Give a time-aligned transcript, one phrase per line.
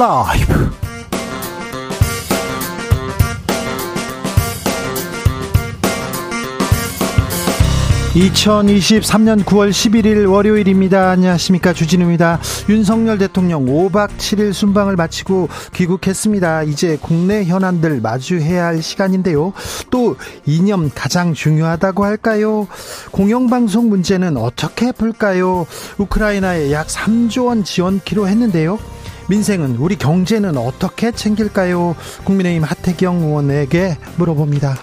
[0.00, 0.70] 라이브.
[8.14, 11.10] 2023년 9월 11일 월요일입니다.
[11.10, 11.74] 안녕하십니까.
[11.74, 12.40] 주진우입니다.
[12.70, 16.62] 윤석열 대통령 5박 7일 순방을 마치고 귀국했습니다.
[16.62, 19.52] 이제 국내 현안들 마주해야 할 시간인데요.
[19.90, 22.66] 또 이념 가장 중요하다고 할까요?
[23.10, 25.66] 공영방송 문제는 어떻게 풀까요?
[25.98, 28.78] 우크라이나에 약 3조 원 지원키로 했는데요.
[29.30, 31.94] 민생은 우리 경제는 어떻게 챙길까요?
[32.24, 34.76] 국민의힘 하태경 의원에게 물어봅니다.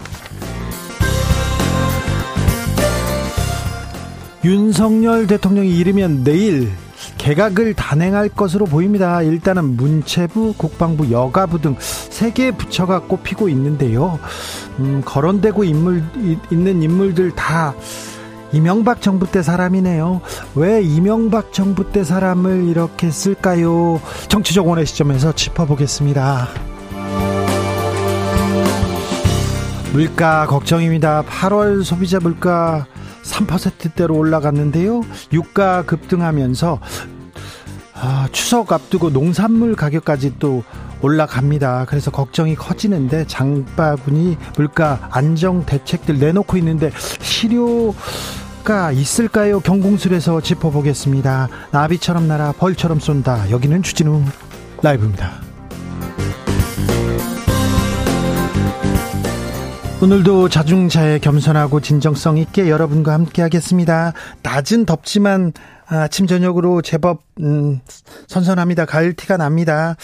[4.46, 6.72] 윤석열 대통령이 이르면 내일
[7.18, 9.22] 개각을 단행할 것으로 보입니다.
[9.22, 14.18] 일단은 문체부, 국방부, 여가부 등 세개 부처가 꼽히고 있는데요.
[14.80, 16.02] 음, 거론되고 인물,
[16.50, 17.76] 있는 인물들 다
[18.54, 20.22] 이명박 정부 때 사람이네요.
[20.56, 24.02] 왜 이명박 정부 때 사람을 이렇게 쓸까요?
[24.30, 26.48] 정치적 원의 시점에서 짚어보겠습니다.
[29.94, 31.24] 물가 걱정입니다.
[31.24, 32.86] 8월 소비자 물가
[33.24, 35.02] 3%대로 올라갔는데요.
[35.34, 36.80] 유가 급등하면서
[38.00, 40.64] 아, 추석 앞두고 농산물 가격까지 또
[41.02, 41.86] 올라갑니다.
[41.88, 47.94] 그래서 걱정이 커지는데 장바구니 물가 안정 대책들 내놓고 있는데 실효
[48.64, 49.62] 가 있을까요?
[49.62, 51.48] 경공술에서 짚어보겠습니다.
[51.72, 53.50] 나비처럼 날아 벌처럼 쏜다.
[53.50, 54.24] 여기는 주진우
[54.82, 55.48] 라이브입니다.
[60.00, 64.14] 오늘도 자중자애 겸손하고 진정성 있게 여러분과 함께 하겠습니다.
[64.44, 65.54] 낮은 덥지만
[65.90, 67.80] 아침 저녁으로 제법 음,
[68.28, 68.86] 선선합니다.
[68.86, 69.96] 가을 티가 납니다.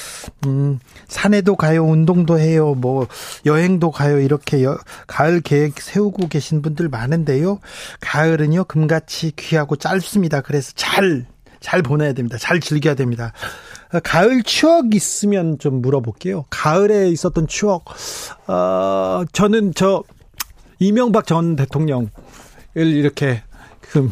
[0.45, 3.07] 음, 산에도 가요, 운동도 해요, 뭐
[3.45, 4.19] 여행도 가요.
[4.19, 7.59] 이렇게 여, 가을 계획 세우고 계신 분들 많은데요.
[7.99, 10.41] 가을은요 금같이 귀하고 짧습니다.
[10.41, 12.37] 그래서 잘잘 보내야 됩니다.
[12.37, 13.33] 잘 즐겨야 됩니다.
[14.03, 16.45] 가을 추억 있으면 좀 물어볼게요.
[16.49, 17.85] 가을에 있었던 추억.
[18.47, 20.03] 어, 저는 저
[20.79, 22.09] 이명박 전 대통령을
[22.75, 23.43] 이렇게
[23.81, 24.09] 그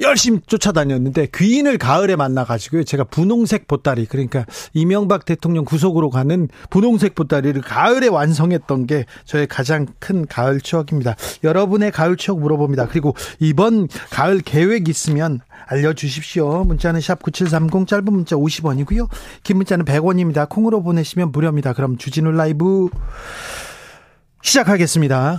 [0.00, 2.84] 열심히 쫓아다녔는데 귀인을 가을에 만나가지고요.
[2.84, 9.86] 제가 분홍색 보따리 그러니까 이명박 대통령 구속으로 가는 분홍색 보따리를 가을에 완성했던 게 저의 가장
[9.98, 11.16] 큰 가을 추억입니다.
[11.44, 12.86] 여러분의 가을 추억 물어봅니다.
[12.88, 16.64] 그리고 이번 가을 계획 있으면 알려주십시오.
[16.64, 19.08] 문자는 샵 9730 짧은 문자 50원이고요.
[19.42, 20.48] 긴 문자는 100원입니다.
[20.48, 21.74] 콩으로 보내시면 무료입니다.
[21.74, 22.88] 그럼 주진우 라이브
[24.42, 25.38] 시작하겠습니다.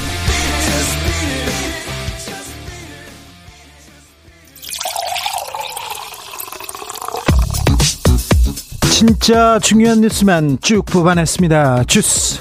[9.01, 11.85] 진짜 중요한 뉴스만 쭉 뽑아냈습니다.
[11.85, 12.39] 주스.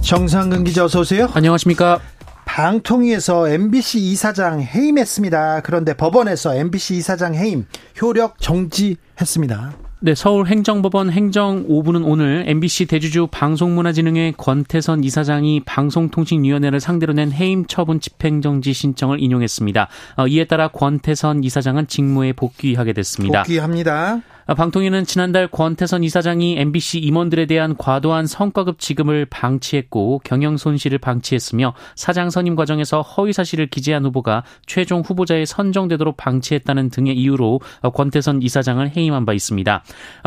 [0.00, 1.28] 정상근 기자 어서 오세요.
[1.34, 2.00] 안녕하십니까.
[2.46, 5.60] 방통위에서 MBC 이사장 해임했습니다.
[5.60, 7.66] 그런데 법원에서 MBC 이사장 해임
[8.00, 9.87] 효력 정지했습니다.
[10.00, 17.98] 네, 서울행정법원 행정 5부는 오늘 MBC 대주주 방송문화진흥회 권태선 이사장이 방송통신위원회를 상대로 낸 해임 처분
[17.98, 19.88] 집행정지 신청을 인용했습니다.
[20.18, 23.42] 어, 이에 따라 권태선 이사장은 직무에 복귀하게 됐습니다.
[23.42, 24.20] 복귀합니다.
[24.56, 32.30] 방통위는 지난달 권태선 이사장이 MBC 임원들에 대한 과도한 성과급 지급을 방치했고 경영 손실을 방치했으며 사장
[32.30, 37.60] 선임 과정에서 허위 사실을 기재한 후보가 최종 후보자에 선정되도록 방치했다는 등의 이유로
[37.92, 39.84] 권태선 이사장을 해임한 바 있습니다.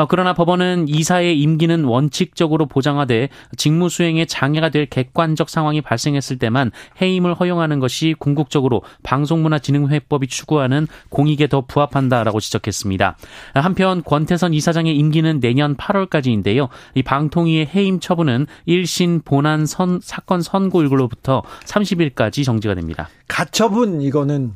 [0.08, 6.70] 그러나 법원은 이사의 임기는 원칙적으로 보장하되 직무 수행에 장애가 될 객관적 상황이 발생했을 때만
[7.02, 13.18] 해임을 허용하는 것이 궁극적으로 방송문화진흥회법이 추구하는 공익에 더 부합한다라고 지적했습니다.
[13.56, 16.68] 한편 권태선 이사장의 임기는 내년 8월까지인데요.
[16.96, 23.08] 이 방통위의 해임 처분은 1신 본안 선, 사건 선고일로부터 30일까지 정지가 됩니다.
[23.30, 24.52] 가처분 이거는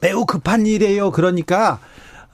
[0.00, 1.10] 매우 급한 일이에요.
[1.10, 1.80] 그러니까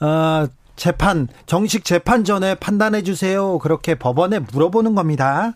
[0.00, 0.46] 어,
[0.76, 3.58] 재판 정식 재판 전에 판단해 주세요.
[3.58, 5.54] 그렇게 법원에 물어보는 겁니다.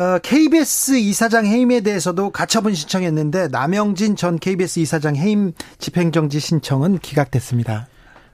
[0.00, 7.86] 어, KBS 이사장 해임에 대해서도 가처분 신청했는데 남영진 전 KBS 이사장 해임 집행정지 신청은 기각됐습니다.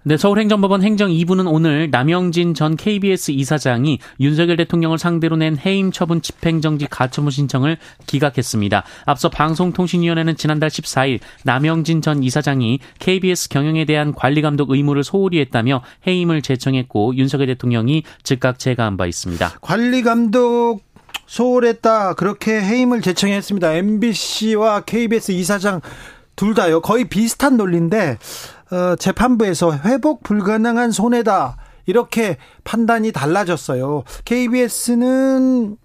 [0.04, 6.22] 네, 서울행정법원 행정 2부는 오늘 남영진 전 KBS 이사장이 윤석열 대통령을 상대로 낸 해임 처분
[6.22, 8.84] 집행정지 가처분 신청을 기각했습니다.
[9.06, 16.42] 앞서 방송통신위원회는 지난달 14일 남영진 전 이사장이 KBS 경영에 대한 관리감독 의무를 소홀히 했다며 해임을
[16.42, 19.58] 제청했고 윤석열 대통령이 즉각 제거한 바 있습니다.
[19.60, 20.84] 관리감독
[21.26, 23.74] 소홀했다 그렇게 해임을 제청했습니다.
[23.74, 25.80] MBC와 KBS 이사장
[26.38, 26.80] 둘 다요.
[26.80, 28.16] 거의 비슷한 논리인데
[28.70, 31.56] 어, 재판부에서 회복 불가능한 손해다.
[31.86, 34.04] 이렇게 판단이 달라졌어요.
[34.26, 35.78] KBS는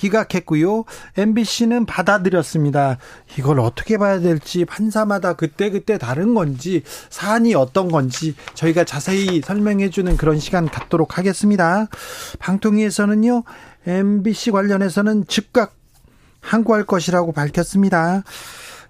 [0.00, 0.84] 기각했고요.
[1.18, 2.96] MBC는 받아들였습니다.
[3.38, 9.90] 이걸 어떻게 봐야 될지 판사마다 그때 그때 다른 건지 사안이 어떤 건지 저희가 자세히 설명해
[9.90, 11.88] 주는 그런 시간 갖도록 하겠습니다.
[12.38, 13.44] 방통위에서는요.
[13.86, 15.74] MBC 관련해서는 즉각
[16.40, 18.22] 항고할 것이라고 밝혔습니다.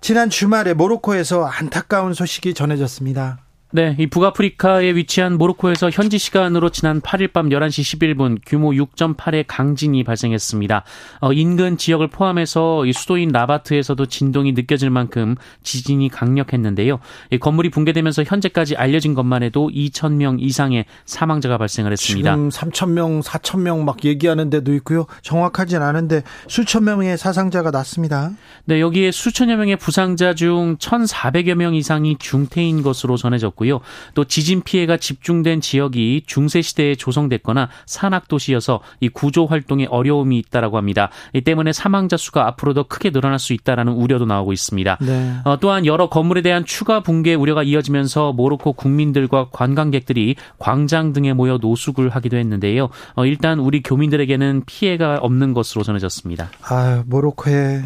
[0.00, 3.49] 지난 주말에 모로코에서 안타까운 소식이 전해졌습니다.
[3.72, 10.02] 네, 이 북아프리카에 위치한 모로코에서 현지 시간으로 지난 8일 밤 11시 11분 규모 6.8의 강진이
[10.02, 10.82] 발생했습니다.
[11.20, 16.98] 어, 인근 지역을 포함해서 이 수도인 라바트에서도 진동이 느껴질 만큼 지진이 강력했는데요.
[17.30, 22.32] 이 건물이 붕괴되면서 현재까지 알려진 것만 해도 2천 명 이상의 사망자가 발생을 했습니다.
[22.32, 25.06] 지금 3천 명, 4천 명막 얘기하는 데도 있고요.
[25.22, 28.32] 정확하진 않은데 수천 명의 사상자가 났습니다.
[28.64, 33.80] 네, 여기에 수천여 명의 부상자 중 1,400여 명 이상이 중태인 것으로 전해졌고 있었고요.
[34.14, 40.76] 또 지진 피해가 집중된 지역이 중세 시대에 조성됐거나 산악 도시여서 이 구조 활동에 어려움이 있다라고
[40.76, 41.10] 합니다.
[41.34, 44.98] 이 때문에 사망자 수가 앞으로 더 크게 늘어날 수 있다라는 우려도 나오고 있습니다.
[45.00, 45.34] 네.
[45.44, 51.58] 어, 또한 여러 건물에 대한 추가 붕괴 우려가 이어지면서 모로코 국민들과 관광객들이 광장 등에 모여
[51.58, 52.88] 노숙을 하기도 했는데요.
[53.14, 56.50] 어, 일단 우리 교민들에게는 피해가 없는 것으로 전해졌습니다.
[56.62, 57.82] 아, 모로코에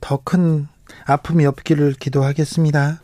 [0.00, 0.68] 더큰
[1.04, 3.02] 아픔이 없기를 기도하겠습니다.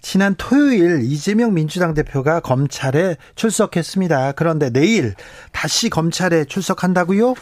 [0.00, 4.32] 지난 토요일 이재명 민주당 대표가 검찰에 출석했습니다.
[4.32, 5.14] 그런데 내일
[5.52, 7.34] 다시 검찰에 출석한다고요?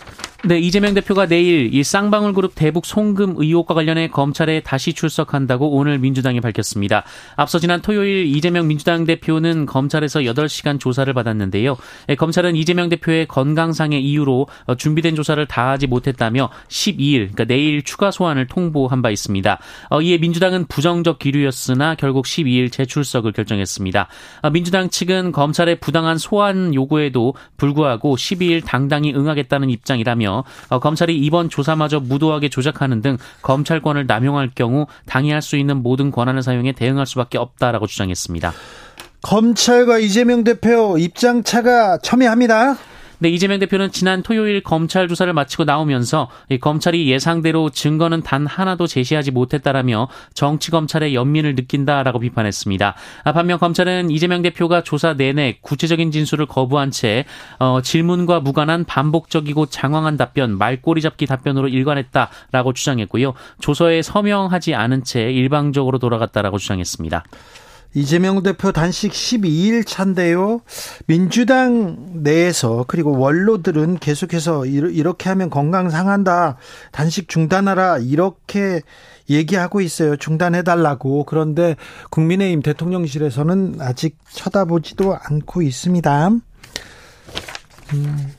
[0.45, 5.99] 네, 이재명 대표가 내일 이 쌍방울 그룹 대북 송금 의혹과 관련해 검찰에 다시 출석한다고 오늘
[5.99, 7.03] 민주당이 밝혔습니다.
[7.35, 11.77] 앞서 지난 토요일 이재명 민주당 대표는 검찰에서 8시간 조사를 받았는데요.
[12.11, 18.13] 예, 검찰은 이재명 대표의 건강상의 이유로 어, 준비된 조사를 다하지 못했다며 12일, 그러니까 내일 추가
[18.13, 19.59] 소환을 통보한 바 있습니다.
[19.91, 24.07] 어, 이에 민주당은 부정적 기류였으나 결국 12일 재출석을 결정했습니다.
[24.43, 31.17] 어, 민주당 측은 검찰의 부당한 소환 요구에도 불구하고 12일 당당히 응하겠다는 입장이라며 하며 어, 검찰이
[31.17, 37.07] 이번 조사마저 무도하게 조작하는 등 검찰권을 남용할 경우 당해할 수 있는 모든 권한을 사용해 대응할
[37.07, 38.53] 수밖에 없다라고 주장했습니다.
[39.23, 42.77] 검찰과 이재명 대표 입장 차가 첨예합니다.
[43.21, 46.29] 네, 이재명 대표는 지난 토요일 검찰 조사를 마치고 나오면서
[46.61, 52.95] 검찰이 예상대로 증거는 단 하나도 제시하지 못했다라며 정치 검찰의 연민을 느낀다라고 비판했습니다.
[53.25, 57.25] 아, 반면 검찰은 이재명 대표가 조사 내내 구체적인 진술을 거부한 채
[57.59, 63.35] 어, 질문과 무관한 반복적이고 장황한 답변, 말꼬리 잡기 답변으로 일관했다라고 주장했고요.
[63.61, 67.25] 조서에 서명하지 않은 채 일방적으로 돌아갔다라고 주장했습니다.
[67.95, 70.61] 이재명 대표 단식 12일 차인데요.
[71.07, 76.59] 민주당 내에서 그리고 원로들은 계속해서 이렇게 하면 건강 상한다.
[76.93, 77.99] 단식 중단하라.
[77.99, 78.83] 이렇게
[79.31, 80.17] 얘기하고 있어요.
[80.17, 81.25] 중단해 달라고.
[81.25, 81.77] 그런데
[82.11, 86.31] 국민의힘 대통령실에서는 아직 쳐다보지도 않고 있습니다.
[87.95, 88.33] 음.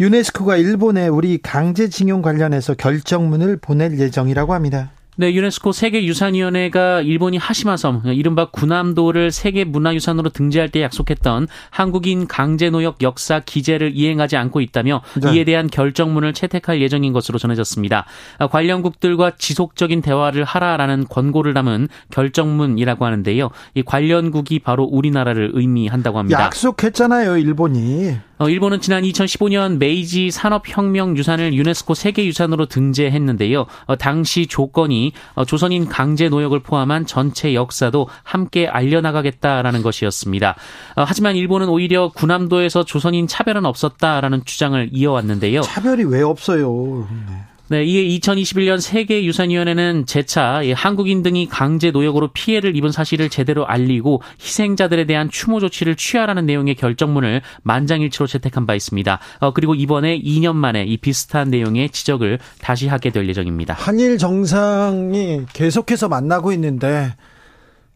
[0.00, 4.92] 유네스코가 일본에 우리 강제징용 관련해서 결정문을 보낼 예정이라고 합니다.
[5.20, 13.92] 네, 유네스코 세계유산위원회가 일본이 하시마섬, 이른바 구남도를 세계문화유산으로 등재할 때 약속했던 한국인 강제노역 역사 기재를
[13.94, 15.34] 이행하지 않고 있다며 네.
[15.34, 18.06] 이에 대한 결정문을 채택할 예정인 것으로 전해졌습니다.
[18.50, 23.50] 관련국들과 지속적인 대화를 하라라는 권고를 담은 결정문이라고 하는데요.
[23.74, 26.44] 이 관련국이 바로 우리나라를 의미한다고 합니다.
[26.44, 28.16] 약속했잖아요, 일본이.
[28.40, 33.66] 어, 일본은 지난 2015년 메이지 산업혁명 유산을 유네스코 세계유산으로 등재했는데요.
[33.84, 40.56] 어, 당시 조건이 어, 조선인 강제 노역을 포함한 전체 역사도 함께 알려나가겠다라는 것이었습니다.
[40.96, 45.60] 하지만 일본은 오히려 군함도에서 조선인 차별은 없었다라는 주장을 이어왔는데요.
[45.60, 47.06] 차별이 왜 없어요?
[47.28, 47.49] 네.
[47.70, 55.06] 네, 이에 2021년 세계유산위원회는 재차 한국인 등이 강제 노역으로 피해를 입은 사실을 제대로 알리고 희생자들에
[55.06, 59.20] 대한 추모 조치를 취하라는 내용의 결정문을 만장일치로 채택한 바 있습니다.
[59.38, 63.74] 어, 그리고 이번에 2년 만에 이 비슷한 내용의 지적을 다시 하게 될 예정입니다.
[63.74, 67.14] 한일 정상이 계속해서 만나고 있는데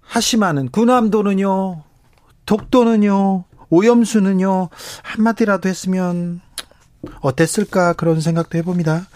[0.02, 1.82] 하시마는 군함도는요,
[2.46, 4.68] 독도는요, 오염수는요
[5.02, 6.42] 한마디라도 했으면
[7.22, 9.08] 어땠을까 그런 생각도 해봅니다.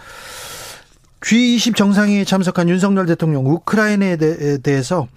[1.21, 5.09] G20 정상회의에 참석한 윤석열 대통령 우크라이나에 대 해서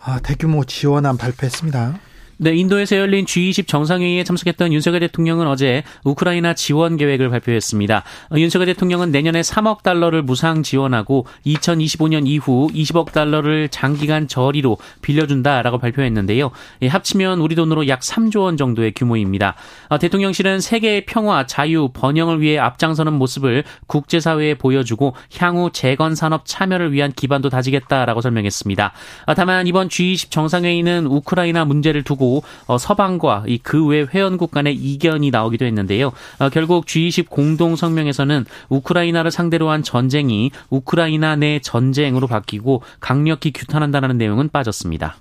[0.00, 1.98] 아, 대규모 지원안 발표했습니다.
[2.40, 8.04] 네, 인도에서 열린 G20 정상회의에 참석했던 윤석열 대통령은 어제 우크라이나 지원 계획을 발표했습니다.
[8.36, 16.52] 윤석열 대통령은 내년에 3억 달러를 무상 지원하고 2025년 이후 20억 달러를 장기간 저리로 빌려준다라고 발표했는데요.
[16.88, 19.56] 합치면 우리 돈으로 약 3조 원 정도의 규모입니다.
[19.88, 26.92] 어, 대통령실은 세계의 평화, 자유, 번영을 위해 앞장서는 모습을 국제사회에 보여주고 향후 재건 산업 참여를
[26.92, 28.92] 위한 기반도 다지겠다라고 설명했습니다.
[29.26, 32.27] 어, 다만 이번 G20 정상회의는 우크라이나 문제를 두고
[32.66, 36.12] 어, 서방과 이그외 회원국 간의 이견이 나오기도 했는데요.
[36.38, 44.18] 어, 결국 G20 공동 성명에서는 우크라이나를 상대로 한 전쟁이 우크라이나 내 전쟁으로 바뀌고 강력히 규탄한다는
[44.18, 45.16] 내용은 빠졌습니다.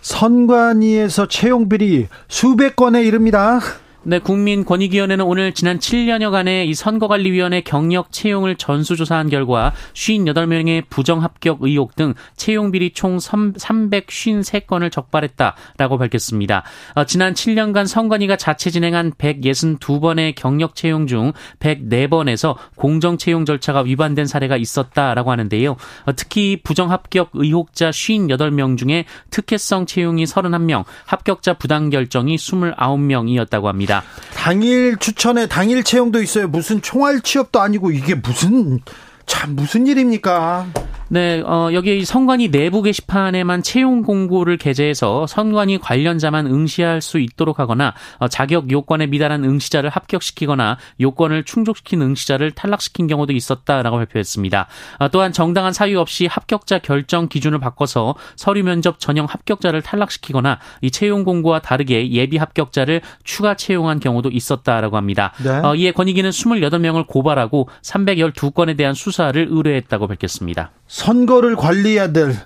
[0.00, 3.60] 선관위에서 채용 비리 수백 건에 이릅니다.
[4.02, 12.14] 네, 국민권익위원회는 오늘 지난 7년여간의 이 선거관리위원회 경력 채용을 전수조사한 결과 58명의 부정합격 의혹 등
[12.34, 16.62] 채용 비리 총 353건을 적발했다라고 밝혔습니다.
[16.94, 24.24] 어, 지난 7년간 선관위가 자체 진행한 162번의 경력 채용 중 104번에서 공정 채용 절차가 위반된
[24.24, 25.72] 사례가 있었다라고 하는데요.
[26.06, 33.89] 어, 특히 부정합격 의혹자 58명 중에 특혜성 채용이 31명, 합격자 부당 결정이 29명이었다고 합니다.
[33.90, 34.02] 있습니다.
[34.34, 36.46] 당일 추천에 당일 채용도 있어요.
[36.48, 38.80] 무슨 총알 취업도 아니고 이게 무슨
[39.26, 40.66] 참 무슨 일입니까?
[41.12, 47.94] 네, 어, 여기 선관위 내부 게시판에만 채용 공고를 게재해서 선관위 관련자만 응시할 수 있도록 하거나
[48.18, 54.68] 어, 자격 요건에 미달한 응시자를 합격시키거나 요건을 충족시킨 응시자를 탈락시킨 경우도 있었다라고 발표했습니다.
[55.00, 60.92] 어, 또한 정당한 사유 없이 합격자 결정 기준을 바꿔서 서류 면접 전형 합격자를 탈락시키거나 이
[60.92, 65.32] 채용 공고와 다르게 예비 합격자를 추가 채용한 경우도 있었다라고 합니다.
[65.42, 65.50] 네.
[65.50, 70.70] 어, 이에 권익위는 28명을 고발하고 312건에 대한 수사를 의뢰했다고 밝혔습니다.
[71.00, 72.36] 선거를 관리해야 될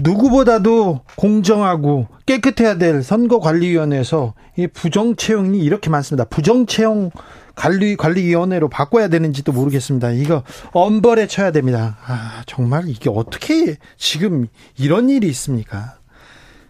[0.00, 6.24] 누구보다도 공정하고 깨끗해야 될 선거관리위원회에서 이 부정 채용이 이렇게 많습니다.
[6.24, 7.10] 부정 채용
[7.56, 10.10] 관리 관리위원회로 바꿔야 되는지도 모르겠습니다.
[10.10, 11.96] 이거 엄벌에 쳐야 됩니다.
[12.06, 14.46] 아 정말 이게 어떻게 지금
[14.78, 15.96] 이런 일이 있습니까?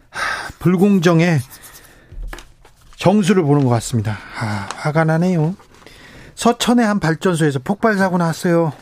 [0.09, 1.39] 하, 불공정에
[2.97, 4.17] 정수를 보는 것 같습니다.
[4.41, 5.55] 아, 화가 나네요.
[6.35, 8.73] 서천의 한 발전소에서 폭발 사고 났어요.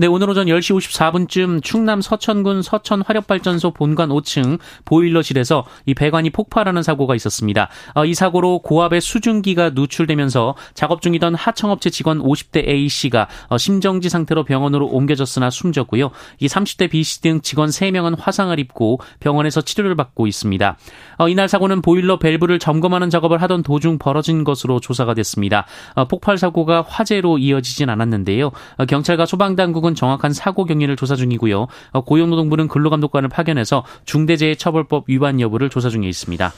[0.00, 6.82] 네, 오늘 오전 10시 54분쯤 충남 서천군 서천 화력발전소 본관 5층 보일러실에서 이 배관이 폭발하는
[6.82, 7.68] 사고가 있었습니다.
[7.94, 14.44] 어, 이 사고로 고압의 수증기가 누출되면서 작업 중이던 하청업체 직원 50대 A씨가 어, 심정지 상태로
[14.44, 16.12] 병원으로 옮겨졌으나 숨졌고요.
[16.38, 20.78] 이 30대 B씨 등 직원 3명은 화상을 입고 병원에서 치료를 받고 있습니다.
[21.18, 25.66] 어, 이날 사고는 보일러 밸브를 점검하는 작업을 하던 도중 벌어진 것으로 조사가 됐습니다.
[26.08, 28.52] 폭발 사고가 화재로 이어지진 않았는데요.
[28.88, 31.66] 경찰과 소방당국은 쪽은 정확한 사고 경위를 조사 중이고요.
[31.92, 36.52] 어, 고용노동부는 근로감독관을 파견해서 중대재해처벌법 위반 여부를 조사 중에 있습니다.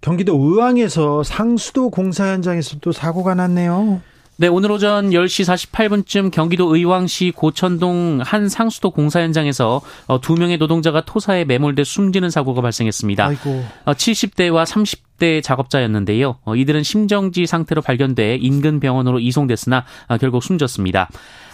[0.00, 4.00] 경기도 의왕에서 상수도 공사 현장에서도 사고가 났네요.
[4.36, 10.58] 네, 오늘 오전 10시 48분쯤 경기도 의왕시 고천동 한 상수도 공사 현장에서 어, 두 명의
[10.58, 13.26] 노동자가 토사에 매몰돼 숨지는 사고가 발생했습니다.
[13.26, 13.64] 아이고.
[13.86, 16.38] 70대와 어, 30대 작업자였는데요.
[16.56, 19.84] 이들은 심정지 상태로 발견돼 인근 병원으로 이송됐으나
[20.20, 21.08] 결국 숨졌습니다.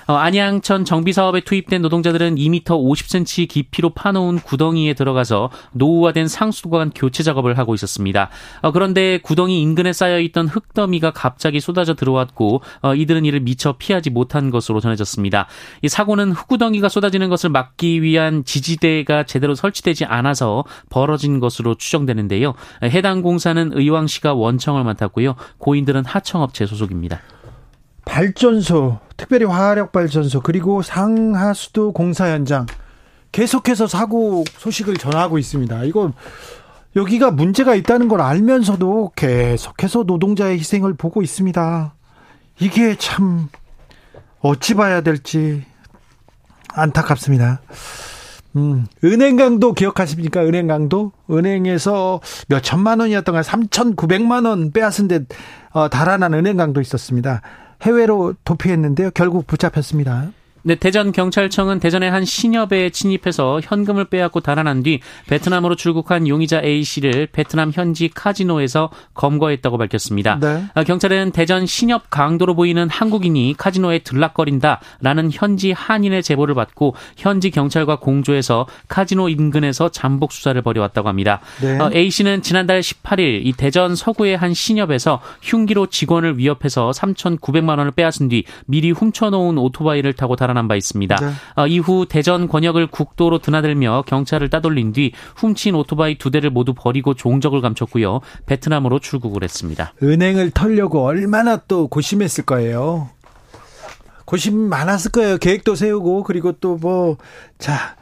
[0.07, 7.23] 어, 안양천 정비 사업에 투입된 노동자들은 2m 50cm 깊이로 파놓은 구덩이에 들어가서 노후화된 상수도관 교체
[7.23, 8.31] 작업을 하고 있었습니다.
[8.63, 14.11] 어, 그런데 구덩이 인근에 쌓여 있던 흙더미가 갑자기 쏟아져 들어왔고 어, 이들은 이를 미처 피하지
[14.11, 15.47] 못한 것으로 전해졌습니다.
[15.83, 22.55] 이 사고는 흙구덩이가 쏟아지는 것을 막기 위한 지지대가 제대로 설치되지 않아서 벌어진 것으로 추정되는데요.
[22.85, 25.37] 해당 공사는 의왕시가 원청을 맡았고요.
[25.59, 27.21] 고인들은 하청업체 소속입니다.
[28.05, 32.67] 발전소, 특별히 화력 발전소 그리고 상하수도 공사 현장
[33.33, 35.85] 계속해서 사고 소식을 전하고 있습니다.
[35.85, 36.13] 이거
[36.97, 41.95] 여기가 문제가 있다는 걸 알면서도 계속해서 노동자의 희생을 보고 있습니다.
[42.59, 43.49] 이게 참
[44.41, 45.65] 어찌 봐야 될지
[46.73, 47.61] 안타깝습니다.
[48.57, 50.43] 음, 은행 강도 기억하십니까?
[50.43, 51.13] 은행 강도?
[51.31, 55.21] 은행에서 몇 천만 원이었던가 3,900만 원 빼앗은 데
[55.71, 57.43] 어, 달아난 은행 강도 있었습니다.
[57.83, 59.11] 해외로 도피했는데요.
[59.13, 60.31] 결국 붙잡혔습니다.
[60.63, 66.85] 네, 대전 경찰청은 대전의 한 신협에 침입해서 현금을 빼앗고 달아난 뒤 베트남으로 출국한 용의자 A
[66.85, 70.39] 씨를 베트남 현지 카지노에서 검거했다고 밝혔습니다.
[70.39, 70.65] 네.
[70.75, 77.97] 아, 경찰은 대전 신협 강도로 보이는 한국인이 카지노에 들락거린다라는 현지 한인의 제보를 받고 현지 경찰과
[77.97, 81.41] 공조해서 카지노 인근에서 잠복 수사를 벌여왔다고 합니다.
[81.63, 81.79] 네.
[81.79, 87.93] 어, A 씨는 지난달 18일 이 대전 서구의 한 신협에서 흉기로 직원을 위협해서 3,900만 원을
[87.93, 91.17] 빼앗은 뒤 미리 훔쳐놓은 오토바이를 타고 달아 달아난 바 있습니다.
[91.17, 91.33] 네.
[91.57, 97.15] 어, 이후 대전 권역을 국도로 드나들며 경찰을 따돌린 뒤 훔친 오토바이 두 대를 모두 버리고
[97.15, 98.21] 종적을 감췄고요.
[98.47, 99.95] 베트남으로 출국을 했습니다.
[100.03, 103.09] 은행을 털려고 얼마나 또 고심했을 거예요.
[104.25, 105.39] 고심 많았을 거예요.
[105.39, 107.17] 계획도 세우고 그리고 또 뭐
[107.59, 107.97] 자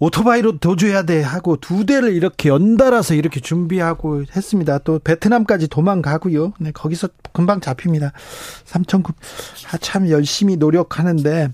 [0.00, 4.78] 오토바이로 도주해야 돼 하고 두 대를 이렇게 연달아서 이렇게 준비하고 했습니다.
[4.78, 6.52] 또 베트남까지 도망가고요.
[6.58, 8.12] 네, 거기서 금방 잡힙니다.
[8.64, 9.16] 3,900.
[9.72, 11.52] 아, 참 열심히 노력하는데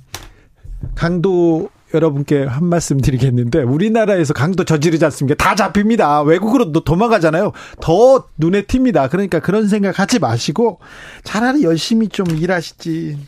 [0.95, 5.43] 강도 여러분께 한 말씀 드리겠는데 우리나라에서 강도 저지르지 않습니까?
[5.43, 6.23] 다 잡힙니다.
[6.23, 7.53] 외국으로 도망가잖아요.
[7.81, 9.11] 더 눈에 띕니다.
[9.11, 10.79] 그러니까 그런 생각 하지 마시고
[11.25, 13.19] 차라리 열심히 좀 일하시지.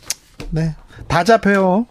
[0.51, 0.75] 네.
[1.07, 1.87] 다 잡혀요.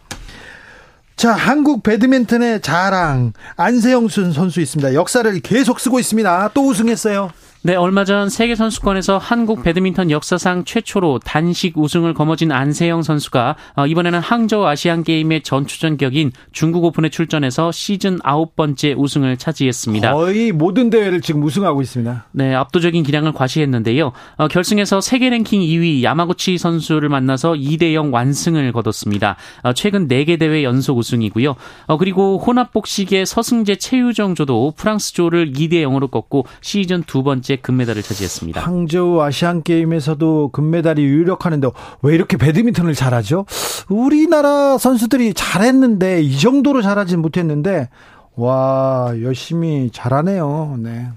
[1.17, 4.95] 자, 한국 배드민턴의 자랑 안세영 선수 있습니다.
[4.95, 6.51] 역사를 계속 쓰고 있습니다.
[6.55, 7.31] 또 우승했어요.
[7.65, 13.87] 네, 얼마 전 세계 선수권에서 한국 배드민턴 역사상 최초로 단식 우승을 거머쥔 안세영 선수가 어,
[13.87, 20.13] 이번에는 항저우 아시안 게임의 전추전 격인 중국 오픈에 출전해서 시즌 아홉 번째 우승을 차지했습니다.
[20.13, 22.27] 거의 모든 대회를 지금 우승하고 있습니다.
[22.33, 24.11] 네, 압도적인 기량을 과시했는데요.
[24.39, 29.37] 어, 결승에서 세계 랭킹 2위 야마구치 선수를 만나서 2대 0 완승을 거뒀습니다.
[29.63, 31.55] 어, 최근 4개 대회 연속 우승이고요.
[32.01, 38.61] 그리고 혼합복식의 서승재 최유정조도 프랑스조를 2대 0으로 꺾고 시즌 두 번째 번째 금메달을 차지했습니다.
[38.61, 41.69] 항저우 아시안 게임에서도 금메달이 유력하는데
[42.03, 43.45] 왜 이렇게 배드민턴을 잘하죠?
[43.89, 47.91] 우리나라 선수들이 잘했는데 이 정도로 잘하진 못했는데
[48.37, 50.77] 와 열심히 잘하네요.
[50.79, 51.09] 네.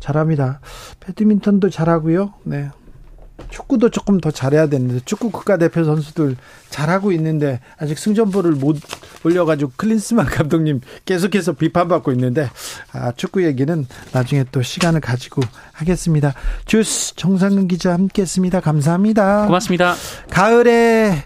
[0.00, 0.60] 잘합니다.
[1.00, 2.34] 배드민턴도 잘하고요.
[2.44, 2.70] 네.
[3.50, 6.36] 축구도 조금 더 잘해야 되는데 축구 국가대표 선수들
[6.70, 8.76] 잘하고 있는데 아직 승전보를 못
[9.24, 12.48] 올려가지고 클린스만 감독님 계속해서 비판받고 있는데
[12.92, 15.42] 아, 축구 얘기는 나중에 또 시간을 가지고
[15.72, 16.34] 하겠습니다.
[16.66, 18.60] 주스 정상근 기자 함께했습니다.
[18.60, 19.46] 감사합니다.
[19.46, 19.94] 고맙습니다.
[20.30, 21.24] 가을에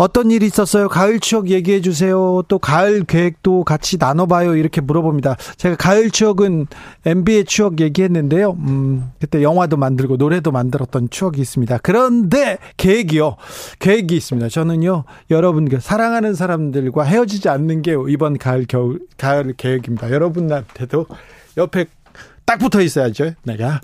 [0.00, 0.88] 어떤 일이 있었어요?
[0.88, 2.42] 가을 추억 얘기해 주세요.
[2.48, 4.56] 또 가을 계획도 같이 나눠봐요.
[4.56, 5.36] 이렇게 물어봅니다.
[5.58, 6.68] 제가 가을 추억은
[7.04, 8.52] MB의 추억 얘기했는데요.
[8.52, 11.80] 음, 그때 영화도 만들고 노래도 만들었던 추억이 있습니다.
[11.82, 13.36] 그런데 계획이요.
[13.78, 14.48] 계획이 있습니다.
[14.48, 20.10] 저는요, 여러분, 그 사랑하는 사람들과 헤어지지 않는 게 이번 가을 겨울, 가을 계획입니다.
[20.10, 21.04] 여러분한테도
[21.58, 21.84] 옆에
[22.46, 23.32] 딱 붙어 있어야죠.
[23.42, 23.82] 내가.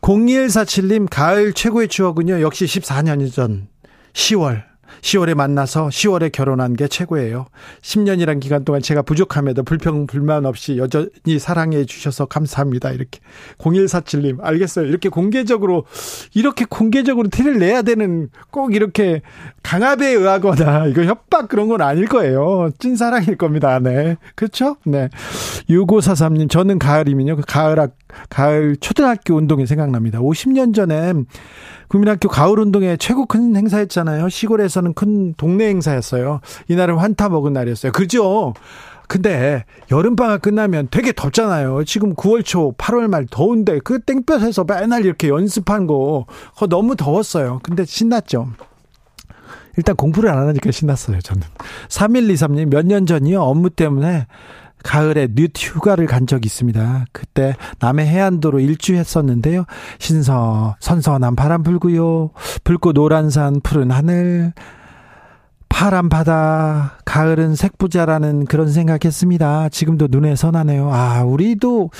[0.00, 3.68] 0147님, 가을 최고의 추억은요, 역시 14년 전
[4.12, 4.71] 10월.
[5.02, 7.46] 10월에 만나서 10월에 결혼한 게 최고예요.
[7.82, 12.92] 10년이란 기간 동안 제가 부족함에도 불평, 불만 없이 여전히 사랑해 주셔서 감사합니다.
[12.92, 13.20] 이렇게.
[13.58, 14.86] 0147님, 알겠어요.
[14.86, 15.84] 이렇게 공개적으로,
[16.34, 19.22] 이렇게 공개적으로 티를 내야 되는 꼭 이렇게
[19.64, 22.70] 강압에 의하거나 이거 협박 그런 건 아닐 거예요.
[22.78, 23.80] 찐사랑일 겁니다.
[23.80, 24.16] 네.
[24.36, 24.76] 그렇죠?
[24.84, 25.08] 네.
[25.68, 27.36] 6543님, 저는 가을이면요.
[27.36, 27.88] 그 가을,
[28.28, 30.20] 가을 초등학교 운동이 생각납니다.
[30.20, 31.12] 50년 전에
[31.88, 34.30] 국민학교 가을 운동회 최고 큰 행사였잖아요.
[34.30, 36.40] 시골에서는 큰 동네 행사였어요.
[36.68, 37.92] 이날은 환타 먹은 날이었어요.
[37.92, 38.54] 그죠?
[39.08, 41.84] 근데 여름방학 끝나면 되게 덥잖아요.
[41.84, 46.24] 지금 9월 초, 8월 말 더운데 그 땡볕에서 맨날 이렇게 연습한 거,
[46.54, 47.60] 그거 너무 더웠어요.
[47.62, 48.48] 근데 신났죠.
[49.76, 51.42] 일단 공부를 안 하니까 신났어요, 저는.
[51.88, 53.42] 3123님, 몇 년 전이요.
[53.42, 54.26] 업무 때문에
[54.82, 57.04] 가을에 늦 휴가를 간 적이 있습니다.
[57.12, 59.64] 그때 남해 해안도로 일주했었는데요.
[59.98, 62.30] 신서 선선한 바람 불고요.
[62.64, 64.52] 붉고 노란 산 푸른 하늘
[65.72, 69.70] 파란 바다, 가을은 색부자라는 그런 생각했습니다.
[69.70, 70.92] 지금도 눈에 선하네요.
[70.92, 71.90] 아, 우리도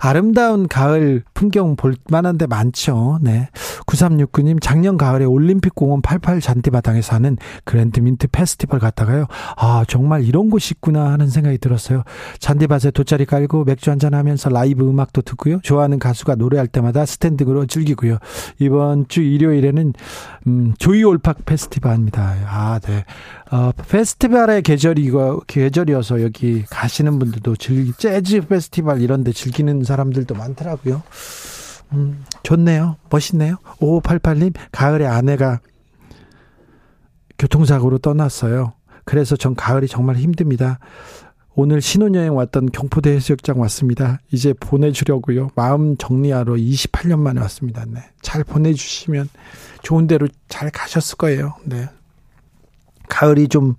[0.00, 3.18] 아름다운 가을 풍경 볼 만한 데 많죠.
[3.20, 3.50] 네.
[3.86, 9.26] 9369님, 작년 가을에 올림픽공원 88 잔디바닥에서 하는 그랜드민트 페스티벌 갔다가요.
[9.56, 12.04] 아, 정말 이런 곳이 있구나 하는 생각이 들었어요.
[12.40, 15.60] 잔디밭에 돗자리 깔고 맥주 한잔 하면서 라이브 음악도 듣고요.
[15.62, 18.18] 좋아하는 가수가 노래할 때마다 스탠딩으로 즐기고요.
[18.58, 19.92] 이번 주 일요일에는,
[20.46, 22.34] 음, 조이 올팍 페스티벌입니다.
[22.46, 23.04] 아, 네.
[23.50, 31.02] 어, 페스티벌의 계절이고 계절이어서 여기 가시는 분들도 즐기 재즈 페스티벌 이런 데 즐기는 사람들도 많더라고요.
[31.92, 32.96] 음, 좋네요.
[33.10, 33.56] 멋있네요.
[33.80, 35.60] 5588님, 가을에 아내가
[37.38, 38.74] 교통사고로 떠났어요.
[39.04, 40.78] 그래서 전 가을이 정말 힘듭니다.
[41.54, 44.20] 오늘 신혼여행 왔던 경포대 해수욕장 왔습니다.
[44.30, 45.50] 이제 보내주려고요.
[45.56, 47.84] 마음 정리하러 28년 만에 왔습니다.
[47.88, 48.00] 네.
[48.20, 49.28] 잘 보내주시면
[49.82, 51.54] 좋은 데로 잘 가셨을 거예요.
[51.64, 51.88] 네.
[53.08, 53.74] 가을이 좀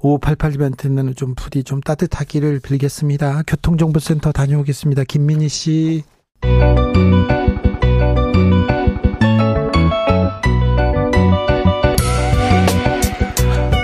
[0.00, 3.42] 5588님한테는 좀 부디 좀 따뜻하기를 빌겠습니다.
[3.46, 5.04] 교통정보센터 다녀오겠습니다.
[5.04, 6.04] 김민희 씨.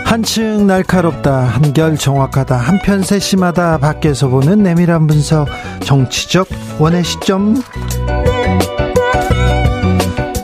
[0.04, 5.46] 한층 날카롭다, 한결 정확하다, 한편 세심하다, 밖에서 보는 내밀한 분석,
[5.84, 6.48] 정치적
[6.80, 7.56] 원의 시점.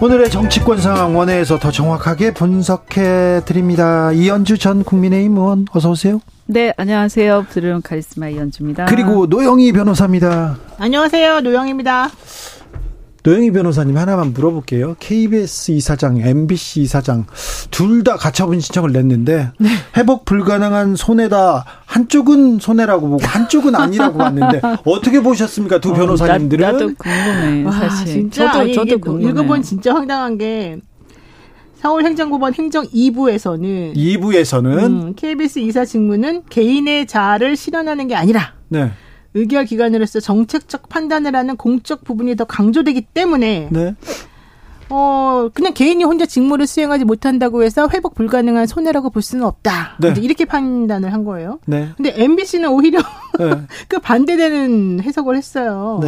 [0.03, 4.11] 오늘의 정치권 상황 원회에서 더 정확하게 분석해 드립니다.
[4.11, 6.21] 이현주 전 국민의힘 의원 어서 오세요.
[6.47, 7.47] 네, 안녕하세요.
[7.49, 8.87] 부드러운 카리스마 이현주입니다.
[8.87, 10.57] 그리고 노영희 변호사입니다.
[10.79, 11.43] 안녕하세요.
[11.43, 12.11] 노영입니다.
[13.25, 14.97] 노영희 변호사님 하나만 물어볼게요.
[14.99, 17.27] KBS 이사장, MBC 이사장
[17.71, 19.69] 둘 다 가처분 신청을 냈는데 네.
[19.97, 21.65] 회복 불가능한 손해다.
[21.87, 26.63] 한쪽은 손해라고 보고 한쪽은 아니라고 봤는데 어떻게 보셨습니까, 두 어, 변호사님들은?
[26.73, 27.71] 나, 도 궁금해.
[27.71, 28.07] 사실.
[28.07, 29.31] 진짜 저도 저도 궁금해.
[29.31, 30.79] 읽어본 진짜 황당한 게
[31.81, 38.91] 서울행정법원 행정 2부에서는 2부에서는 음, KBS 이사 직무는 개인의 자아를 실현하는 게 아니라 네.
[39.35, 43.95] 의결 기관으로서 정책적 판단을 하는 공적 부분이 더 강조되기 때문에 네.
[44.91, 49.97] 어 그냥 개인이 혼자 직무를 수행하지 못한다고 해서 회복 불가능한 손해라고 볼 수는 없다.
[50.01, 50.15] 네.
[50.21, 51.61] 이렇게 판단을 한 거예요.
[51.67, 51.89] 네.
[51.97, 53.01] 근데 MBC는 오히려
[53.39, 53.63] 네.
[53.89, 56.01] 그 반대되는 해석을 했어요.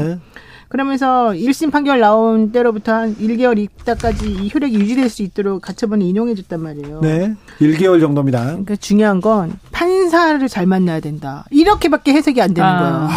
[0.75, 0.79] 네.
[0.85, 6.35] 그러면서 1심 판결 나온 때로부터 한 1개월 있다까지 이 효력이 유지될 수 있도록 가처분을 인용해
[6.35, 7.01] 줬단 말이에요.
[7.01, 7.37] 네.
[7.61, 8.45] 1개월 정도입니다.
[8.45, 11.45] 그러니까 중요한 건 판사를 잘 만나야 된다.
[11.53, 12.79] 이렇게밖에 해석이 안 되는 아.
[12.81, 13.09] 거예요.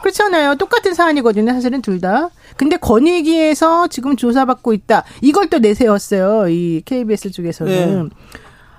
[0.00, 0.54] 그렇잖아요.
[0.54, 1.52] 똑같은 사안이거든요.
[1.52, 2.30] 사실은 둘 다.
[2.56, 5.04] 근데 권익위에서 지금 조사받고 있다.
[5.20, 6.48] 이걸 또 내세웠어요.
[6.48, 8.08] 이 KBS 쪽에서는.
[8.08, 8.16] 네.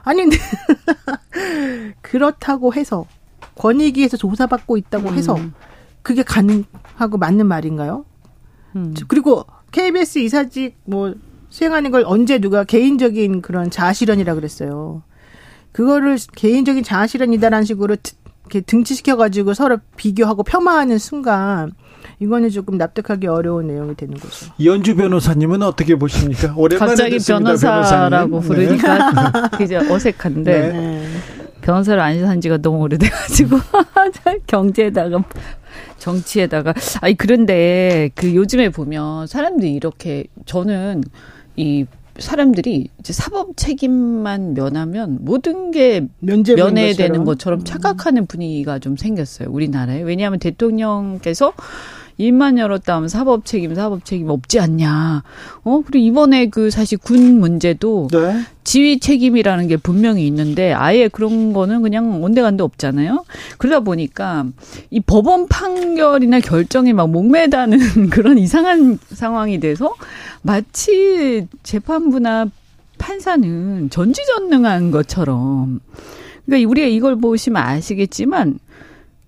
[0.03, 0.37] 아니 근데
[2.01, 3.05] 그렇다고 해서
[3.55, 5.53] 권익위에서 조사받고 있다고 해서 음.
[6.01, 8.05] 그게 가능하고 맞는 말인가요?
[8.75, 8.93] 음.
[9.07, 11.13] 그리고 KBS 이사직 뭐
[11.49, 15.03] 수행하는 걸 언제 누가 개인적인 그런 자아실현이라 그랬어요.
[15.71, 17.95] 그거를 개인적인 자아실현이다라는 식으로
[18.43, 21.71] 이렇게 등치시켜가지고 서로 비교하고 폄하하는 순간
[22.19, 24.51] 이거는 조금 납득하기 어려운 내용이 되는 거죠.
[24.57, 26.53] 이현주 변호사님은 어떻게 보십니까?
[26.55, 28.39] 오랜만에 갑자기 변호사라고.
[28.41, 29.63] 부르니까 네.
[29.65, 31.07] 이제 어색한데 네.
[31.61, 33.57] 변호사를 안 산 지가 너무 오래돼가지고
[34.47, 35.23] 경제에다가
[35.97, 36.73] 정치에다가.
[37.01, 41.03] 아니 그런데 그 요즘에 보면 사람들이 이렇게 저는
[41.55, 41.85] 이
[42.17, 47.65] 사람들이 이제 사법 책임만 면하면 모든 게 면해되는 것처럼 음.
[47.65, 50.01] 착각하는 분위기가 좀 생겼어요 우리나라에.
[50.01, 51.53] 왜냐하면 대통령께서
[52.17, 55.23] 일만 열었다 하면 사법 책임, 사법 책임 없지 않냐.
[55.63, 58.41] 어, 그리고 이번에 그 사실 군 문제도 네.
[58.63, 63.25] 지휘 책임이라는 게 분명히 있는데 아예 그런 거는 그냥 온데간데 없잖아요.
[63.57, 64.45] 그러다 보니까
[64.89, 69.93] 이 법원 판결이나 결정에 막 목매다는 그런 이상한 상황이 돼서
[70.41, 72.47] 마치 재판부나
[72.97, 75.81] 판사는 전지전능한 것처럼
[76.45, 78.59] 그러니까 우리가 이걸 보시면 아시겠지만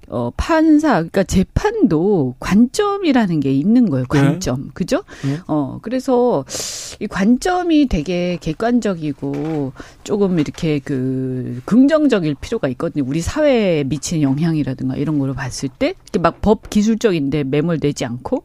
[0.10, 4.06] 어, 판사, 그러니까 재판도 관점이라는 게 있는 거예요.
[4.12, 4.20] 네.
[4.20, 4.64] 관점.
[4.64, 4.70] 네.
[4.74, 5.04] 그죠?
[5.26, 5.40] 네.
[5.48, 6.46] 어, 그래서
[7.00, 13.04] 이 관점이 되게 객관적이고 조금 이렇게 그 긍정적일 필요가 있거든요.
[13.06, 18.44] 우리 사회에 미치는 영향이라든가 이런 거를 봤을 때, 막 법 기술적인데 매몰되지 않고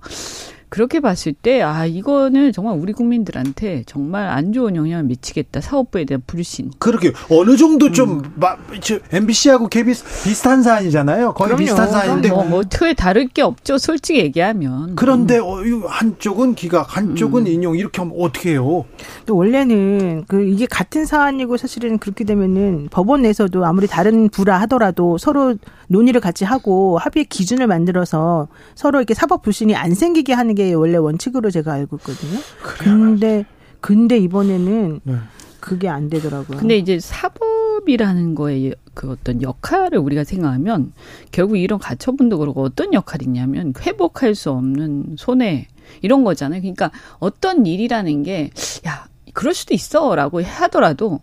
[0.73, 5.61] 그렇게 봤을 때, 아, 이거는 정말 우리 국민들한테 정말 안 좋은 영향을 미치겠다.
[5.61, 6.71] 사업부에 대한 불신.
[6.79, 8.33] 그렇게 어느 정도 좀, 음.
[8.37, 8.57] 마,
[9.13, 11.35] MBC하고 KBS 비슷한 사안이잖아요.
[11.35, 11.59] 거의 그럼요.
[11.59, 12.31] 비슷한 사안인데.
[12.31, 13.77] 뭐, 뭐, 틀에 다를 게 없죠.
[13.77, 14.97] 솔직히 얘기하면.
[14.97, 15.83] 그런데 음.
[15.87, 17.47] 한쪽은 기각, 한쪽은 음.
[17.49, 18.87] 인용, 이렇게 하면 어떻게 해요?
[19.27, 25.19] 또 원래는 그 이게 같은 사안이고 사실은 그렇게 되면은 법원 내에서도 아무리 다른 부라 하더라도
[25.19, 25.55] 서로
[25.93, 30.97] 논의를 같이 하고 합의 기준을 만들어서 서로 이렇게 사법 불신이 안 생기게 하는 게 원래
[30.97, 32.41] 원칙으로 제가 알고 있거든요.
[32.63, 32.97] 그래요.
[32.97, 33.45] 근데
[33.81, 35.15] 근데 이번에는 네.
[35.61, 36.59] 그게 안 되더라고요.
[36.59, 40.93] 근데 이제 사법이라는 거에 그 어떤 역할을 우리가 생각하면
[41.31, 45.69] 결국 이런 가처분도 그렇고 어떤 역할이 있냐면 회복할 수 없는 손해
[46.01, 46.61] 이런 거잖아요.
[46.61, 48.51] 그러니까 어떤 일이라는 게
[48.87, 51.21] 야, 그럴 수도 있어 라고 하더라도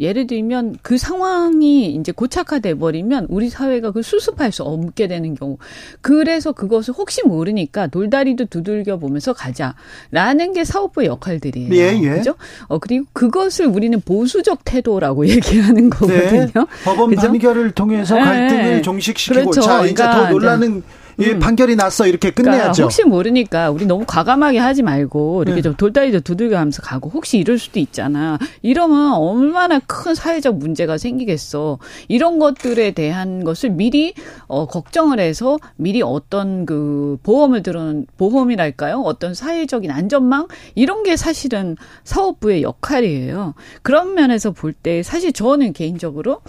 [0.00, 5.58] 예를 들면 그 상황이 이제 고착화돼 버리면 우리 사회가 그 수습할 수 없게 되는 경우.
[6.00, 11.74] 그래서 그것을 혹시 모르니까 돌다리도 두들겨 보면서 가자라는 게 사업부의 역할들이에요.
[11.74, 12.10] 예, 예.
[12.16, 12.34] 그죠?
[12.68, 16.46] 어 그리고 그것을 우리는 보수적 태도라고 얘기하는 거거든요.
[16.46, 16.66] 네.
[16.84, 17.28] 법원 그죠?
[17.28, 18.82] 판결을 통해서 갈등을 네.
[18.82, 19.60] 종식시키고 그렇죠.
[19.60, 20.82] 자, 이제 그러니까 더 놀라는
[21.20, 21.38] 예, 음.
[21.38, 22.72] 판결이 났어 이렇게 그러니까 끝내야죠.
[22.72, 25.62] 그러니까 혹시 모르니까 우리 너무 과감하게 하지 말고 이렇게 네.
[25.62, 28.38] 좀 돌다리도 두들겨가면서 가고 혹시 이럴 수도 있잖아.
[28.62, 31.78] 이러면 얼마나 큰 사회적 문제가 생기겠어.
[32.08, 34.14] 이런 것들에 대한 것을 미리
[34.46, 39.00] 어, 걱정을 해서 미리 어떤 그 보험을 들은 보험이랄까요?
[39.00, 43.54] 어떤 사회적인 안전망 이런 게 사실은 사업부의 역할이에요.
[43.82, 46.40] 그런 면에서 볼 때 사실 저는 개인적으로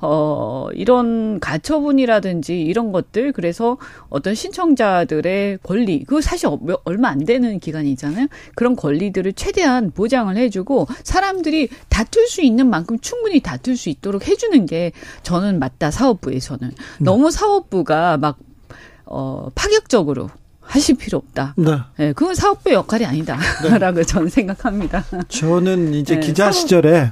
[0.00, 6.48] 어 이런 가처분이라든지 이런 것들 그래서 어떤 신청자들의 권리, 그거 사실
[6.84, 8.26] 얼마 안 되는 기간이잖아요.
[8.54, 14.66] 그런 권리들을 최대한 보장을 해주고 사람들이 다툴 수 있는 만큼 충분히 다툴 수 있도록 해주는
[14.66, 17.04] 게 저는 맞다 사업부에서는 네.
[17.04, 18.38] 너무 사업부가 막
[19.04, 20.30] 어, 파격적으로
[20.60, 21.54] 하실 필요 없다.
[21.56, 21.78] 네.
[21.96, 24.04] 네 그건 사업부의 역할이 아니다라고 네.
[24.04, 25.04] 저는 생각합니다.
[25.28, 27.10] 저는 이제 네, 기자 시절에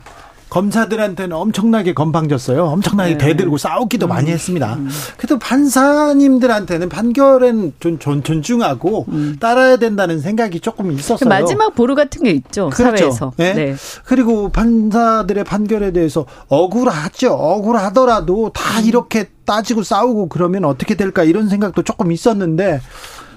[0.51, 2.65] 검사들한테는 엄청나게 건방졌어요.
[2.65, 3.19] 엄청나게 네.
[3.19, 4.09] 대들고 싸우기도 음.
[4.09, 4.75] 많이 했습니다.
[4.75, 4.89] 음.
[5.17, 9.37] 그래도 판사님들한테는 판결은 좀 존중하고 음.
[9.41, 11.29] 따라야 된다는 생각이 조금 있었어요.
[11.29, 12.71] 마지막 보루 같은 게 있죠.
[12.71, 12.97] 그렇죠.
[13.11, 13.33] 사회에서.
[13.37, 13.55] 네?
[13.55, 13.77] 네.
[14.05, 17.33] 그리고 판사들의 판결에 대해서 억울하죠.
[17.33, 18.87] 억울하더라도 다 음.
[18.87, 22.81] 이렇게 따지고 싸우고 그러면 어떻게 될까 이런 생각도 조금 있었는데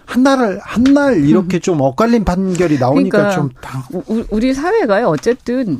[0.05, 3.83] 한 날을 한 날 이렇게 좀 엇갈린 판결이 나오니까 그러니까 좀 당...
[4.29, 5.79] 우리 사회가요 어쨌든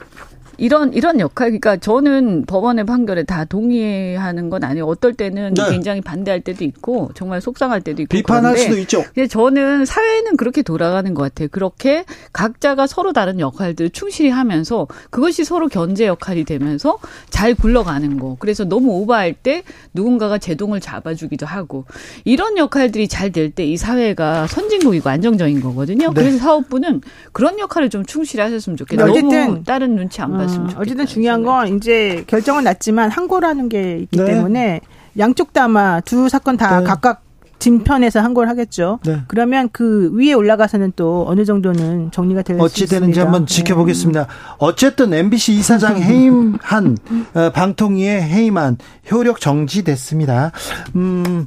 [0.61, 4.85] 이런 이런 역할 그러니까 저는 법원의 판결에 다 동의하는 건 아니에요.
[4.85, 5.63] 어떨 때는 네.
[5.71, 9.03] 굉장히 반대할 때도 있고 정말 속상할 때도 있고 비판할 수도 있죠.
[9.13, 11.47] 근데 저는 사회는 그렇게 돌아가는 것 같아요.
[11.51, 16.99] 그렇게 각자가 서로 다른 역할들을 충실히 하면서 그것이 서로 견제 역할이 되면서
[17.31, 18.37] 잘 굴러가는 거.
[18.39, 19.63] 그래서 너무 오버할 때
[19.95, 21.85] 누군가가 제동을 잡아주기도 하고
[22.23, 26.09] 이런 역할들이 잘 될 때 이 사회가 선진국이고 안정적인 거거든요.
[26.09, 26.13] 네.
[26.13, 29.07] 그래서 사업부는 그런 역할을 좀 충실히 하셨으면 좋겠어요.
[29.47, 30.50] 너무 다른 눈치 안 봐서.
[30.59, 34.25] 음, 어쨌든 중요한 건 이제 결정은 났지만 항고라는 게 있기 네.
[34.25, 34.81] 때문에
[35.17, 36.85] 양쪽 다마 두 사건 다 네.
[36.85, 37.23] 각각
[37.59, 38.99] 진편에서 항고를 하겠죠.
[39.05, 39.21] 네.
[39.27, 42.65] 그러면 그 위에 올라가서는 또 어느 정도는 정리가 될수 있습니다.
[42.65, 43.53] 어찌 되는지 한번 네.
[43.53, 44.27] 지켜보겠습니다.
[44.57, 46.97] 어쨌든 MBC 이사장 해임한
[47.35, 48.77] 어, 방통위의 해임안
[49.11, 50.51] 효력 정지됐습니다.
[50.95, 51.45] 음.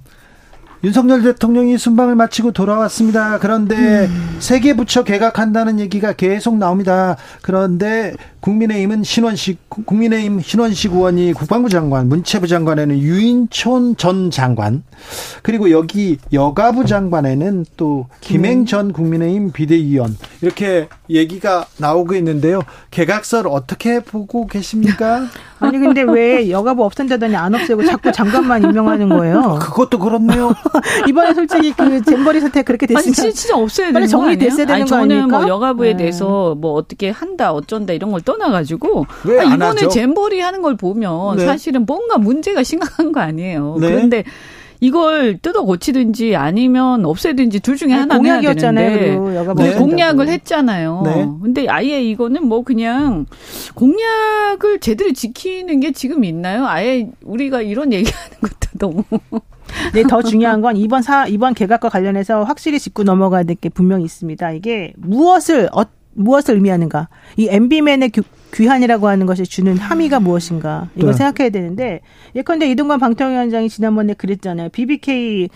[0.84, 3.38] 윤석열 대통령이 순방을 마치고 돌아왔습니다.
[3.38, 4.36] 그런데 음.
[4.38, 7.16] 세계 부처 개각한다는 얘기가 계속 나옵니다.
[7.40, 14.82] 그런데 국민의힘은 신원식 국민의힘 신원식 의원이 국방부 장관, 문체부 장관에는 유인촌 전 장관,
[15.42, 22.60] 그리고 여기 여가부 장관에는 또 김행 전 국민의힘 비대위원 이렇게 얘기가 나오고 있는데요.
[22.90, 25.26] 개각설 어떻게 보고 계십니까?
[25.60, 29.58] 아니 근데 왜 여가부 없앤다더니 안 없애고 자꾸 장관만 임명하는 거예요?
[29.62, 30.54] 그것도 그렇네요.
[31.08, 34.08] 이번에 솔직히 그 잼버리 사태 그렇게 됐으면 아니, 진짜 없애야 되는 거 아니에요?
[34.08, 35.20] 정리됐어야 되는 아니, 거 아닙니까?
[35.20, 35.96] 저는 뭐 여가부에 네.
[35.96, 38.34] 대해서 뭐 어떻게 한다 어쩐다 이런 걸 떠.
[38.34, 39.06] 떠나가지고
[39.40, 41.46] 아, 이번에 잼버리 하는 걸 보면 네.
[41.46, 43.76] 사실은 뭔가 문제가 심각한 거 아니에요.
[43.80, 43.88] 네.
[43.90, 44.24] 그런데
[44.80, 49.50] 이걸 뜯어 고치든지 아니면 없애든지 둘 중에 하나 공약이었잖아요.
[49.56, 49.74] 네.
[49.76, 51.02] 공약을 했잖아요.
[51.04, 51.28] 네.
[51.42, 53.26] 근데 아예 이거는 뭐 그냥
[53.74, 56.66] 공약을 제대로 지키는 게 지금 있나요?
[56.66, 59.04] 아예 우리가 이런 얘기하는 것도 너무
[59.92, 64.04] 네, 더 중요한 건 이번 사 이번 개각과 관련해서 확실히 짚고 넘어가야 될 게 분명히
[64.04, 64.50] 있습니다.
[64.52, 65.84] 이게 무엇을 어,
[66.14, 67.08] 무엇을 의미하는가?
[67.36, 68.10] 이 MB맨의
[68.52, 70.88] 귀환이라고 하는 것이 주는 함의가 무엇인가?
[70.96, 71.16] 이걸 네.
[71.16, 72.00] 생각해야 되는데
[72.36, 74.68] 예컨대 이동관 방통위원장이 지난번에 그랬잖아요.
[74.70, 75.48] BBK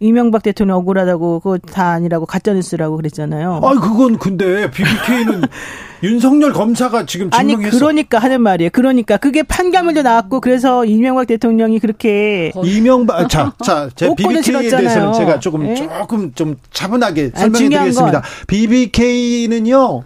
[0.00, 3.60] 이명박 대통령 억울하다고 그거 다 아니라고 가짜 뉴스라고 그랬잖아요.
[3.64, 5.42] 아, 그건 근데 BBK는
[6.02, 7.68] 윤석열 검사가 지금 증명했어.
[7.68, 8.70] 아니 그러니까 하는 말이에요.
[8.72, 15.64] 그러니까 그게 판결문도 나왔고 그래서 이명박 대통령이 그렇게 이명박 자자 제 BBK에 대해서는 제가 조금
[15.64, 15.74] 네?
[15.74, 18.22] 조금 좀 차분하게 설명해 드리겠습니다.
[18.46, 20.04] BBK는요.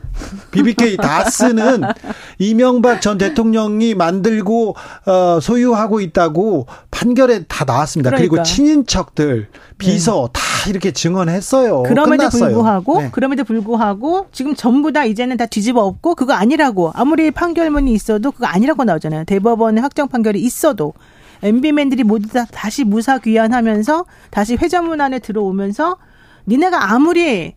[0.50, 1.82] BBK 다스는
[2.38, 4.76] 이명박 전 대통령이 만들고
[5.06, 8.10] 어, 소유하고 있다고 판결에 다 나왔습니다.
[8.10, 8.30] 그러니까.
[8.30, 10.40] 그리고 친인척들 비서 네.
[10.62, 11.82] 다 이렇게 증언했어요.
[11.82, 12.44] 그럼에도 끝났어요.
[12.44, 13.08] 불구하고 네.
[13.10, 18.46] 그럼에도 불구하고 지금 전부 다 이제는 다 뒤집어 없고 그거 아니라고 아무리 판결문이 있어도 그거
[18.46, 19.24] 아니라고 나오잖아요.
[19.24, 20.94] 대법원의 확정 판결이 있어도
[21.42, 25.96] MB맨들이 모두 다 다시 무사 귀환하면서 다시 회전문 안에 들어오면서
[26.46, 27.54] 니네가 아무리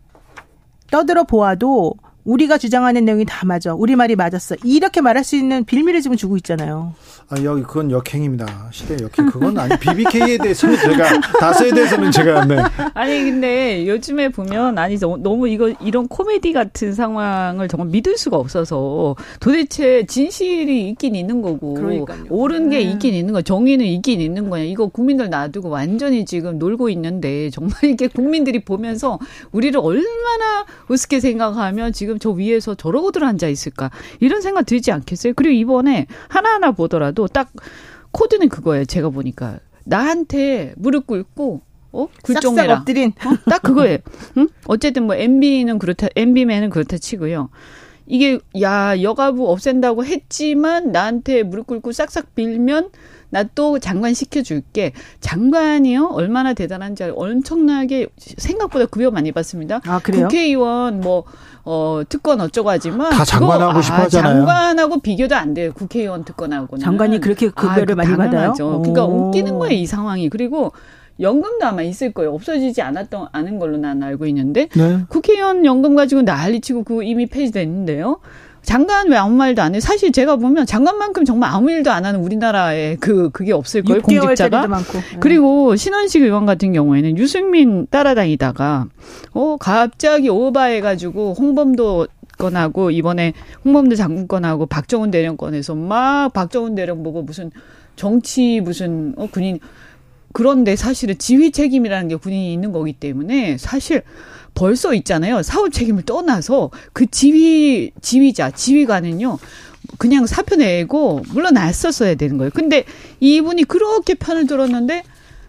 [0.89, 1.93] 떠들어 보아도
[2.25, 3.73] 우리가 주장하는 내용이 다 맞아.
[3.75, 4.55] 우리 말이 맞았어.
[4.63, 6.93] 이렇게 말할 수 있는 빌미를 지금 주고 있잖아요.
[7.29, 8.69] 아, 여기 그건 역행입니다.
[8.71, 9.27] 시대 역행.
[9.27, 9.77] 그건 아니.
[9.79, 12.57] BBK에 대해서는 제가 다스에 대해서는 제가 네.
[12.95, 19.15] 아니 근데 요즘에 보면 아니 너무 이거 이런 코미디 같은 상황을 정말 믿을 수가 없어서
[19.39, 22.25] 도대체 진실이 있긴 있는 거고 그러니까요.
[22.29, 22.83] 옳은 게 네.
[22.83, 24.63] 있긴 있는 거, 정의는 있긴 있는 거냐.
[24.63, 29.19] 이거 국민들 놔두고 완전히 지금 놀고 있는데 정말 이게 국민들이 보면서
[29.51, 35.33] 우리를 얼마나 우습게 생각하면 지금 저 위에서 저러고들 앉아 있을까 이런 생각 들지 않겠어요?
[35.35, 37.51] 그리고 이번에 하나하나 보더라도 딱
[38.11, 38.85] 코드는 그거예요.
[38.85, 42.79] 제가 보니까 나한테 무릎 꿇고 어 굴종해라.
[42.79, 43.13] 엎드린.
[43.25, 43.49] 어?
[43.49, 43.99] 딱 그거예요.
[44.37, 44.49] 응?
[44.67, 47.49] 어쨌든 뭐 MB는 그렇다, MB맨은 그렇다 치고요.
[48.07, 52.89] 이게 야 여가부 없앤다고 했지만 나한테 무릎 꿇고 싹싹 빌면
[53.29, 54.93] 나 또 장관 시켜줄게.
[55.19, 59.81] 장관이요 얼마나 대단한지 엄청나게 생각보다 급여 많이 받습니다.
[59.85, 60.23] 아 그래요?
[60.27, 61.23] 국회의원 뭐
[61.63, 64.33] 어, 특권 어쩌고 하지만 다 장관하고 싶어 하잖아요.
[64.33, 65.73] 아, 장관하고 비교도 안 돼요.
[65.73, 66.83] 국회의원 특권하고는.
[66.83, 68.53] 장관이 그렇게 급여를 아, 많이 받아요?
[68.53, 70.29] 그러니까 웃기는 거예요, 이 상황이.
[70.29, 70.71] 그리고
[71.19, 72.33] 연금도 아마 있을 거예요.
[72.33, 74.99] 없어지지 않았던 않은 걸로 난 알고 있는데 네.
[75.07, 78.19] 국회의원 연금 가지고 난리치고 그 이미 폐지됐는데요.
[78.65, 79.79] 장관 왜 아무 말도 안 해?
[79.79, 84.01] 사실 제가 보면 장관만큼 정말 아무 일도 안 하는 우리나라에 그 그게 없을 거예요.
[84.01, 84.67] 공직자가.
[84.67, 84.93] 많고.
[84.93, 85.17] 네.
[85.19, 88.87] 그리고 신원식 의원 같은 경우에는 유승민 따라다니다가
[89.33, 92.07] 어 갑자기 오바해 가지고 홍범도
[92.39, 97.51] 건하고 이번에 홍범도 장군 건하고 박정훈 대령 건에서 막 박정훈 대령 보고 무슨
[97.95, 99.59] 정치 무슨 어 군인
[100.35, 104.01] 그런데 사실은 지휘 책임이라는 게 군인이 있는 거기 때문에 사실
[104.53, 105.41] 벌써 있잖아요.
[105.41, 109.39] 사업 책임을 떠나서 그 지휘 지휘자 지휘관은요.
[109.97, 112.51] 그냥 사표 내고 물러났었어야 되는 거예요.
[112.53, 112.83] 근데
[113.21, 115.03] 이분이 그렇게 편을 들었는데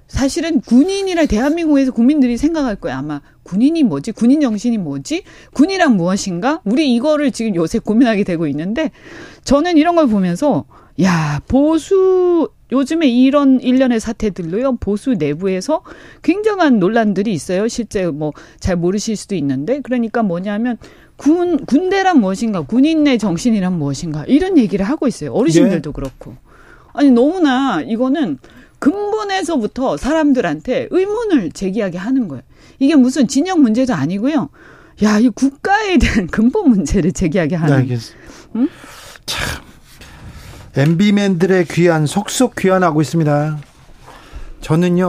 [0.07, 2.97] 사실은 군인이라 대한민국에서 국민들이 생각할 거예요.
[2.97, 4.13] 아마 군인이 뭐지?
[4.13, 5.25] 군인 정신이 뭐지?
[5.53, 6.61] 군이란 무엇인가?
[6.65, 8.93] 우리 이거를 지금 요새 고민하게 되고 있는데
[9.43, 10.65] 저는 이런 걸 보면서
[11.03, 15.83] 야, 보수 요즘에 이런 일련의 사태들로요, 보수 내부에서
[16.23, 17.69] 굉장한 논란들이 있어요.
[17.69, 19.81] 실제 뭐 잘 모르실 수도 있는데.
[19.81, 20.79] 그러니까 뭐냐면,
[21.17, 25.33] 군, 군대란 무엇인가, 군인의 정신이란 무엇인가, 이런 얘기를 하고 있어요.
[25.33, 25.93] 어르신들도 예.
[25.93, 26.35] 그렇고.
[26.93, 28.39] 아니, 너무나 이거는
[28.79, 32.43] 근본에서부터 사람들한테 의문을 제기하게 하는 거예요.
[32.79, 34.49] 이게 무슨 진영 문제도 아니고요.
[35.03, 37.77] 야, 이 국가에 대한 근본 문제를 제기하게 하는.
[37.77, 38.29] 네, 알겠습니다.
[38.57, 38.69] 응?
[39.27, 39.66] 참.
[40.77, 43.59] MB맨들의 귀환 속속 귀환하고 있습니다.
[44.61, 45.07] 저는요,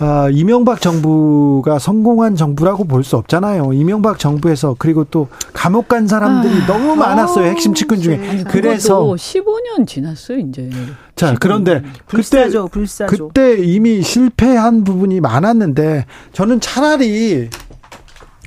[0.00, 3.72] 어, 이명박 정부가 성공한 정부라고 볼 수 없잖아요.
[3.72, 7.46] 이명박 정부에서 그리고 또 감옥 간 사람들이 아, 너무 많았어요.
[7.46, 8.16] 핵심 측근 중에.
[8.28, 10.70] 아니, 그래서 15년 지났어요, 이제.
[11.16, 13.28] 자, 그런데 불사조, 그때 불사조.
[13.28, 17.48] 그때 이미 실패한 부분이 많았는데 저는 차라리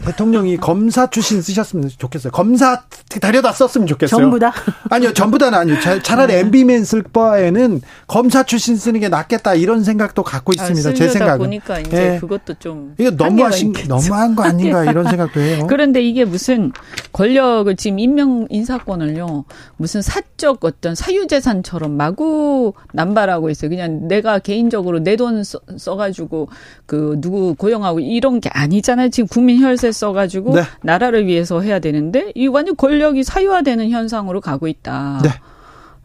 [0.03, 2.31] 대통령이 검사 출신 쓰셨으면 좋겠어요.
[2.31, 2.83] 검사
[3.21, 4.19] 데려다 썼으면 좋겠어요.
[4.21, 4.51] 전부 다?
[4.89, 5.75] 아니요, 전부 다는 아니요.
[6.03, 6.39] 차라리 네.
[6.39, 10.89] MB맨 쓸 바에는 검사 출신 쓰는 게 낫겠다 이런 생각도 갖고 아, 있습니다.
[10.89, 11.37] 아, 제 생각은.
[11.45, 12.19] 보니까 이제 네.
[12.19, 15.67] 그것도 좀 이거 너무 하신 너무한 거 아닌가 이런 생각도 해요.
[15.69, 16.71] 그런데 이게 무슨
[17.13, 19.45] 권력을 지금 임명 인사권을요
[19.77, 23.69] 무슨 사적 어떤 사유재산처럼 마구 남발하고 있어요.
[23.69, 25.43] 그냥 내가 개인적으로 내 돈
[25.77, 26.49] 써가지고
[26.87, 29.09] 그 누구 고용하고 이런 게 아니잖아요.
[29.09, 30.63] 지금 국민 혈세 써가지고 네.
[30.81, 35.19] 나라를 위해서 해야 되는데 이 완전 권력이 사유화되는 현상으로 가고 있다.
[35.23, 35.29] 네.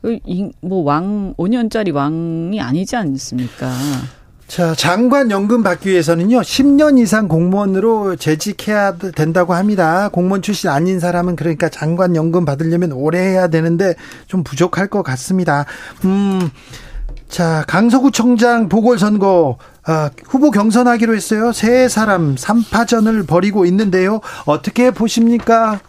[0.03, 0.19] 그
[0.63, 3.71] 뭐왕 5년짜리 왕이 아니지 않습니까?
[4.49, 10.09] 자, 장관 연금 받기 위해서는요, 10년 이상 공무원으로 재직해야 된다고 합니다.
[10.09, 13.95] 공무원 출신 아닌 사람은 그러니까 장관 연금 받으려면 오래 해야 되는데
[14.27, 15.67] 좀 부족할 것 같습니다.
[16.05, 16.51] 음,
[17.29, 19.59] 자, 강서구청장 보궐선거
[19.91, 21.51] 아, 후보 경선하기로 했어요.
[21.53, 24.21] 세 사람 3파전을 벌이고 있는데요.
[24.45, 25.81] 어떻게 보십니까?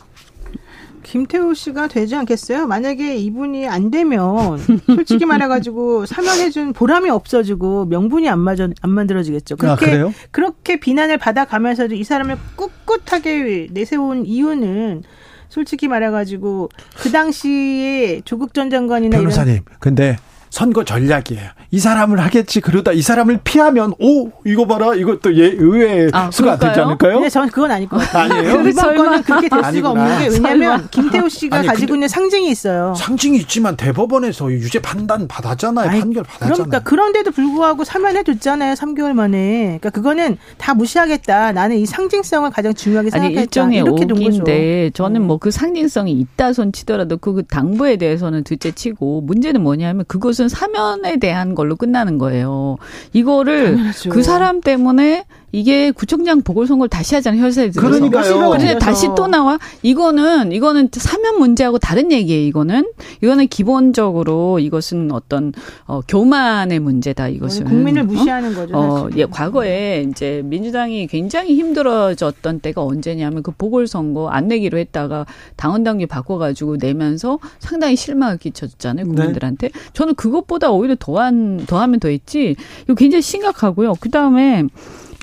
[1.03, 2.65] 김태우 씨가 되지 않겠어요?
[2.67, 9.55] 만약에 이분이 안 되면 솔직히 말해가지고 사면해준 보람이 없어지고 명분이 안 맞아 안 만들어지겠죠.
[9.55, 15.03] 아, 그렇게 아, 그렇게 비난을 받아가면서도 이 사람을 꿋꿋하게 내세운 이유는
[15.49, 16.69] 솔직히 말해가지고
[17.01, 20.15] 그 당시에 조국 전 장관이나 변호사님, 이런 근데
[20.49, 21.49] 선거 전략이에요.
[21.71, 26.57] 이 사람을 하겠지 그러다 이 사람을 피하면 오 이거 봐라 이것도 예 의외의 아, 수가
[26.57, 26.69] 그럴까요?
[26.69, 27.19] 되지 않을까요?
[27.19, 28.33] 네, 저는 그건 아닐 것 같아요.
[28.33, 28.61] 아니에요?
[28.69, 32.93] 이번 거는 그렇게 될 수가 없는 게 왜냐하면 김태우 씨가 아니, 가지고 있는 상징이 있어요.
[32.95, 35.89] 상징이 있지만 대법원에서 유죄 판단 받았잖아요.
[35.89, 36.53] 아니, 판결 받았잖아요.
[36.55, 38.73] 그러니까 그런데도 불구하고 사면해 줬잖아요.
[38.75, 39.63] 3개월 만에.
[39.79, 41.51] 그러니까 그거는 다 무시하겠다.
[41.53, 43.39] 나는 이 상징성을 가장 중요하게 생각했다.
[43.39, 48.71] 아니, 일종의 이렇게 오기인데 저는 뭐 그 상징성이 있다 손 치더라도 그 당부에 대해서는 둘째
[48.71, 52.77] 치고 문제는 뭐냐면 그것 은 사면에 대한 걸로 끝나는 거예요.
[53.13, 54.09] 이거를 당연하죠.
[54.09, 57.87] 그 사람 때문에 이게 구청장 보궐선거를 다시 하잖아요, 혈세에 들어서.
[57.87, 58.49] 그러니까요.
[58.51, 59.57] 근데 다시 또 나와.
[59.81, 62.91] 이거는, 이거는 사면 문제하고 다른 얘기예요, 이거는.
[63.21, 65.53] 이거는 기본적으로 이것은 어떤,
[65.85, 67.65] 어, 교만의 문제다, 이것은.
[67.65, 68.05] 국민을 어?
[68.05, 68.55] 무시하는 어?
[68.55, 68.77] 거죠.
[68.77, 75.83] 어, 예, 과거에 이제 민주당이 굉장히 힘들어졌던 때가 언제냐면 그 보궐선거 안 내기로 했다가 당원
[75.83, 79.11] 당규 바꿔가지고 내면서 상당히 실망을 끼쳤잖아요, 네.
[79.11, 79.69] 국민들한테.
[79.69, 79.79] 네.
[79.93, 82.55] 저는 그것보다 오히려 더한, 더하면 더했지.
[82.83, 83.93] 이거 굉장히 심각하고요.
[83.99, 84.63] 그 다음에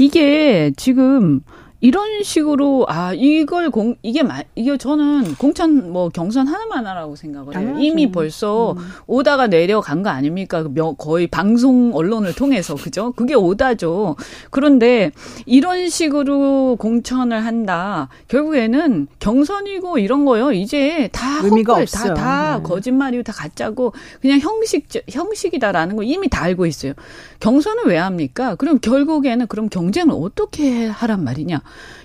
[0.01, 1.41] 이게 지금
[1.81, 7.49] 이런 식으로 아 이걸 공 이게 마, 이게 저는 공천 뭐 경선 하나만 하라고 생각을
[7.49, 7.53] 해요.
[7.53, 7.85] 당연하죠.
[7.85, 8.79] 이미 벌써 음.
[9.07, 10.63] 오다가 내려간 거 아닙니까?
[10.63, 13.13] 그 거의 방송 언론을 통해서 그죠?
[13.13, 14.17] 그게 오다죠.
[14.51, 15.13] 그런데
[15.45, 18.09] 이런 식으로 공천을 한다.
[18.29, 20.53] 결국에는 경선이고 이런 거요.
[20.53, 22.15] 이제 다 의미가 헛글, 없어요.
[22.15, 22.63] 다, 다 네.
[22.63, 26.95] 거짓말이고 다 가짜고 그냥 형식 형식이다라는 거 이미 다 알고 있어요.
[27.41, 28.55] 경선을 왜 합니까?
[28.55, 31.61] 그럼 결국에는 그럼 경쟁을 어떻게 하란 말이냐?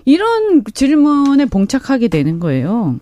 [0.06, 2.96] 이런 질문에 봉착하게 되는 거예요.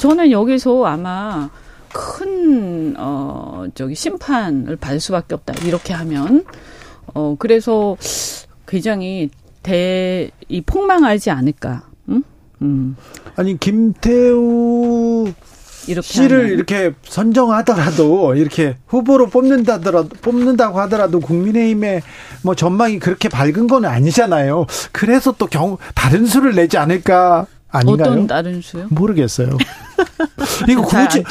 [0.00, 1.50] 저는 여기서 아마
[1.92, 5.54] 큰, 어, 저기 심판을 받을 수밖에 없다.
[5.66, 6.44] 이렇게 하면.
[7.14, 7.96] 어, 그래서
[8.66, 9.30] 굉장히
[9.62, 11.88] 대, 이 폭망하지 않을까.
[12.08, 12.22] 응?
[12.62, 12.96] 음.
[13.36, 15.32] 아니, 김태우
[15.90, 16.52] 이렇게 씨를 하면.
[16.52, 22.02] 이렇게 선정하더라도 이렇게 후보로 뽑는다더라도 뽑는다고 하더라도 국민의힘의
[22.42, 24.66] 뭐 전망이 그렇게 밝은 건 아니잖아요.
[24.92, 28.12] 그래서 또 경, 다른 수를 내지 않을까 아닌가요?
[28.12, 28.86] 어떤 다른 수요?
[28.90, 29.56] 모르겠어요.
[30.68, 31.22] 이거 굳이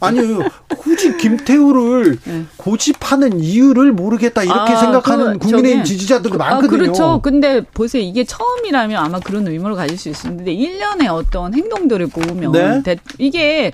[0.00, 2.44] 아니요 굳이 김태우를 네.
[2.56, 6.78] 고집하는 이유를 모르겠다 이렇게 아, 생각하는 그, 국민의힘 지지자들도 아, 많거든요.
[6.78, 7.20] 그렇죠.
[7.22, 12.82] 근데 보세요 이게 처음이라면 아마 그런 의문을 가질 수 있는데 1년의 어떤 행동들을 보면 네?
[13.18, 13.72] 이게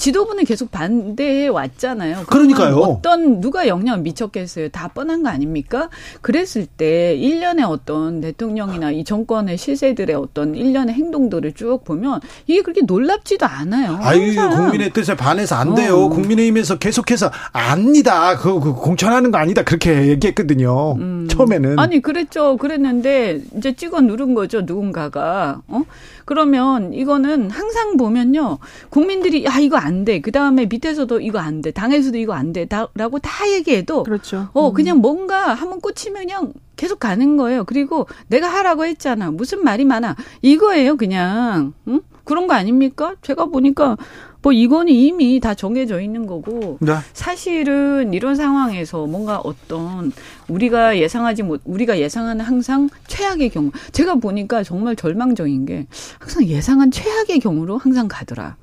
[0.00, 2.24] 지도부는 계속 반대해 왔잖아요.
[2.26, 2.76] 그러니까요.
[2.76, 4.70] 어떤 누가 영향을 미쳤겠어요.
[4.70, 5.90] 다 뻔한 거 아닙니까?
[6.22, 12.80] 그랬을 때 1년의 어떤 대통령이나 이 정권의 실세들의 어떤 1년의 행동들을 쭉 보면 이게 그렇게
[12.80, 13.98] 놀랍지도 않아요.
[14.00, 16.04] 아유, 국민의 뜻에 반해서 안 돼요.
[16.04, 16.08] 어.
[16.08, 18.38] 국민의힘에서 계속해서 압니다.
[18.38, 19.62] 그, 그 공천하는 거 아니다.
[19.62, 20.94] 그렇게 얘기했거든요.
[20.94, 21.28] 음.
[21.28, 21.78] 처음에는.
[21.78, 22.56] 아니, 그랬죠.
[22.56, 24.62] 그랬는데 이제 찍어 누른 거죠.
[24.62, 25.60] 누군가가.
[25.68, 25.82] 어?
[26.30, 28.58] 그러면 이거는 항상 보면요.
[28.88, 30.20] 국민들이 야, 이거 안 돼.
[30.20, 31.72] 그다음에 밑에서도 이거 안 돼.
[31.72, 32.68] 당에서도 이거 안 돼.
[32.94, 34.48] 라고 다 얘기해도 그렇죠.
[34.52, 34.72] 어, 음.
[34.72, 37.64] 그냥 뭔가 한번 꽂히면 그냥 계속 가는 거예요.
[37.64, 39.32] 그리고 내가 하라고 했잖아.
[39.32, 40.14] 무슨 말이 많아.
[40.40, 41.72] 이거예요, 그냥.
[41.88, 42.00] 응?
[42.22, 43.16] 그런 거 아닙니까?
[43.22, 43.96] 제가 보니까
[44.42, 46.94] 뭐 이거는 이미 다 정해져 있는 거고 네.
[47.12, 50.12] 사실은 이런 상황에서 뭔가 어떤
[50.48, 55.86] 우리가 예상하지 못 우리가 예상하는 항상 최악의 경우 제가 보니까 정말 절망적인 게
[56.18, 58.56] 항상 예상한 최악의 경우로 항상 가더라.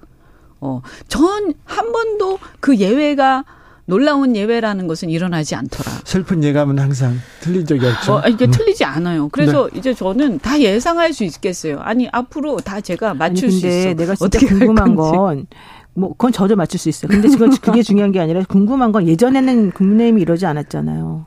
[0.60, 3.46] 어, 전 한 번도 그 예외가
[3.88, 5.90] 놀라운 예외라는 것은 일어나지 않더라.
[6.04, 8.16] 슬픈 예감은 항상 틀린 적이 없죠.
[8.16, 8.52] 어, 이게 음.
[8.52, 9.30] 틀리지 않아요.
[9.30, 9.80] 그래서 네.
[9.80, 11.80] 이제 저는 다 예상할 수 있겠어요.
[11.80, 13.94] 아니 앞으로 다 제가 맞출 아니, 수 있어.
[13.94, 15.48] 내가 진짜 궁금한 건.
[15.94, 17.10] 뭐 그건 저도 맞출 수 있어요.
[17.10, 21.26] 근데 지금 그게 중요한 게 아니라 궁금한 건 예전에는 국민의힘이 이러지 않았잖아요.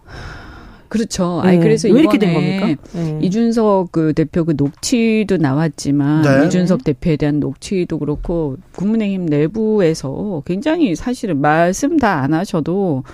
[0.90, 1.40] 그렇죠.
[1.42, 1.48] 네.
[1.48, 2.82] 아니 그래서 왜 이렇게 된 겁니까?
[2.92, 3.18] 네.
[3.22, 6.46] 이준석 그 대표 그 녹취도 나왔지만 네.
[6.46, 13.04] 이준석 대표에 대한 녹취도 그렇고 국민의힘 내부에서 굉장히 사실은 말씀 다 안 하셔도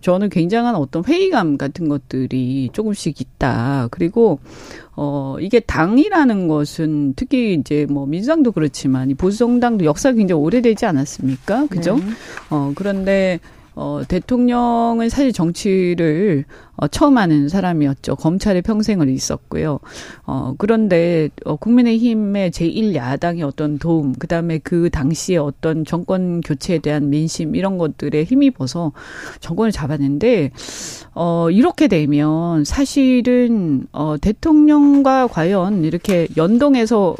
[0.00, 3.88] 저는 굉장한 어떤 회의감 같은 것들이 조금씩 있다.
[3.90, 4.38] 그리고
[4.94, 10.86] 어 이게 당이라는 것은 특히 이제 뭐 민주당도 그렇지만 이 보수 정당도 역사가 굉장히 오래되지
[10.86, 11.66] 않았습니까?
[11.66, 11.96] 그죠?
[11.96, 12.02] 네.
[12.50, 13.40] 어 그런데
[13.80, 18.16] 어, 대통령은 사실 정치를 어, 처음 하는 사람이었죠.
[18.16, 19.78] 검찰에 평생을 있었고요.
[20.26, 27.08] 어, 그런데 어, 국민의힘의 제1야당의 어떤 도움, 그 다음에 그 당시에 어떤 정권 교체에 대한
[27.08, 28.90] 민심 이런 것들에 힘입어서
[29.38, 30.50] 정권을 잡았는데
[31.14, 37.14] 어, 이렇게 되면 사실은 어, 대통령과 과연 이렇게 연동해서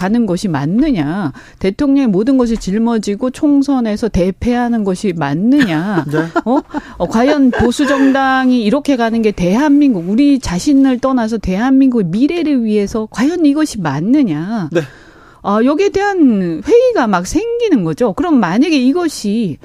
[0.00, 6.18] 가는 것이 맞느냐, 대통령의 모든 것이 짊어지고 총선에서 대패하는 것이 맞느냐, 네.
[6.46, 6.62] 어?
[6.96, 13.44] 어, 과연 보수 정당이 이렇게 가는 게 대한민국 우리 자신을 떠나서 대한민국의 미래를 위해서 과연
[13.44, 14.70] 이것이 맞느냐?
[14.72, 14.80] 네.
[15.42, 18.14] 아, 여기에 대한 회의가 막 생기는 거죠.
[18.14, 19.58] 그럼 만약에 이것이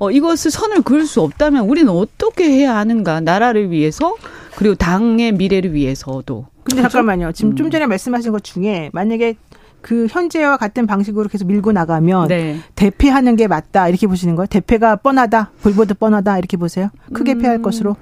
[0.00, 3.20] 어, 이것을 선을 그을 수 없다면 우리는 어떻게 해야 하는가?
[3.20, 4.16] 나라를 위해서
[4.56, 6.46] 그리고 당의 미래를 위해서도.
[6.64, 6.92] 근데 그렇죠?
[6.94, 7.32] 잠깐만요.
[7.32, 7.56] 지금 음.
[7.56, 9.36] 좀 전에 말씀하신 것 중에 만약에
[9.86, 12.58] 그 현재와 같은 방식으로 계속 밀고 나가면 네.
[12.74, 14.48] 대패하는 게 맞다 이렇게 보시는 거예요?
[14.48, 16.90] 대패가 뻔하다, 불보듯 뻔하다 이렇게 보세요?
[17.12, 17.94] 크게 음, 패할 것으로?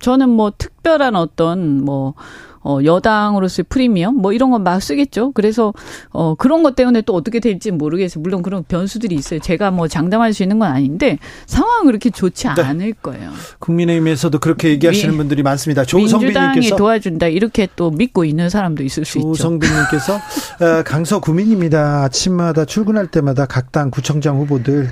[0.00, 2.14] 저는 뭐 특별한 어떤 뭐
[2.62, 5.32] 어, 여당으로서의 프리미엄 뭐 이런 건 막 쓰겠죠.
[5.32, 5.72] 그래서
[6.10, 8.22] 어, 그런 것 때문에 또 어떻게 될지 모르겠어요.
[8.22, 9.40] 물론 그런 변수들이 있어요.
[9.40, 12.62] 제가 뭐 장담할 수 있는 건 아닌데 상황은 그렇게 좋지 네.
[12.62, 13.30] 않을 거예요.
[13.58, 15.84] 국민의힘에서도 그렇게 얘기하시는 미, 분들이 많습니다.
[15.84, 19.32] 조성빈님께서 도와준다 이렇게 또 믿고 있는 사람도 있을 수 있죠.
[19.32, 22.02] 조성빈님께서 어, 강서 구민입니다.
[22.04, 24.90] 아침마다 출근할 때마다 각 당 구청장 후보들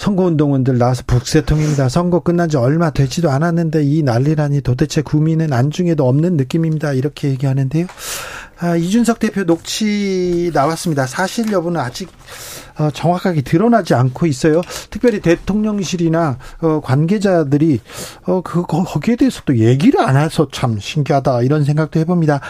[0.00, 1.90] 선거운동원들 나와서 북새통입니다.
[1.90, 6.94] 선거 끝난 지 얼마 되지도 않았는데 이 난리라니 도대체 구민은 안중에도 없는 느낌입니다.
[6.94, 7.86] 이렇게 얘기하는데요.
[8.60, 11.06] 아, 이준석 대표 녹취 나왔습니다.
[11.06, 12.08] 사실 여부는 아직
[12.78, 14.62] 어, 정확하게 드러나지 않고 있어요.
[14.88, 17.80] 특별히 대통령실이나 어, 관계자들이
[18.24, 22.40] 어, 그 거기에 대해서 또 얘기를 안 해서 참 신기하다 이런 생각도 해봅니다.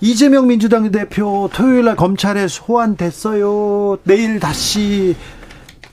[0.00, 3.98] 이재명 민주당 대표 토요일 날 검찰에 소환됐어요.
[4.04, 5.16] 내일 다시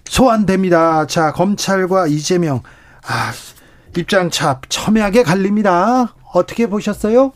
[0.06, 1.08] 소환됩니다.
[1.08, 2.62] 자, 검찰과 이재명,
[3.08, 3.32] 아,
[3.98, 6.14] 입장차 첨예하게 갈립니다.
[6.34, 7.32] 어떻게 보셨어요?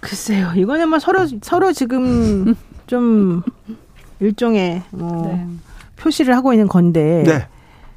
[0.00, 2.54] 글쎄요, 이거는 뭐 서로, 서로 지금
[2.86, 3.42] 좀
[4.20, 5.46] 일종의 뭐 네.
[5.96, 7.46] 표시를 하고 있는 건데, 네.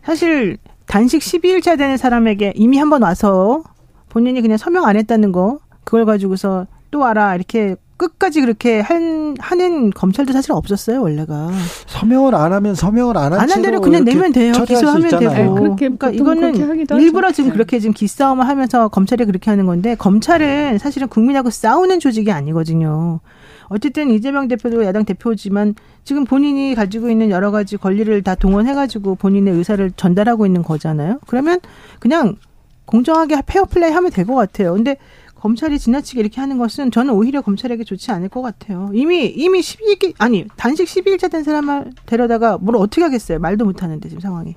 [0.04, 3.64] 사실 단식 12일차 되는 사람에게 이미 한 번 와서
[4.10, 9.89] 본인이 그냥 서명 안 했다는 거, 그걸 가지고서 또 와라, 이렇게 끝까지 그렇게 한, 하는
[9.89, 11.50] 검찰도 사실 없었어요, 원래가.
[11.86, 14.54] 서명을 안 하면 서명을 안한 안한 대로 그냥 내면 돼요.
[14.54, 15.34] 기소하면 되고.
[15.34, 16.56] 네, 그렇게 그러니까 이거는
[16.97, 17.36] 일부러 하죠.
[17.36, 17.54] 지금 네.
[17.54, 23.20] 그렇게 지금 기싸움을 하면서 검찰이 그렇게 하는 건데 검찰은 사실은 국민하고 싸우는 조직이 아니거든요.
[23.66, 25.76] 어쨌든 이재명 대표도 야당 대표지만
[26.06, 31.20] 지금 본인이 가지고 있는 여러 가지 권리를 다 동원해가지고 본인의 의사를 전달하고 있는 거잖아요.
[31.28, 31.60] 그러면
[32.00, 32.38] 그냥
[32.86, 34.74] 공정하게 페어플레이 하면 될 것 같아요.
[34.74, 34.95] 근데
[35.40, 38.90] 검찰이 지나치게 이렇게 하는 것은 저는 오히려 검찰에게 좋지 않을 것 같아요.
[38.94, 43.40] 이미 이미 12일 아니 단식 12일차 된 사람을 데려다가 뭘 어떻게 하겠어요?
[43.40, 44.56] 말도 못 하는데 지금 상황이.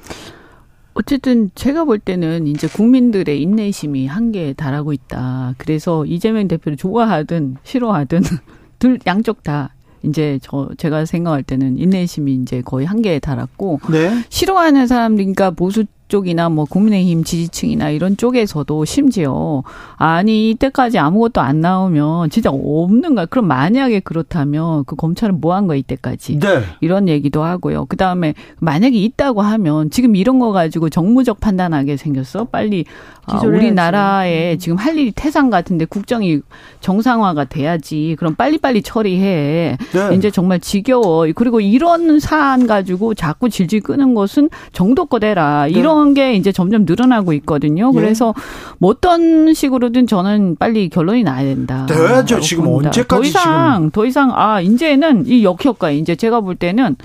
[0.95, 5.55] 어쨌든 제가 볼 때는 이제 국민들의 인내심이 한계에 달하고 있다.
[5.57, 8.23] 그래서 이재명 대표를 좋아하든 싫어하든
[8.79, 14.25] 둘 양쪽 다 이제 저 제가 생각할 때는 인내심이 이제 거의 한계에 달았고 네.
[14.29, 19.63] 싫어하는 사람들 그러니까 보수 쪽이나 뭐 국민의힘 지지층이나 이런 쪽에서도 심지어
[19.97, 23.25] 아니 이때까지 아무것도 안 나오면 진짜 없는 거야.
[23.25, 26.63] 그럼 만약에 그렇다면 그 검찰은 뭐 한 거야 이때까지 네.
[26.81, 27.85] 이런 얘기도 하고요.
[27.87, 32.45] 그 다음에 만약에 있다고 하면 지금 이런 거 가지고 정무적 판단하게 생겼어.
[32.45, 32.85] 빨리
[33.27, 34.59] 아, 우리나라에 음.
[34.59, 36.41] 지금 할 일이 태산 같은데 국정이
[36.81, 38.17] 정상화가 돼야지.
[38.19, 39.77] 그럼 빨리빨리 처리해.
[39.93, 40.15] 네.
[40.17, 41.27] 이제 정말 지겨워.
[41.35, 45.69] 그리고 이런 사안 가지고 자꾸 질질 끄는 것은 정도껏 해라.
[45.69, 47.91] 이런 이런 게 이제 점점 늘어나고 있거든요.
[47.95, 47.97] 예.
[47.97, 48.35] 그래서
[48.79, 51.87] 뭐 어떤 식으로든 저는 빨리 결론이 나야 된다.
[51.87, 52.41] 되야죠.
[52.41, 52.89] 지금 봅니다.
[52.89, 53.91] 언제까지 더 이상 지금.
[53.91, 56.97] 더 이상 아 이제는 이 역효과 이제 제가 볼 때는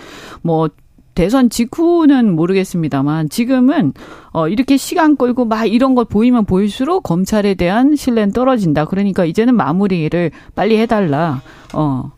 [0.42, 0.70] 뭐
[1.14, 3.94] 대선 직후는 모르겠습니다만 지금은
[4.32, 8.86] 어 이렇게 시간 끌고 막 이런 거 보이면 보일수록 검찰에 대한 신뢰는 떨어진다.
[8.86, 11.42] 그러니까 이제는 마무리를 빨리 해달라.
[11.74, 12.12] 어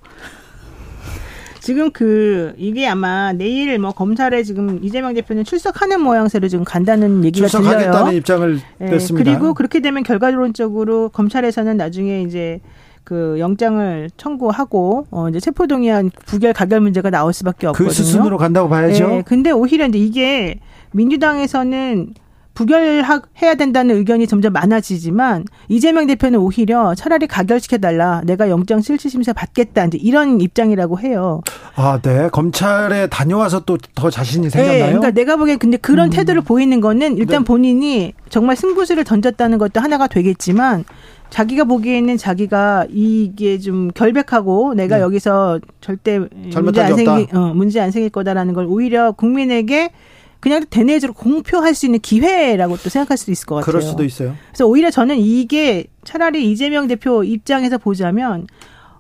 [1.70, 7.46] 지금 그 이게 아마 내일 뭐 검찰에 지금 이재명 대표는 출석하는 모양새로 지금 간다는 얘기가
[7.46, 8.18] 출석하겠다는 들려요.
[8.18, 9.24] 입장을 네, 냈습니다.
[9.24, 12.60] 그리고 그렇게 되면 결과론적으로 검찰에서는 나중에 이제
[13.04, 17.88] 그 영장을 청구하고 어 이제 체포동의안 부결 가결 문제가 나올 수밖에 그 없거든요.
[17.88, 19.08] 그 수순으로 간다고 봐야죠.
[19.08, 20.60] 네, 근데 오히려 이제 이게
[20.94, 22.16] 민주당에서는
[22.60, 28.22] 부결해야 된다는 의견이 점점 많아지지만 이재명 대표는 오히려 차라리 가결시켜달라.
[28.26, 29.86] 내가 영장 실질심사 받겠다.
[29.86, 31.42] 이제 이런 입장이라고 해요.
[31.76, 32.28] 아, 네.
[32.30, 34.78] 검찰에 다녀와서 또 더 자신이 생겼나요?
[34.78, 34.86] 네.
[34.88, 36.12] 그러니까 내가 보기엔 근데 그런 음.
[36.12, 37.46] 태도를 보이는 거는 일단 네.
[37.46, 40.84] 본인이 정말 승부수를 던졌다는 것도 하나가 되겠지만
[41.30, 45.02] 자기가 보기에는 자기가 이게 좀 결백하고 내가 네.
[45.02, 49.92] 여기서 절대 문제 안 생기 어, 문제 안 생길 거다라는 걸 오히려 국민에게
[50.40, 53.66] 그냥 대내적으로 공표할 수 있는 기회라고 또 생각할 수도 있을 것 같아요.
[53.66, 54.36] 그럴 수도 있어요.
[54.50, 58.48] 그래서 오히려 저는 이게 차라리 이재명 대표 입장에서 보자면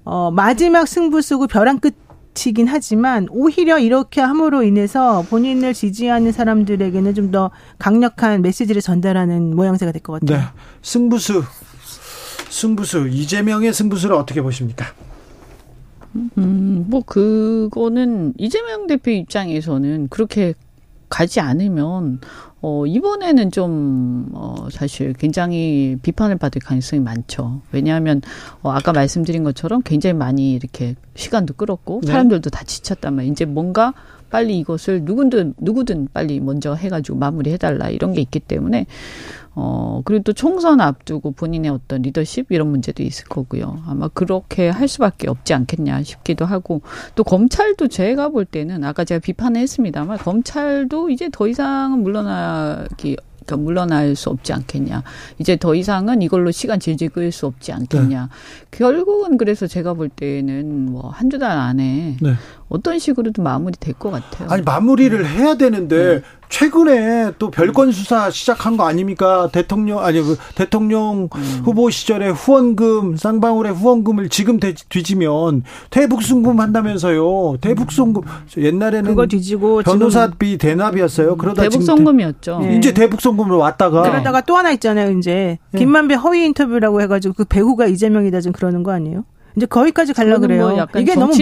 [0.03, 1.95] 어 마지막 승부수고 벼랑 끝
[2.45, 9.91] 이긴 하지만 오히려 이렇게 함으로 인해서 본인을 지지하는 사람들에게는 좀 더 강력한 메시지를 전달하는 모양새가
[9.91, 10.37] 될 것 같아요.
[10.39, 10.45] 네.
[10.81, 11.43] 승부수
[12.49, 14.85] 승부수 이재명의 승부수를 어떻게 보십니까?
[16.37, 20.53] 음, 뭐 그거는 이재명 대표 입장에서는 그렇게
[21.09, 22.19] 가지 않으면
[22.61, 27.61] 어 이번에는 좀 어, 사실 굉장히 비판을 받을 가능성이 많죠.
[27.71, 28.21] 왜냐하면
[28.61, 32.11] 어, 아까 말씀드린 것처럼 굉장히 많이 이렇게 시간도 끌었고 네.
[32.11, 33.31] 사람들도 다 지쳤단 말이에요.
[33.31, 33.93] 이제 뭔가
[34.29, 38.85] 빨리 이것을 누구든 누구든 빨리 먼저 해가지고 마무리 해달라 이런 게 있기 때문에
[39.55, 43.83] 어, 그리고 또 총선 앞두고 본인의 어떤 리더십 이런 문제도 있을 거고요.
[43.87, 46.81] 아마 그렇게 할 수밖에 없지 않겠냐 싶기도 하고
[47.15, 53.17] 또 검찰도 제가 볼 때는 아까 제가 비판을 했습니다만 검찰도 이제 더 이상은 물러나기
[53.49, 55.03] 그러니까 물러날 수 없지 않겠냐.
[55.39, 58.21] 이제 더 이상은 이걸로 시간 질질 끌 수 없지 않겠냐.
[58.25, 58.67] 네.
[58.71, 62.33] 결국은 그래서 제가 볼 때는 뭐 한두 달 안에 네.
[62.69, 64.47] 어떤 식으로든 마무리 될 것 같아요.
[64.49, 66.21] 아니 마무리를 해야 되는데 네.
[66.49, 69.49] 최근에 또 별건 수사 시작한 거 아닙니까?
[69.51, 71.61] 대통령 아니 그 대통령 음.
[71.63, 77.57] 후보 시절에 후원금 쌍방울의 후원금을 지금 뒤지면 대북송금 한다면서요.
[77.61, 78.23] 대북송금
[78.57, 81.37] 옛날에는 그거 뒤지고 변호사비 대납이었어요.
[81.37, 82.59] 그러다 대북송금이었죠.
[82.59, 82.77] 네.
[82.77, 85.17] 이제 대북송금으로 왔다가 그러다가 또 하나 있잖아요.
[85.17, 85.79] 이제 네.
[85.79, 89.23] 김만배 허위 인터뷰라고 해가지고 그 배우가 이재명이다 지금 그러는 거 아니에요?
[89.55, 90.69] 이제 거기까지 갈라 뭐 그래요.
[90.69, 91.33] 뭐 이게 너무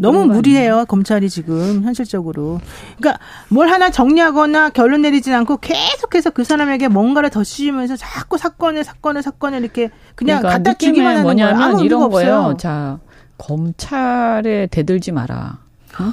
[0.00, 0.84] 너무 무리해요.
[0.86, 2.60] 검찰이 지금 현실적으로.
[2.96, 8.84] 그러니까 뭘 하나 정리하거나 결론 내리진 않고 계속해서 그 사람에게 뭔가를 더 씌우면서 자꾸 사건을
[8.84, 11.78] 사건을 사건을 이렇게 그냥 그러니까 갖다 주기만 하는 거예요.
[11.82, 12.54] 이런 거예요.
[12.58, 12.98] 자
[13.38, 15.58] 검찰에 대들지 마라.
[15.98, 16.12] 어?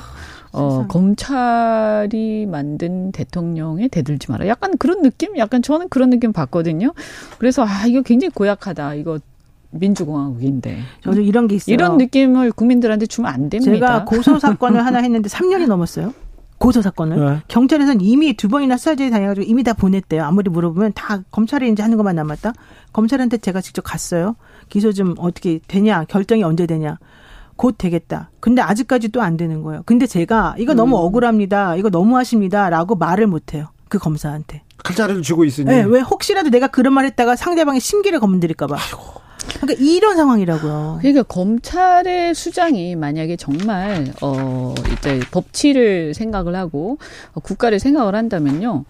[0.55, 4.47] 어, 검찰이 만든 대통령에 대들지 마라.
[4.47, 5.35] 약간 그런 느낌?
[5.37, 6.93] 약간 저는 그런 느낌 받거든요.
[7.39, 8.93] 그래서, 아, 이거 굉장히 고약하다.
[8.93, 9.17] 이거
[9.73, 10.79] 민주공화국인데.
[11.03, 11.73] 저도 이런 게 있어요.
[11.73, 13.71] 이런 느낌을 국민들한테 주면 안 됩니다.
[13.73, 16.13] 제가 고소 사건을 하나 했는데 3년이 넘었어요.
[16.59, 17.41] 고소 사건을 네.
[17.49, 20.23] 경찰에서는 이미 두 번이나 수사제 당해가지고 이미 다 보냈대요.
[20.23, 22.53] 아무리 물어보면 다 검찰이 이제 하는 것만 남았다.
[22.93, 24.35] 검찰한테 제가 직접 갔어요.
[24.69, 26.97] 기소 좀 어떻게 되냐, 결정이 언제 되냐.
[27.57, 28.29] 곧 되겠다.
[28.39, 29.83] 근데 아직까지 또 안 되는 거예요.
[29.85, 31.01] 근데 제가 이거 너무 음.
[31.05, 31.75] 억울합니다.
[31.75, 33.67] 이거 너무 하십니다라고 말을 못 해요.
[33.89, 34.61] 그 검사한테.
[34.83, 35.67] 칼자를 주고 있으니.
[35.69, 38.77] 네, 왜 혹시라도 내가 그런 말 했다가 상대방의 심기를 검문드릴까 봐.
[38.79, 39.22] 아이고.
[39.61, 40.99] 그러니까 이런 상황이라고요.
[41.01, 46.97] 그러니까 검찰의 수장이 만약에 정말 어 이제 법치를 생각을 하고
[47.33, 48.85] 어, 국가를 생각을 한다면요.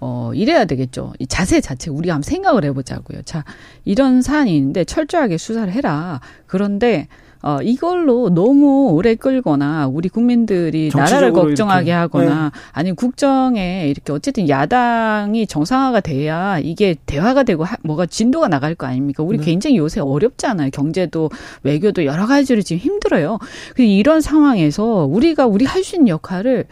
[0.00, 1.14] 어, 이래야 되겠죠.
[1.18, 3.22] 이 자세 자체 우리가 한번 생각을 해보자고요.
[3.22, 3.44] 자,
[3.84, 6.20] 이런 사안이 있는데 철저하게 수사를 해라.
[6.46, 7.08] 그런데
[7.46, 11.92] 어, 이걸로 너무 오래 끌거나 우리 국민들이 나라를 걱정하게 이렇게.
[11.92, 12.60] 하거나 네.
[12.72, 18.88] 아니 국정에 이렇게 어쨌든 야당이 정상화가 돼야 이게 대화가 되고 하, 뭐가 진도가 나갈 거
[18.88, 19.22] 아닙니까?
[19.22, 19.44] 우리 네.
[19.44, 20.70] 굉장히 요새 어렵잖아요.
[20.70, 21.30] 경제도
[21.62, 23.38] 외교도 여러 가지로 지금 힘들어요.
[23.78, 26.64] 이런 상황에서 우리가 우리 할 수 있는 역할을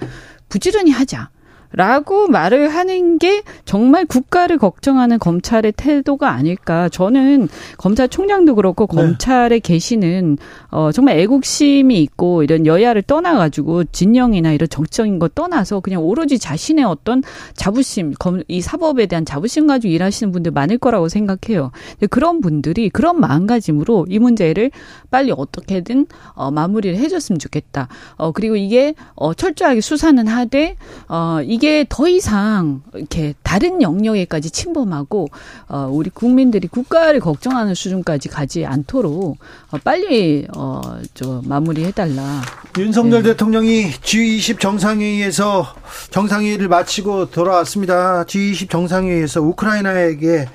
[0.49, 1.31] 부지런히 하자.
[1.77, 6.89] 라고 말을 하는 게 정말 국가를 걱정하는 검찰의 태도가 아닐까.
[6.89, 7.49] 저는
[7.79, 9.03] 검찰총장도 그렇고 네.
[9.03, 10.39] 검찰에 계시는
[10.71, 16.39] 어 정말 애국심이 있고 이런 여야를 떠나 가지고 진영이나 이런 정치적인 거 떠나서 그냥 오로지
[16.39, 17.23] 자신의 어떤
[17.55, 18.15] 자부심,
[18.47, 21.73] 이 사법에 대한 자부심 가지고 일하시는 분들 많을 거라고 생각해요.
[22.09, 24.71] 그런 분들이 그런 마음가짐으로 이 문제를
[25.11, 27.89] 빨리 어떻게든 어 마무리를 해 줬으면 좋겠다.
[28.17, 30.77] 어 그리고 이게 어 철저하게 수사는 하되
[31.09, 35.29] 어 이게 이게 더 이상 이렇게 다른 영역에까지 침범하고
[35.67, 39.39] 어 우리 국민들이 국가를 걱정하는 수준까지 가지 않도록
[39.71, 42.43] 어 빨리 어저 마무리해 달라.
[42.77, 43.31] 윤석열 네.
[43.31, 45.75] 대통령이 G20 정상회의에서
[46.11, 48.25] 정상회의를 마치고 돌아왔습니다.
[48.25, 50.47] G20 정상회의에서 우크라이나에게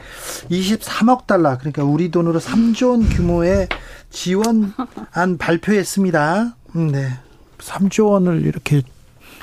[0.51, 3.68] 23억 달러 그러니까 우리 돈으로 3조 원 규모의
[4.12, 6.55] 지원안 발표했습니다.
[6.76, 7.10] 음, 네.
[7.57, 8.84] 3조 원을 이렇게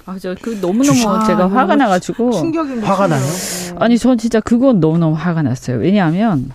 [0.07, 2.31] 아, 저 그 너무너무 아, 제가 화가 나가지고.
[2.31, 3.23] 충격인 화가 나요?
[3.77, 5.79] 아니, 전 진짜 그건 너무너무 화가 났어요.
[5.79, 6.51] 왜냐하면,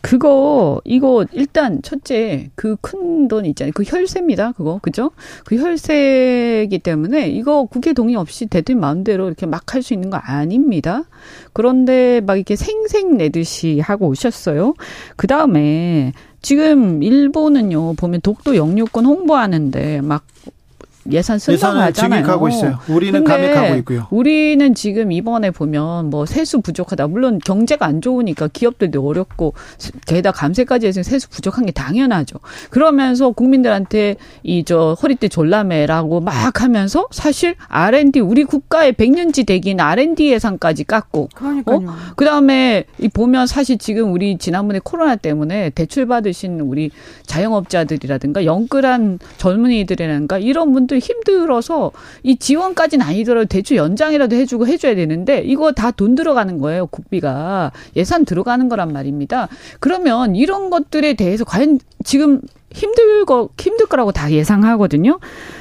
[0.00, 3.72] 그거, 이거, 일단, 첫째, 그 큰 돈 있잖아요.
[3.74, 4.52] 그 혈세입니다.
[4.52, 4.78] 그거.
[4.82, 5.10] 그죠?
[5.44, 10.16] 그 혈세이기 때문에, 이거 국회 동의 없이 대통령 마음대로 이렇게 막 할 수 있는 거
[10.18, 11.04] 아닙니다.
[11.52, 14.74] 그런데 막 이렇게 생생 내듯이 하고 오셨어요.
[15.16, 20.24] 그 다음에, 지금 일본은요, 보면 독도 영유권 홍보하는데, 막
[21.10, 22.24] 예산 승강하잖아요.
[22.26, 22.78] 하고 있어요.
[22.88, 24.06] 우리는 감액하고 있고요.
[24.10, 27.08] 우리는 지금 이번에 보면 뭐 세수 부족하다.
[27.08, 29.54] 물론 경제가 안 좋으니까 기업들도 어렵고
[30.06, 32.38] 게다가 감세까지 해서 세수 부족한 게 당연하죠.
[32.70, 40.30] 그러면서 국민들한테 이 저 허리띠 졸라매라고 막 하면서 사실 R&D 우리 국가의 백년지 대기인 R&D
[40.32, 41.76] 예산까지 깎고 그러니까요.
[41.78, 41.94] 어?
[42.16, 46.90] 그다음에 이 보면 사실 지금 우리 지난번에 코로나 때문에 대출 받으신 우리
[47.26, 51.90] 자영업자들이라든가 영끌한 젊은이들이라든가 이런 분들 분들 힘들어서
[52.22, 56.86] 이 지원까지는 아니더라도 대출 연장이라도 해주고 해줘야 되는데 이거 다 돈 들어가는 거예요.
[56.86, 59.48] 국비가 예산 들어가는 거란 말입니다.
[59.78, 62.40] 그러면 이런 것들에 대해서 과연 지금
[62.74, 65.18] 힘들 거 힘들 거라고 다 예상하거든요.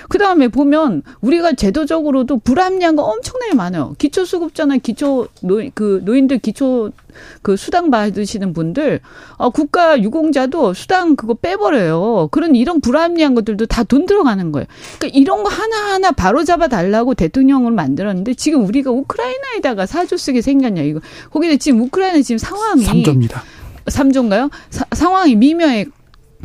[0.07, 3.95] 그 다음에 보면 우리가 제도적으로도 불합리한 거 엄청나게 많아요.
[3.97, 6.91] 기초수급자나 기초 노, 그 노인들 기초
[7.41, 9.01] 그 수당 받으시는 분들
[9.37, 12.29] 어, 국가 유공자도 수당 그거 빼버려요.
[12.31, 14.67] 그런 이런 불합리한 것들도 다 돈 들어가는 거예요.
[14.99, 20.41] 그러니까 이런 거 하나 하나 바로 잡아 달라고 대통령을 만들었는데 지금 우리가 우크라이나에다가 사조 쓰게
[20.41, 21.01] 생겼냐 이거.
[21.29, 23.41] 거기에 지금 우크라이나 지금 상황이 3조입니다.
[23.85, 24.49] 3조인가요?
[24.69, 25.87] 사, 상황이 미묘해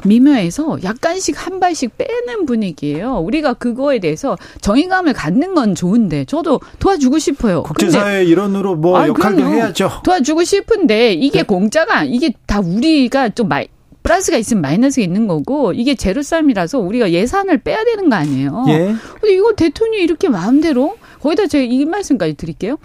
[0.04, 3.18] 미묘해서 약간씩 한 발씩 빼는 분위기예요.
[3.18, 7.62] 우리가 그거에 대해서 정의감을 갖는 건 좋은데 저도 도와주고 싶어요.
[7.62, 9.54] 국제사회 일원으로 뭐 아, 역할도 그럼요.
[9.54, 9.90] 해야죠.
[10.04, 11.44] 도와주고 싶은데 이게 네.
[11.44, 13.68] 공짜가 이게 다 우리가 좀 마이,
[14.02, 18.64] 플러스가 있으면 마이너스가 있는 거고 이게 제로쌈이라서 우리가 예산을 빼야 되는 거 아니에요.
[18.68, 18.94] 예.
[19.20, 22.78] 근데 이거 대통령이 이렇게 마음대로 거기다 제가 이 말씀까지 드릴게요.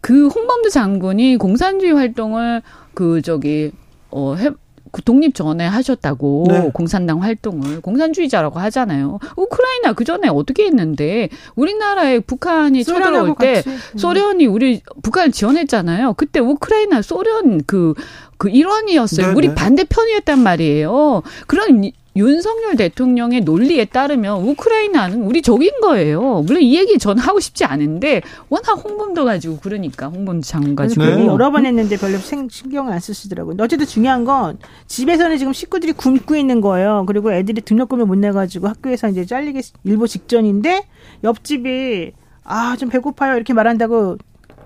[0.00, 2.62] 그 홍범도 장군이 공산주의 활동을
[2.94, 3.70] 그 저기
[4.10, 4.50] 어 해,
[4.92, 6.70] 그 독립 전에 하셨다고 네.
[6.72, 9.18] 공산당 활동을 공산주의자라고 하잖아요.
[9.36, 13.70] 우크라이나 그 전에 어떻게 했는데 우리나라에 북한이 쳐들어올 때 같이.
[13.96, 16.14] 소련이 우리 북한을 지원했잖아요.
[16.14, 17.94] 그때 우크라이나 소련 그그
[18.36, 19.28] 그 일원이었어요.
[19.28, 19.54] 네, 우리 네.
[19.54, 21.22] 반대편이었단 말이에요.
[21.46, 26.42] 그런 윤석열 대통령의 논리에 따르면 우크라이나는 우리 적인 거예요.
[26.44, 31.26] 물론 이 얘기 전 하고 싶지 않은데 워낙 홍범도 가지고 그러니까 홍범도 장관 가지고 네.
[31.26, 33.56] 여러 번 했는데 별로 신경을 안 쓰시더라고요.
[33.60, 37.04] 어쨌든 중요한 건 집에서는 지금 식구들이 굶고 있는 거예요.
[37.06, 40.86] 그리고 애들이 등록금을 못 내가지고 학교에서 이제 잘리기 일보 직전인데
[41.24, 42.12] 옆집이
[42.44, 44.16] 아 좀 배고파요 이렇게 말한다고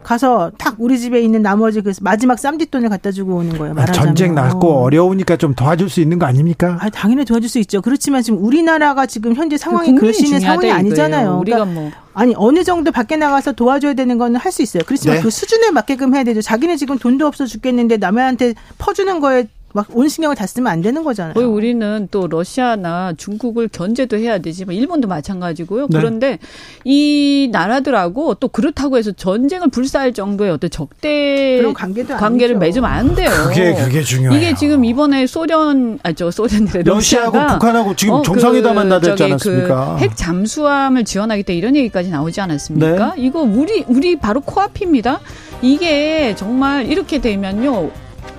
[0.02, 3.74] 가서 탁 우리 집에 있는 나머지 그 마지막 쌈짓돈을 갖다 주고 오는 거예요.
[3.74, 4.06] 말하자면.
[4.06, 6.78] 전쟁 났고 어려우니까 좀 도와줄 수 있는 거 아닙니까?
[6.80, 7.80] 아, 당연히 도와줄 수 있죠.
[7.80, 11.38] 그렇지만 지금 우리나라가 지금 현재 상황이 그럴 수 있는 상황이 아니잖아요.
[11.38, 14.82] 우리가 그러니까 뭐 아니 어느 정도 밖에 나가서 도와줘야 되는 거는 할수 있어요.
[14.86, 15.22] 그렇지만 네.
[15.22, 16.42] 그 수준에 맞게끔 해야 되죠.
[16.42, 21.02] 자기는 지금 돈도 없어 죽겠는데 남한테 퍼주는 거에 막 온 신경을 다 쓰면 안 되는
[21.04, 21.34] 거잖아요.
[21.34, 25.88] 거의 우리는 또 러시아나 중국을 견제도 해야 되지만 일본도 마찬가지고요.
[25.90, 25.98] 네.
[25.98, 26.38] 그런데
[26.84, 32.80] 이 나라들하고 또 그렇다고 해서 전쟁을 불사할 정도의 어떤 적대 그런 관계도 관계를 아니죠.
[32.80, 33.30] 맺으면 안 돼요.
[33.48, 34.38] 그게 그게 중요해요.
[34.38, 39.96] 이게 지금 이번에 소련 아저 소련들의 러시아하고 북한하고 지금 어, 정상회담 만나지 그 않았습니까?
[39.98, 43.14] 그 핵 잠수함을 지원하겠다 이런 얘기까지 나오지 않았습니까?
[43.16, 43.22] 네.
[43.22, 45.20] 이거 우리 우리 바로 코앞입니다.
[45.60, 47.90] 이게 정말 이렇게 되면요.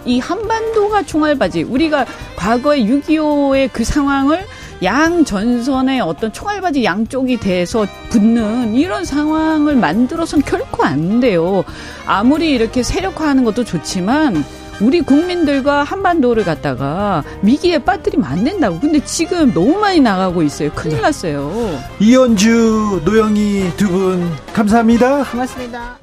[0.05, 2.05] 이 한반도가 총알바지 우리가
[2.35, 4.45] 과거에 6.25의 그 상황을
[4.83, 11.63] 양 전선의 어떤 총알바지 양쪽이 돼서 붙는 이런 상황을 만들어서는 결코 안 돼요.
[12.05, 14.43] 아무리 이렇게 세력화하는 것도 좋지만
[14.81, 18.79] 우리 국민들과 한반도를 갖다가 위기에 빠뜨리면 안 된다고.
[18.79, 20.71] 근데 지금 너무 많이 나가고 있어요.
[20.73, 21.01] 큰일 네.
[21.03, 21.79] 났어요.
[21.99, 25.23] 이현주, 노영희 두 분 감사합니다.
[25.23, 26.02] 고맙습니다.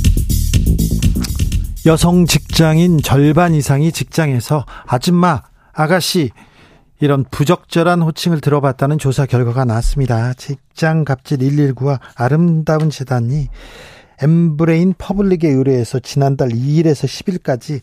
[1.87, 5.41] 여성 직장인 절반 이상이 직장에서 아줌마,
[5.73, 6.29] 아가씨
[6.99, 10.33] 이런 부적절한 호칭을 들어봤다는 조사 결과가 나왔습니다.
[10.35, 13.47] 직장 갑질 119와 아름다운 재단이
[14.21, 17.81] 엠브레인 퍼블릭에 의뢰해서 지난달 2일에서 10일까지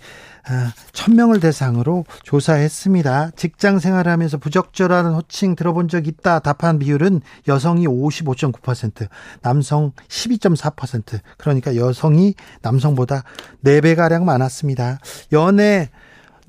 [0.93, 3.32] 1000명을 아, 대상으로 조사했습니다.
[3.36, 9.09] 직장 생활하면서 부적절한 호칭 들어본 적 있다 답한 비율은 여성이 55.9%,
[9.43, 11.20] 남성 12.4%.
[11.36, 13.24] 그러니까 여성이 남성보다
[13.64, 15.01] 4배가량 많았습니다.
[15.32, 15.91] 연애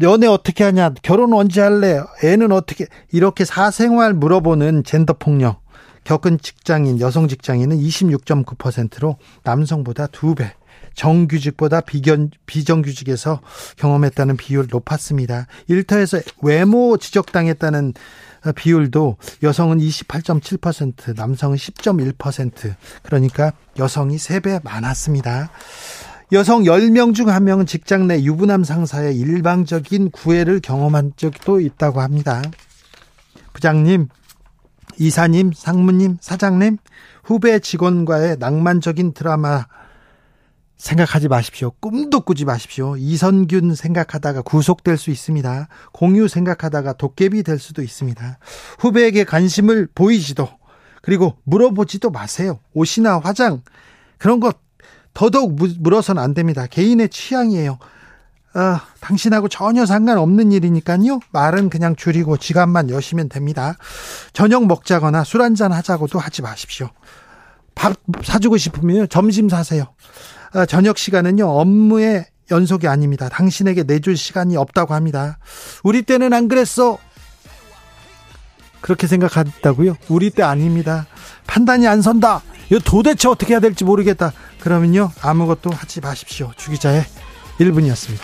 [0.02, 0.94] 연애 어떻게 하냐?
[1.02, 2.00] 결혼 언제 할래?
[2.24, 2.88] 애는 어떻게?
[3.12, 5.62] 이렇게 사생활 물어보는 젠더 폭력.
[6.10, 10.53] 겪은 직장인, 여성 직장인은 26.9%로 남성보다 2배,
[10.95, 13.41] 정규직보다 비견, 비정규직에서
[13.78, 15.45] 경험했다는 비율 높았습니다.
[15.68, 17.93] 일터에서 외모 지적당했다는
[18.55, 22.74] 비율도 여성은 28.7%, 남성은 10.1%.
[23.03, 25.51] 그러니까 여성이 3배 많았습니다.
[26.32, 32.41] 여성 10명 중 1명은 직장 내 유부남 상사의 일방적인 구애를 경험한 적도 있다고 합니다.
[33.53, 34.07] 부장님,
[35.00, 36.78] 이사님, 상무님, 사장님,
[37.24, 39.66] 후배 직원과의 낭만적인 드라마
[40.78, 41.72] 생각하지 마십시오.
[41.80, 42.95] 꿈도 꾸지 마십시오.
[42.97, 45.68] 이선균 생각하다가 구속될 수 있습니다.
[45.91, 48.39] 공유 생각하다가 도깨비 될 수도 있습니다.
[48.80, 50.47] 후배에게 관심을 보이지도
[51.02, 52.60] 그리고 물어보지도 마세요.
[52.74, 53.62] 옷이나 화장
[54.18, 54.60] 그런 것
[55.14, 56.66] 더더욱 물어서는 안 됩니다.
[56.66, 57.78] 개인의 취향이에요.
[58.56, 61.20] 어, 당신하고 전혀 상관없는 일이니까요.
[61.32, 63.76] 말은 그냥 줄이고 지갑만 여시면 됩니다.
[64.34, 66.89] 저녁 먹자거나 술 한잔 하자고도 하지 마십시오.
[67.76, 69.86] 밥 사주고 싶으면 점심 사세요.
[70.56, 73.30] 어, 저녁 시간은요, 업무의 연속이 아닙니다.
[73.30, 75.38] 당신에게 내줄 시간이 없다고 합니다.
[75.84, 76.97] 우리 때는 안 그랬어.
[78.82, 79.95] 그렇게 생각한다고요?
[80.08, 81.06] 우리 때 아닙니다.
[81.45, 82.41] 판단이 안 선다.
[82.72, 84.32] 이거 도대체 어떻게 해야 될지 모르겠다.
[84.60, 86.52] 그러면요, 아무것도 하지 마십시오.
[86.58, 87.06] 주기자의
[87.60, 88.22] 1분이었습니다.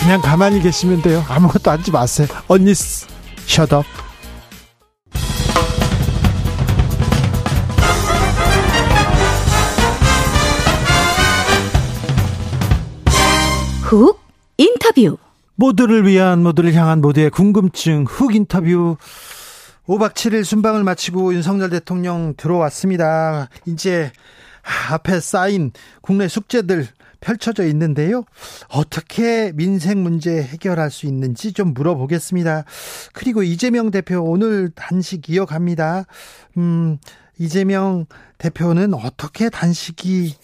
[0.00, 1.24] 그냥 가만히 계시면 돼요.
[1.28, 2.28] 아무것도 하지 마세요.
[2.46, 3.84] 언니, 셔덕.
[13.82, 14.20] 훅
[14.58, 15.16] 인터뷰.
[15.56, 18.96] 모두를 위한 모두를 향한 모두의 궁금증 훅 인터뷰
[19.86, 23.48] 5박 7일 순방을 마치고 윤석열 대통령 들어왔습니다.
[23.66, 24.10] 이제
[24.90, 26.88] 앞에 쌓인 국내 숙제들
[27.20, 28.24] 펼쳐져 있는데요.
[28.68, 32.64] 어떻게 민생 문제 해결할 수 있는지 좀 물어보겠습니다.
[33.14, 36.04] 그리고 이재명 대표 오늘 단식 이어갑니다.
[36.58, 36.98] 음,
[37.38, 38.04] 이재명
[38.38, 40.36] 대표는 어떻게 단식이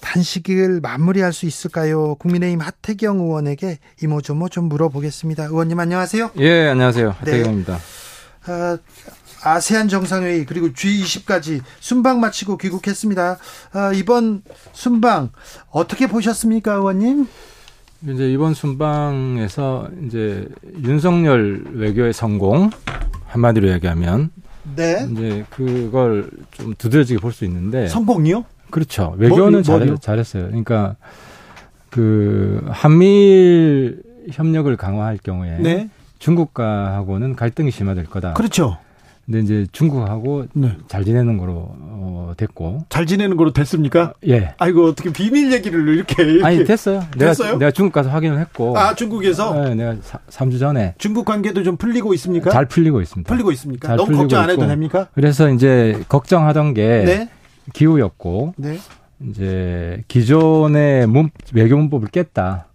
[0.00, 2.14] 단식을 마무리할 수 있을까요?
[2.16, 5.44] 국민의힘 하태경 의원에게 이모저모 좀 물어보겠습니다.
[5.44, 6.30] 의원님 안녕하세요.
[6.38, 7.10] 예, 안녕하세요.
[7.18, 7.78] 하태경입니다.
[8.46, 8.52] 네.
[8.52, 8.78] 어,
[9.44, 13.38] 아세안 정상회의 그리고 G20까지 순방 마치고 귀국했습니다.
[13.72, 14.42] 아, 이번
[14.72, 15.30] 순방
[15.70, 17.26] 어떻게 보셨습니까, 의원님?
[18.08, 20.48] 이제 이번 순방에서 이제
[20.82, 22.70] 윤석열 외교의 성공
[23.26, 24.30] 한마디로 얘기하면
[24.76, 25.06] 네.
[25.10, 28.44] 이제 그걸 좀 두드러지게 볼 수 있는데 성공이요?
[28.70, 29.14] 그렇죠.
[29.18, 30.46] 외교는 잘, 잘했어요.
[30.46, 30.96] 그러니까
[31.90, 35.88] 그 한미일 협력을 강화할 경우에 네.
[36.18, 38.34] 중국과하고는 갈등이 심화될 거다.
[38.34, 38.78] 그렇죠.
[39.26, 40.76] 근데 이제 중국하고 네.
[40.86, 42.84] 잘 지내는 거로 어, 됐고.
[42.90, 44.12] 잘 지내는 거로 됐습니까?
[44.28, 44.54] 예.
[44.58, 46.44] 아이고 어떻게 비밀 얘기를 이렇게, 이렇게.
[46.46, 47.04] 아니 됐어요.
[47.18, 47.48] 됐어요?
[47.48, 48.76] 내가, 내가 중국 가서 확인을 했고.
[48.76, 49.54] 아 중국에서?
[49.54, 49.96] 네, 내가
[50.28, 50.94] 3, 주 전에.
[50.98, 52.50] 중국 관계도 좀 풀리고 있습니까?
[52.50, 53.26] 잘 풀리고 있습니다.
[53.28, 53.96] 풀리고 있습니까?
[53.96, 54.66] 너무 걱정 안 해도 있고.
[54.68, 55.08] 됩니까?
[55.14, 57.28] 그래서 이제 걱정하던 게 네?
[57.72, 58.54] 기후였고.
[58.58, 58.78] 네.
[59.26, 62.66] 이제 기존의 문, 외교 문법을 깼다.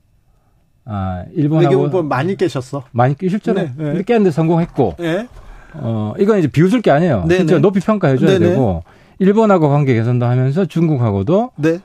[0.86, 2.86] 아, 일본하고 외교문법 많이 깨셨어.
[2.91, 3.54] 많이 깨셨죠.
[3.54, 4.02] 네, 네.
[4.02, 4.95] 깼는데 성공했고.
[4.97, 5.28] 네.
[5.74, 7.26] 어, 이건 이제 비웃을 게 아니에요.
[7.28, 7.61] 네, 진짜 네.
[7.61, 8.49] 높이 평가해 줘야 네, 네.
[8.49, 8.84] 되고
[9.20, 11.80] 일본하고 관계 개선도 하면서 중국하고도 네.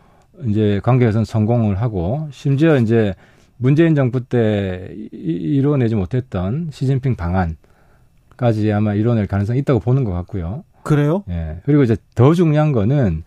[0.47, 3.15] 이제 관계 개선 성공을 하고 심지어 이제
[3.57, 10.65] 문재인 정부 때 이뤄내지 못했던 시진핑 방안까지 아마 이뤄낼 가능성이 있다고 보는 것 같고요.
[10.83, 11.25] 그래요?
[11.31, 11.59] 예.
[11.65, 13.23] 그리고 이제 더 중요한 거는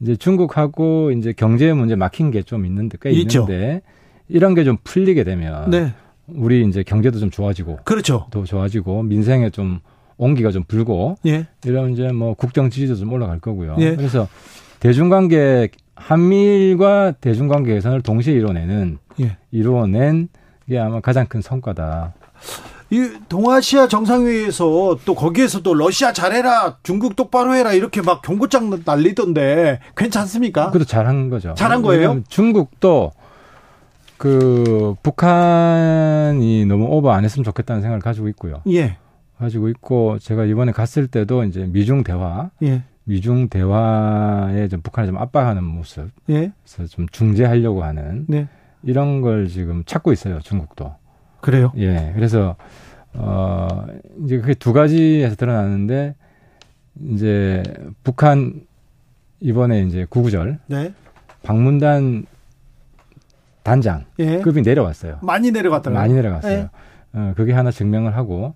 [0.00, 3.40] 이제 중국하고 이제 경제 문제 막힌 게 좀 있는데 꽤 있죠.
[3.42, 3.82] 있는데
[4.28, 5.92] 이런 게 좀 풀리게 되면 네.
[6.28, 8.26] 우리 이제 경제도 좀 좋아지고 그렇죠.
[8.30, 9.80] 더 좋아지고 민생에 좀
[10.22, 11.46] 온기가 좀 불고 예.
[11.64, 13.76] 이러면 이제 뭐 국정 지지도 좀 올라갈 거고요.
[13.80, 13.96] 예.
[13.96, 14.28] 그래서
[14.78, 19.36] 대중관계 한미일과 대중관계 개선을 동시에 이뤄내는 예.
[19.50, 20.28] 이루어낸
[20.68, 22.14] 게 아마 가장 큰 성과다.
[22.90, 30.66] 이 동아시아 정상회의에서 또 거기에서도 러시아 잘해라, 중국 똑바로 해라 이렇게 막 경고장 날리던데 괜찮습니까?
[30.66, 31.54] 그것도 잘한 거죠.
[31.54, 32.22] 잘한 거예요?
[32.28, 33.12] 중국도
[34.18, 38.62] 그 북한이 너무 오버 안 했으면 좋겠다는 생각을 가지고 있고요.
[38.68, 38.98] 예.
[39.42, 42.82] 가지고 있고 제가 이번에 갔을 때도 이제 미중 대화, 예.
[43.04, 46.52] 미중 대화에 좀 북한을 좀 압박하는 모습, 예.
[46.64, 48.48] 그래서 좀 중재하려고 하는 네.
[48.82, 50.94] 이런 걸 지금 찾고 있어요 중국도.
[51.40, 51.72] 그래요?
[51.76, 52.12] 예.
[52.14, 52.56] 그래서
[53.14, 53.84] 어
[54.24, 56.14] 이제 그게 두 가지에서 드러나는데
[57.10, 57.62] 이제
[58.04, 58.62] 북한
[59.40, 60.94] 이번에 이제 구구절 네.
[61.42, 62.26] 방문단
[63.64, 64.38] 단장 예.
[64.38, 65.18] 급이 내려왔어요.
[65.22, 66.00] 많이 내려갔더라고요.
[66.00, 66.52] 많이 내려갔어요.
[66.52, 66.68] 예.
[67.14, 68.54] 어, 그게 하나 증명을 하고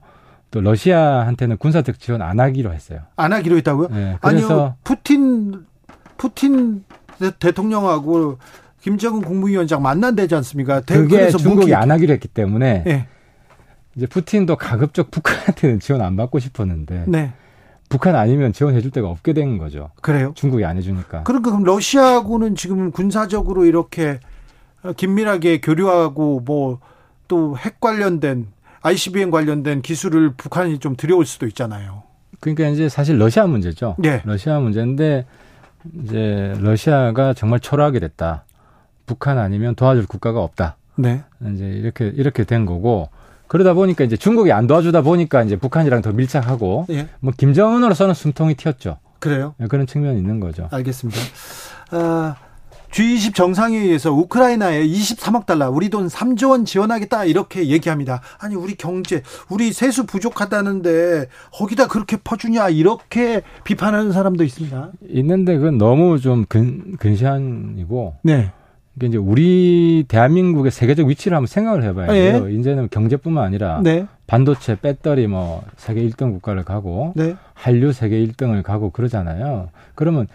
[0.51, 3.01] 또 러시아한테는 군사적 지원 안 하기로 했어요.
[3.17, 3.89] 안 하기로 했다고요?
[3.89, 4.77] 네, 아니요.
[4.85, 5.67] 푸틴
[6.17, 6.85] 푸틴
[7.39, 8.39] 대통령하고
[8.81, 10.81] 김정은 국무위원장 만난대지 않습니까?
[10.81, 11.75] 그게 중국이 무기...
[11.75, 13.09] 안 하기로 했기 때문에 네.
[13.97, 17.33] 이제 푸틴도 가급적 북한한테는 지원 안 받고 싶었는데 네.
[17.89, 19.91] 북한 아니면 지원해 줄 데가 없게 된 거죠.
[20.03, 20.33] 그래요?
[20.35, 21.23] 중국이 안 해주니까.
[21.23, 24.21] 그러니까 그럼 러시아하고는 지금 군사적으로 이렇게
[24.97, 26.81] 긴밀하게 교류하고 뭐
[27.29, 28.49] 또 핵 관련된
[28.87, 32.05] ICBM 관련된 기술을 북한이 좀 들여올 수도 있잖아요.
[32.39, 33.97] 그러니까 이제 사실 러시아 문제죠.
[33.99, 34.23] 네.
[34.25, 35.27] 러시아 문제인데
[36.05, 38.45] 이제 러시아가 정말 초라하게 됐다.
[39.05, 40.77] 북한 아니면 도와줄 국가가 없다.
[40.95, 41.25] 네.
[41.53, 43.09] 이제 이렇게 이렇게 된 거고
[43.49, 47.09] 그러다 보니까 이제 중국이 안 도와주다 보니까 이제 북한이랑 더 밀착하고 예.
[47.19, 48.99] 뭐 김정은으로서는 숨통이 튀었죠.
[49.19, 49.55] 그래요?
[49.59, 50.69] 네, 그런 측면이 있는 거죠.
[50.71, 51.21] 알겠습니다.
[51.91, 52.37] 아,
[52.97, 58.23] G20 정상회의에서 우크라이나에 23억 달러, 우리 돈 3조 원 지원하겠다 이렇게 얘기합니다.
[58.39, 64.93] 아니 우리 경제, 우리 세수 부족하다는데 거기다 그렇게 퍼주냐 이렇게 비판하는 사람도 있습니다.
[65.11, 68.15] 있는데 그건 너무 좀 근, 근시안이고.
[68.23, 68.51] 네.
[68.95, 72.47] 그러니까 이제 우리 대한민국의 세계적 위치를 한번 생각을 해봐야 돼요.
[72.47, 72.55] 네.
[72.55, 74.07] 이제는 경제뿐만 아니라 네.
[74.27, 77.37] 반도체, 배터리 뭐 세계 1등 국가를 가고 네.
[77.53, 79.69] 한류 세계 1등을 가고 그러잖아요.
[79.95, 80.29] 그러면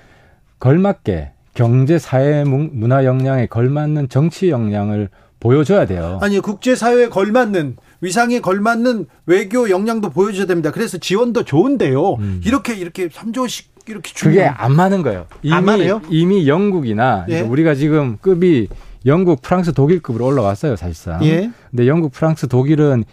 [0.60, 6.20] 걸맞게 경제, 사회, 문화 역량에 걸맞는 정치 역량을 보여줘야 돼요.
[6.22, 10.72] 아니 국제 사회에 걸맞는 위상에 걸맞는 외교 역량도 보여줘야 됩니다.
[10.72, 12.14] 그래서 지원도 좋은데요.
[12.14, 12.42] 음.
[12.46, 15.26] 이렇게 이렇게 3조씩 이렇게 주면 그게 안 맞는 거예요.
[15.42, 16.02] 이미, 안 맞아요?
[16.10, 17.42] 이미 영국이나 예?
[17.42, 18.68] 우리가 지금 급이
[19.06, 21.26] 영국, 프랑스, 독일급으로 올라왔어요, 사실상.
[21.26, 21.52] 예?
[21.72, 23.04] 근데 영국, 프랑스, 독일은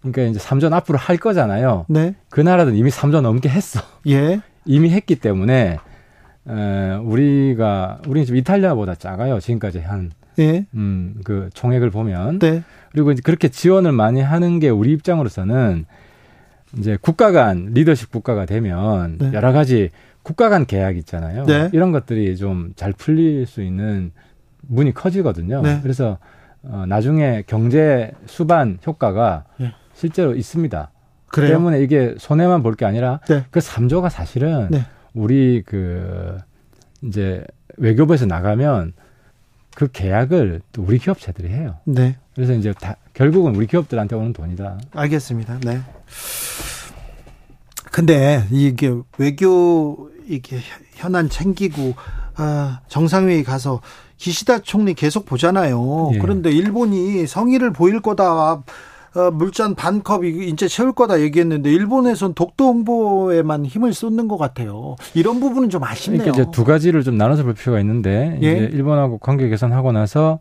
[0.00, 1.84] 그러니까 이제 3전 앞으로 할 거잖아요.
[1.88, 2.14] 네.
[2.30, 3.80] 그 나라는 이미 3전 넘게 했어.
[4.08, 4.40] 예.
[4.64, 5.78] 이미 했기 때문에
[6.48, 9.40] 에, 우리가 우리는 지금 이탈리아보다 작아요.
[9.40, 10.66] 지금까지 한 예.
[10.74, 12.38] 음, 그 총액을 보면.
[12.38, 12.62] 네.
[12.92, 15.86] 그리고 이제 그렇게 지원을 많이 하는 게 우리 입장으로서는
[16.78, 19.30] 이제 국가 간 리더십 국가가 되면 네.
[19.32, 19.90] 여러 가지
[20.22, 21.44] 국가 간 계약 있잖아요.
[21.46, 21.70] 네.
[21.72, 24.12] 이런 것들이 좀 잘 풀릴 수 있는
[24.68, 25.62] 문이 커지거든요.
[25.62, 25.80] 네.
[25.82, 26.18] 그래서
[26.62, 29.72] 어, 나중에 경제 수반 효과가 예.
[29.94, 30.90] 실제로 있습니다.
[31.28, 31.50] 그래요?
[31.52, 33.44] 때문에 이게 손해만 볼 게 아니라 네.
[33.50, 34.84] 그 3조가 사실은 네.
[35.16, 36.36] 우리 그
[37.02, 37.44] 이제
[37.78, 38.92] 외교부에서 나가면
[39.74, 41.76] 그 계약을 또 우리 기업체들이 해요.
[41.84, 42.16] 네.
[42.34, 44.78] 그래서 이제 다 결국은 우리 기업들한테 오는 돈이다.
[44.92, 45.58] 알겠습니다.
[45.64, 45.80] 네.
[47.90, 50.58] 근데 이게 외교 이게
[50.94, 51.94] 현안 챙기고
[52.36, 53.80] 아, 정상회의 가서
[54.18, 56.10] 기시다 총리 계속 보잖아요.
[56.14, 56.18] 예.
[56.18, 58.62] 그런데 일본이 성의를 보일 거다.
[59.16, 64.96] 어, 물잔 반컵 이제 채울 거다 얘기했는데 일본에선 독도 홍보에만 힘을 쏟는 것 같아요.
[65.14, 66.20] 이런 부분은 좀 아쉽네요.
[66.22, 68.52] 그러니까 이제 두 가지를 좀 나눠서 볼 필요가 있는데 예?
[68.52, 70.40] 이제 일본하고 관계 개선하고 나서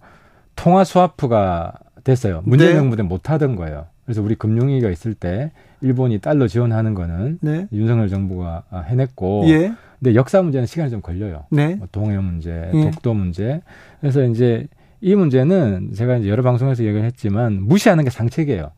[0.55, 1.73] 통화 스와프가
[2.03, 2.41] 됐어요.
[2.45, 2.75] 문재인 네.
[2.75, 3.85] 정부 때 못 하던 거예요.
[4.05, 5.51] 그래서 우리 금융위기가 있을 때
[5.81, 7.67] 일본이 달러 지원하는 거는 네.
[7.71, 9.73] 윤석열 정부가 해냈고 예.
[9.99, 11.45] 근데 역사 문제는 시간이 좀 걸려요.
[11.49, 11.75] 네.
[11.75, 12.91] 뭐 동해 문제, 예.
[12.91, 13.61] 독도 문제.
[14.01, 14.67] 그래서 이제
[15.05, 18.71] 이 문제는 제가 이제 여러 방송에서 얘기를 했지만 무시하는 게 상책이에요.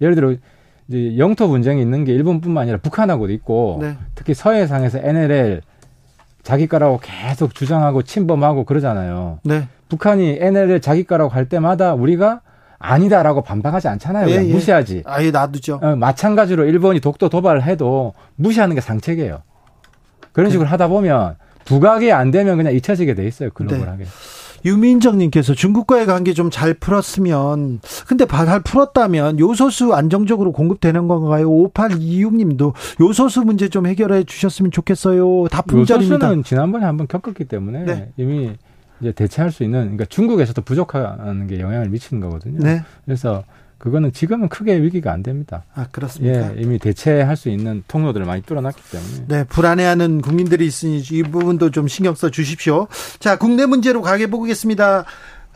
[0.00, 0.34] 예를 들어
[0.88, 3.96] 이제 영토 분쟁이 있는 게 일본뿐만 아니라 북한하고도 있고 네.
[4.16, 5.60] 특히 서해상에서 NLL
[6.42, 9.38] 자기 거라고 계속 주장하고 침범하고 그러잖아요.
[9.44, 9.68] 네.
[9.88, 12.40] 북한이 NLL 자기 거라고 할 때마다 우리가
[12.80, 14.28] 아니다라고 반박하지 않잖아요.
[14.30, 14.52] 예, 예.
[14.52, 15.04] 무시하지.
[15.06, 15.78] 아예 놔두죠.
[15.80, 19.42] 어, 마찬가지로 일본이 독도 도발을 해도 무시하는 게 상책이에요.
[20.32, 20.50] 그런 네.
[20.50, 23.50] 식으로 하다 보면 부각이 안 되면 그냥 잊혀지게 돼 있어요.
[23.54, 24.02] 글로벌하게.
[24.02, 24.10] 네.
[24.64, 31.48] 유민정님께서 중국과의 관계 좀 잘 풀었으면 근데 잘 풀었다면 요소수 안정적으로 공급되는 건가요?
[31.48, 35.48] 5826님도 요소수 문제 좀 해결해 주셨으면 좋겠어요.
[35.48, 36.14] 다 품절입니다.
[36.16, 38.12] 요소수는 지난번에 한번 겪었기 때문에 네.
[38.16, 38.52] 이미
[39.00, 42.58] 이제 대체할 수 있는 그러니까 중국에서도 부족한 게 영향을 미치는 거거든요.
[42.60, 42.82] 네.
[43.04, 43.44] 그래서
[43.78, 45.64] 그거는 지금은 크게 위기가 안 됩니다.
[45.74, 46.56] 아, 그렇습니까?
[46.56, 49.24] 예, 이미 대체할 수 있는 통로들을 많이 뚫어놨기 때문에.
[49.28, 52.88] 네, 불안해하는 국민들이 있으니 이 부분도 좀 신경 써 주십시오.
[53.20, 55.04] 자, 국내 문제로 가게 보겠습니다.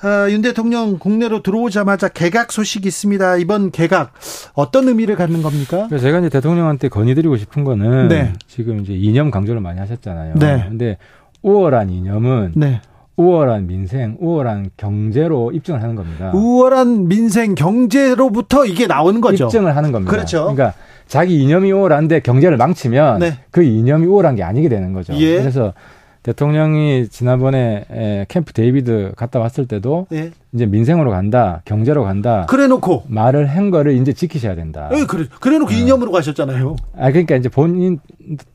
[0.05, 3.37] 어, 윤 대통령 국내로 들어오자마자 개각 소식이 있습니다.
[3.37, 4.13] 이번 개각
[4.55, 5.89] 어떤 의미를 갖는 겁니까?
[5.89, 8.33] 제가 이제 대통령한테 건의드리고 싶은 거는 네.
[8.49, 10.35] 지금 이제 이념 강조를 많이 하셨잖아요.
[10.37, 10.65] 네.
[10.69, 10.99] 근데
[11.43, 12.81] 우월한 이념은 네.
[13.17, 16.33] 우월한 민생, 우월한 경제로 입증을 하는 겁니다.
[16.35, 19.45] 우월한 민생, 경제로부터 이게 나오는 거죠.
[19.45, 20.11] 입증을 하는 겁니다.
[20.11, 20.43] 그렇죠.
[20.55, 20.73] 그러니까
[21.07, 23.39] 자기 이념이 우월한데 경제를 망치면 네.
[23.51, 25.15] 그 이념이 우월한 게 아니게 되는 거죠.
[25.15, 25.39] 예.
[25.39, 25.75] 그래서
[26.23, 30.31] 대통령이 지난번에 캠프 데이비드 갔다 왔을 때도 예.
[30.53, 32.47] 이제 민생으로 간다, 경제로 간다.
[32.49, 34.89] 그래놓고 말을 한 거를 이제 지키셔야 된다.
[34.95, 35.75] 예, 그래, 그래놓고 어.
[35.75, 36.77] 이념으로 가셨잖아요.
[36.97, 37.99] 아 그러니까 이제 본인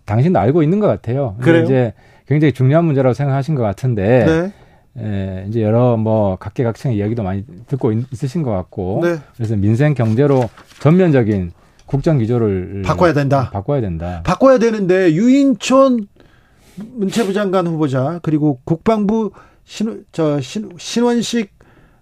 [0.06, 1.36] 당신도 알고 있는 것 같아요.
[1.42, 1.64] 그래요?
[1.64, 1.94] 이제
[2.28, 4.54] 굉장히 중요한 문제라고 생각하신 것 같은데 네.
[5.00, 9.18] 에, 이제 여러 뭐 각계각층의 이야기도 많이 듣고 있, 으신것 같고 네.
[9.36, 10.50] 그래서 민생 경제로
[10.80, 11.52] 전면적인
[11.86, 13.50] 국정 기조를 바꿔야 된다.
[13.52, 14.22] 바꿔야 된다.
[14.26, 16.08] 바꿔야 되는데 유인촌
[16.76, 19.32] 문체부 장관 후보자 그리고 국방부
[19.64, 21.52] 신, 저 신, 신원식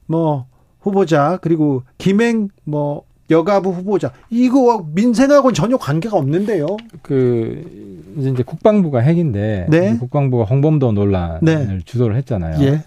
[0.08, 0.48] 뭐
[0.80, 6.68] 후보자 그리고 김행 뭐 여가부 후보자 이거 민생하고는 전혀 관계가 없는데요.
[7.02, 9.98] 그 이제 국방부가 핵인데 네.
[9.98, 11.80] 국방부가 홍범도 논란을 네.
[11.86, 12.62] 주도를 했잖아요.
[12.64, 12.82] 예.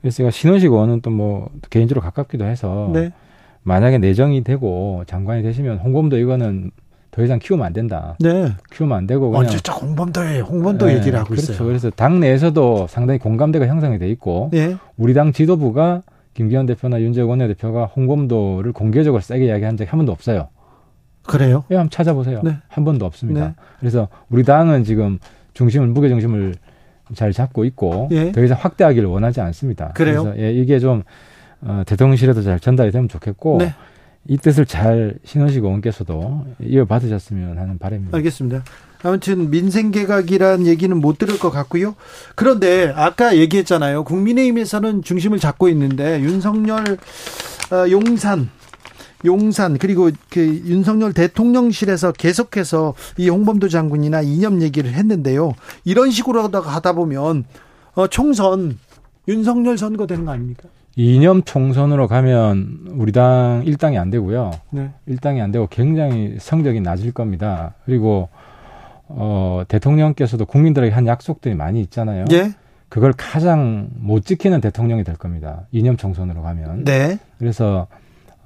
[0.00, 3.12] 그래서 제가 신원식 의원은 또 뭐 개인적으로 가깝기도 해서 네.
[3.62, 6.70] 만약에 내정이 되고 장관이 되시면 홍범도 이거는
[7.10, 8.16] 더 이상 키우면 안 된다.
[8.20, 8.52] 네.
[8.74, 11.52] 키우면 안 되고 그냥 언제적 홍범도에 홍범도 네, 얘기를 하고 그렇죠.
[11.52, 11.68] 있어요.
[11.68, 14.76] 그래서 당 내에서도 상당히 공감대가 형성이 돼 있고 네.
[14.96, 16.02] 우리 당 지도부가
[16.34, 20.48] 김기현 대표나 윤재원 원내대표가 홍범도를 공개적으로 세게 이야기한 적이 한 번도 없어요.
[21.26, 21.64] 그래요?
[21.70, 22.40] 예, 한번 찾아보세요.
[22.42, 22.56] 네.
[22.68, 23.48] 한 번도 없습니다.
[23.48, 23.54] 네.
[23.78, 25.18] 그래서 우리 당은 지금
[25.54, 26.54] 중심을 무게 중심을
[27.14, 28.32] 잘 잡고 있고 예.
[28.32, 29.88] 더 이상 확대하기를 원하지 않습니다.
[29.92, 30.24] 그래요?
[30.24, 31.02] 그래서 예, 이게 좀
[31.60, 33.74] 어, 대통령실에도 잘 전달이 되면 좋겠고 네.
[34.28, 38.16] 이 뜻을 잘 신원식 의원께서도 이어받으셨으면 하는 바람입니다.
[38.16, 38.64] 알겠습니다.
[39.02, 41.96] 아무튼 민생 개각이란 얘기는 못 들을 것 같고요.
[42.36, 44.04] 그런데 아까 얘기했잖아요.
[44.04, 46.98] 국민의힘에서는 중심을 잡고 있는데 윤석열
[47.72, 48.48] 어, 용산
[49.24, 55.52] 용산 그리고 그 윤석열 대통령실에서 계속해서 이 홍범도 장군이나 이념 얘기를 했는데요.
[55.84, 57.44] 이런 식으로 하다 보면
[57.94, 58.78] 어, 총선
[59.28, 60.68] 윤석열 선거 되는 거 아닙니까?
[60.96, 64.50] 이념 총선으로 가면 우리 당 일당이 안 되고요.
[64.70, 64.90] 네.
[65.06, 67.74] 일당이 안 되고 굉장히 성적이 낮을 겁니다.
[67.84, 68.28] 그리고
[69.08, 72.24] 어, 대통령께서도 국민들에게 한 약속들이 많이 있잖아요.
[72.32, 72.52] 예.
[72.88, 75.62] 그걸 가장 못 지키는 대통령이 될 겁니다.
[75.70, 76.84] 이념 총선으로 가면.
[76.84, 77.18] 네.
[77.38, 77.86] 그래서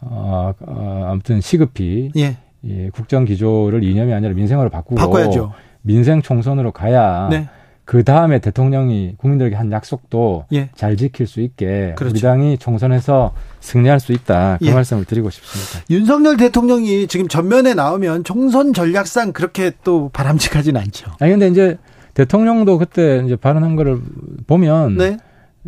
[0.01, 2.37] 어, 어 아무튼 시급히 예.
[2.63, 5.53] 이 국정 기조를 이념이 아니라 민생으로 바꾸고 바꿔야죠.
[5.83, 7.49] 민생 총선으로 가야 네.
[7.87, 10.71] 그 다음에 대통령이 국민들에게 한 약속도 예.
[10.75, 12.15] 잘 지킬 수 있게 그렇죠.
[12.15, 14.75] 우리 당이 총선에서 승리할 수 있다 그 예.
[14.75, 15.87] 말씀을 드리고 싶습니다.
[15.89, 21.13] 윤석열 대통령이 지금 전면에 나오면 총선 전략상 그렇게 또 바람직하진 않죠.
[21.21, 21.79] 아니 근데 이제
[22.15, 24.01] 대통령도 그때 이제 발언한 거를
[24.49, 25.17] 보면 네.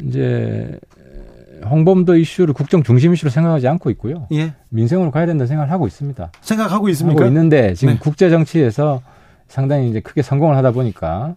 [0.03, 0.77] 이제
[1.71, 4.27] 홍범도 이슈를 국정 중심 이슈로 생각하지 않고 있고요.
[4.33, 4.55] 예.
[4.71, 6.33] 민생으로 가야 된다 생각을 하고 있습니다.
[6.41, 7.21] 생각하고 있습니까?
[7.21, 8.01] 하고 있는데 지금 네.
[8.01, 9.03] 국제 정치에서
[9.47, 11.37] 상당히 이제 크게 성공을 하다 보니까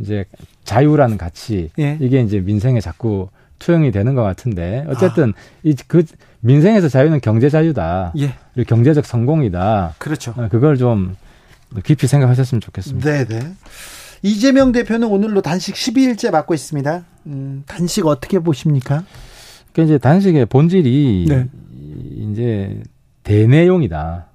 [0.00, 0.24] 이제
[0.64, 1.98] 자유라는 가치 예.
[2.00, 3.28] 이게 이제 민생에 자꾸
[3.58, 5.60] 투영이 되는 것 같은데 어쨌든 아.
[5.62, 6.04] 이그
[6.40, 8.12] 민생에서 자유는 경제 자유다.
[8.18, 8.34] 예.
[8.54, 9.94] 그리고 경제적 성공이다.
[9.98, 10.34] 그렇죠.
[10.36, 11.14] 어, 그걸 좀
[11.84, 13.10] 깊이 생각하셨으면 좋겠습니다.
[13.10, 13.52] 네, 네.
[14.22, 17.04] 이재명 대표는 오늘로 단식 12일째 맡고 있습니다.
[17.26, 19.04] 음, 단식 어떻게 보십니까?
[19.72, 21.48] 그러니까 이제 단식의 본질이 네.
[22.32, 22.82] 이제
[23.22, 24.26] 대내용이다.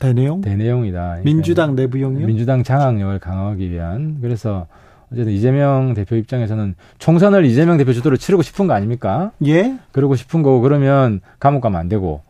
[0.00, 0.40] 대내용?
[0.40, 0.98] 대내용이다.
[0.98, 2.26] 그러니까 민주당 내부용이요?
[2.26, 4.66] 민주당 장악력을 강화하기 위한 그래서
[5.12, 9.32] 어쨌든 이재명 대표 입장에서는 총선을 이재명 대표 주도로 치르고 싶은 거 아닙니까?
[9.44, 9.76] 예.
[9.92, 12.22] 그러고 싶은 거고 그러면 감옥 가면 안 되고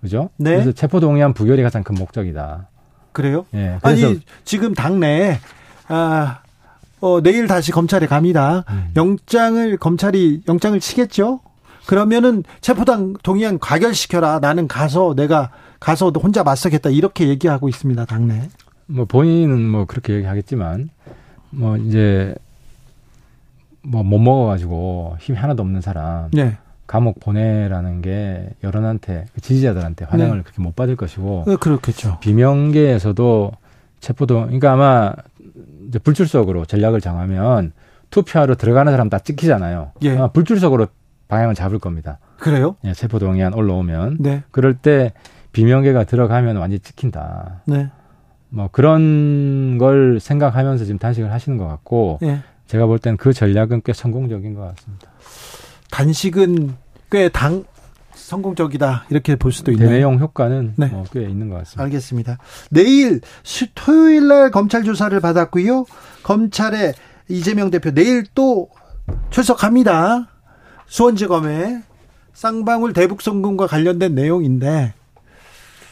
[0.00, 0.30] 그죠?
[0.36, 0.52] 네.
[0.52, 2.68] 그래서 체포 동의안 부결이 가장 큰 목적이다.
[3.12, 3.46] 그래요?
[3.54, 3.78] 예.
[3.82, 5.38] 아니 지금 당내
[5.88, 6.40] 아
[7.00, 8.64] 어, 내일 다시 검찰에 갑니다.
[8.70, 8.90] 음.
[8.96, 11.40] 영장을 검찰이 영장을 치겠죠?
[11.86, 14.38] 그러면은 체포당 동의안 가결시켜라.
[14.40, 15.50] 나는 가서 내가
[15.80, 16.88] 가서 혼자 맞서겠다.
[16.88, 18.06] 이렇게 얘기하고 있습니다.
[18.06, 18.48] 당내.
[18.86, 20.88] 뭐 본인은 뭐 그렇게 얘기하겠지만
[21.56, 22.34] 뭐 이제
[23.82, 26.30] 뭐 못 먹어가지고 힘이 하나도 없는 사람.
[26.32, 26.56] 네.
[26.86, 30.42] 감옥 보내라는 게 여론한테 그 지지자들한테 환영을 네.
[30.42, 32.18] 그렇게 못 받을 것이고 네, 그렇겠죠.
[32.20, 33.52] 비명계에서도
[34.00, 35.12] 체포동 그러니까 아마
[35.88, 37.72] 이제 불출석으로 전략을 정하면
[38.10, 39.92] 투표하러 들어가는 사람 다 찍히잖아요.
[40.02, 40.16] 예.
[40.16, 40.88] 아마 불출석으로
[41.28, 42.18] 방향을 잡을 겁니다.
[42.38, 42.76] 그래요?
[42.84, 44.42] 예, 체포동의안 올라오면 네.
[44.50, 45.12] 그럴 때
[45.52, 47.62] 비명계가 들어가면 완전히 찍힌다.
[47.66, 47.88] 네.
[48.54, 52.40] 뭐 그런 걸 생각하면서 지금 단식을 하시는 것 같고 예.
[52.66, 55.10] 제가 볼 때는 그 전략은 꽤 성공적인 것 같습니다.
[55.90, 56.74] 단식은
[57.10, 57.64] 꽤 당
[58.14, 59.88] 성공적이다 이렇게 볼 수도 있네요.
[59.88, 60.86] 대내용 효과는 네.
[60.86, 61.82] 뭐 꽤 있는 것 같습니다.
[61.84, 62.38] 알겠습니다.
[62.70, 63.20] 내일
[63.74, 65.84] 토요일 날 검찰 조사를 받았고요.
[66.22, 66.94] 검찰에
[67.28, 68.68] 이재명 대표 내일 또
[69.30, 70.28] 출석합니다.
[70.86, 71.82] 수원지검에
[72.32, 74.94] 쌍방울 대북 성공과 관련된 내용인데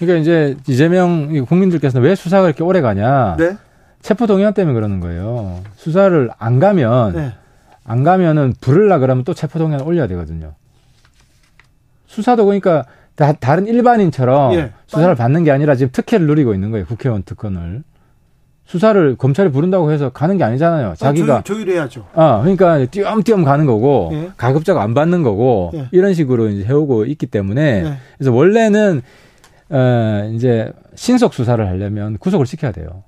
[0.07, 3.37] 그러니까 이제 이재명 국민들께서는 왜 수사가 이렇게 오래 가냐?
[3.39, 3.57] 네.
[4.01, 5.61] 체포 동의안 때문에 그러는 거예요.
[5.77, 7.33] 수사를 안 가면 네.
[7.85, 10.55] 안 가면은 부를라 그러면 또 체포 동의안 올려야 되거든요.
[12.07, 12.85] 수사도 그러니까
[13.15, 14.73] 다, 다른 일반인처럼 예.
[14.87, 16.85] 수사를 받는 게 아니라 지금 특혜를 누리고 있는 거예요.
[16.87, 17.85] 국회의원 특권을.
[18.65, 20.91] 수사를 검찰이 부른다고 해서 가는 게 아니잖아요.
[20.91, 24.31] 아, 자기가 아, 조율, 해야죠 아, 그러니까 띄엄띄엄 가는 거고 예.
[24.37, 25.89] 가급적 안 받는 거고 예.
[25.93, 27.97] 이런 식으로 이제 해오고 있기 때문에 예.
[28.17, 29.03] 그래서 원래는
[29.73, 33.03] 어 이제 신속 수사를 하려면 구속을 시켜야 돼요.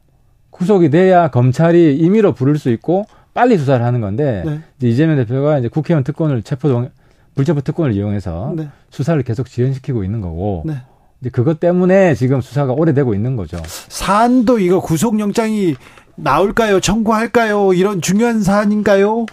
[0.51, 4.61] 구속이 돼야 검찰이 임의로 부를 수 있고 빨리 수사를 하는 건데 네.
[4.79, 6.91] 이제 이재명 대표가 이제 국회의원 특권을 체포 동
[7.35, 8.69] 불체포 특권을 이용해서 네.
[8.91, 10.77] 수사를 계속 지연시키고 있는 거고 네.
[11.21, 13.61] 이제 그것 때문에 지금 수사가 오래되고 있는 거죠.
[13.65, 15.75] 사안도 이거 구속영장이
[16.17, 16.81] 나올까요?
[16.81, 17.73] 청구할까요?
[17.75, 19.27] 이런 중요한 사안인가요?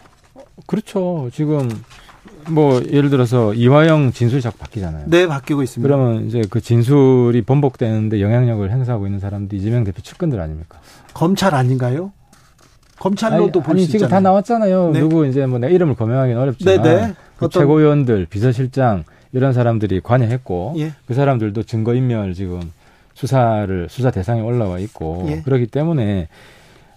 [0.66, 1.30] 그렇죠.
[1.32, 1.70] 지금
[2.50, 5.06] 뭐 예를 들어서 이화영 진술이 자꾸 바뀌잖아요.
[5.08, 5.88] 네, 바뀌고 있습니다.
[5.88, 10.80] 그러면 이제 그 진술이 번복되는데 영향력을 행사하고 있는 사람도 이재명 대표 측근들 아닙니까?
[11.14, 12.12] 검찰 아닌가요?
[13.00, 14.00] 검찰로도 볼수 있잖아요.
[14.00, 14.92] 지금 다 나왔잖아요.
[14.92, 15.00] 네.
[15.00, 17.14] 누구 이제 뭐 내 이름을 거명하기는 어렵지만 네, 네.
[17.38, 17.62] 그 어떤...
[17.62, 20.94] 최고위원들, 비서실장 이런 사람들이 관여했고 예.
[21.08, 22.62] 그 사람들도 증거 인멸 지금
[23.14, 25.42] 수사를 수사 대상에 올라와 있고 예.
[25.42, 26.28] 그렇기 때문에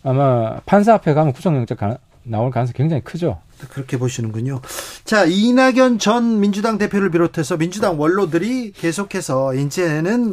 [0.02, 3.38] 아마 판사 앞에 가면 구속영장 가, 나올 가능성이 굉장히 크죠.
[3.68, 4.60] 그렇게 보시는군요.
[5.04, 10.32] 자, 이낙연 전 민주당 대표를 비롯해서 민주당 원로들이 계속해서 이제는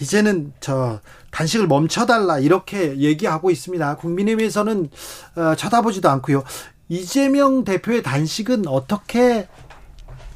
[0.00, 1.00] 이제는 저
[1.30, 3.96] 단식을 멈춰달라 이렇게 얘기하고 있습니다.
[3.96, 4.88] 국민의힘에서는
[5.36, 6.42] 어, 쳐다보지도 않고요.
[6.88, 9.46] 이재명 대표의 단식은 어떻게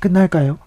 [0.00, 0.58] 끝날까요?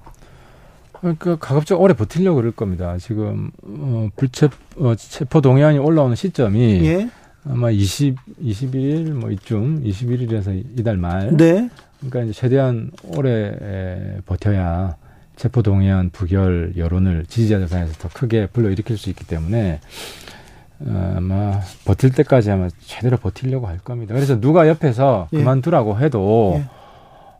[0.99, 2.97] 그러니까 가급적 오래 버틸려고 그럴 겁니다.
[2.97, 7.09] 지금 어, 불체 어, 체포 동의안이 올라오는 시점이 예?
[7.49, 11.35] 아마 20 21일 뭐 이쯤 21일에서 이달 말.
[11.35, 11.69] 네.
[11.99, 14.95] 그러니까 이제 최대한 오래 버텨야
[15.35, 19.79] 체포 동의안 부결 여론을 지지자들 사이에서 더 크게 불러일으킬 수 있기 때문에
[20.79, 24.13] 어, 아마 버틸 때까지 아마 제대로 버틸려고 할 겁니다.
[24.13, 25.37] 그래서 누가 옆에서 예.
[25.37, 26.65] 그만두라고 해도 예.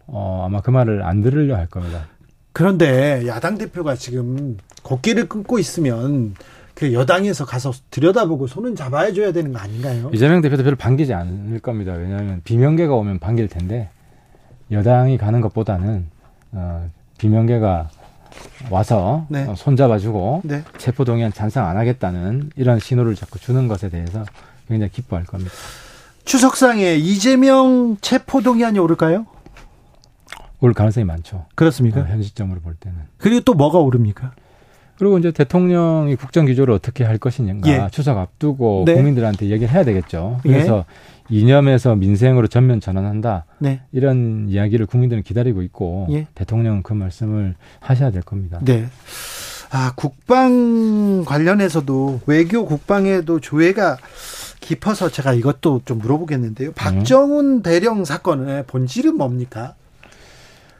[0.08, 2.08] 어, 아마 그 말을 안 들으려 할 겁니다.
[2.54, 6.34] 그런데 야당 대표가 지금 곡기를 끊고 있으면
[6.78, 10.12] 그 여당에서 가서 들여다보고 손은 잡아야 줘야 되는 거 아닌가요?
[10.14, 11.94] 이재명 대표도 별로 반기지 않을 겁니다.
[11.94, 13.90] 왜냐하면 비명계가 오면 반길 텐데
[14.70, 16.06] 여당이 가는 것보다는
[16.52, 17.90] 어, 비명계가
[18.70, 19.48] 와서 네.
[19.48, 20.62] 어, 손잡아주고 네.
[20.78, 24.24] 체포동의안 찬성 안 하겠다는 이런 신호를 자꾸 주는 것에 대해서
[24.68, 25.52] 굉장히 기뻐할 겁니다.
[26.26, 29.26] 추석상에 이재명 체포동의안이 오를까요?
[30.60, 31.48] 올 가능성이 많죠.
[31.56, 32.02] 그렇습니까?
[32.02, 33.00] 어, 현 시점으로 볼 때는.
[33.18, 34.34] 그리고 또 뭐가 오릅니까?
[34.98, 37.88] 그리고 이제 대통령이 국정 기조를 어떻게 할 것이냐가 예.
[37.92, 38.96] 추석 앞두고 네.
[38.96, 40.40] 국민들한테 얘기를 해야 되겠죠.
[40.44, 40.86] 그래서
[41.32, 41.38] 예.
[41.38, 43.46] 이념에서 민생으로 전면 전환한다.
[43.60, 43.82] 네.
[43.92, 46.28] 이런 이야기를 국민들은 기다리고 있고 예.
[46.36, 48.60] 대통령은 그 말씀을 하셔야 될 겁니다.
[48.64, 48.88] 네.
[49.70, 53.98] 아, 국방 관련해서도 외교 국방에도 조회가
[54.62, 56.72] 깊어서 제가 이것도 좀 물어보겠는데요.
[56.74, 59.76] 박정훈 대령 사건의 본질은 뭡니까?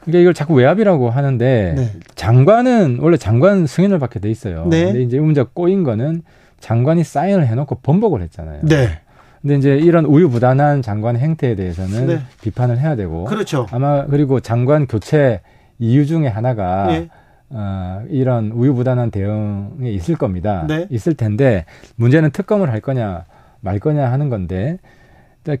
[0.00, 1.92] 그러니까 이걸 자꾸 외압이라고 하는데 네.
[2.14, 4.66] 장관은 원래 장관 승인을 받게 돼 있어요.
[4.68, 4.86] 네.
[4.86, 6.22] 근데 이제 문제 꼬인 거는
[6.60, 8.60] 장관이 사인을 해놓고 번복을 했잖아요.
[8.62, 9.00] 네.
[9.42, 12.20] 근데 이제 이런 우유부단한 장관의 행태에 대해서는 네.
[12.42, 13.66] 비판을 해야 되고 그렇죠.
[13.70, 15.40] 아마 그리고 장관 교체
[15.78, 17.08] 이유 중에 하나가 네.
[17.50, 20.64] 어, 이런 우유부단한 대응에 있을 겁니다.
[20.68, 20.86] 네.
[20.90, 21.64] 있을 텐데
[21.96, 23.24] 문제는 특검을 할 거냐
[23.60, 24.78] 말 거냐 하는 건데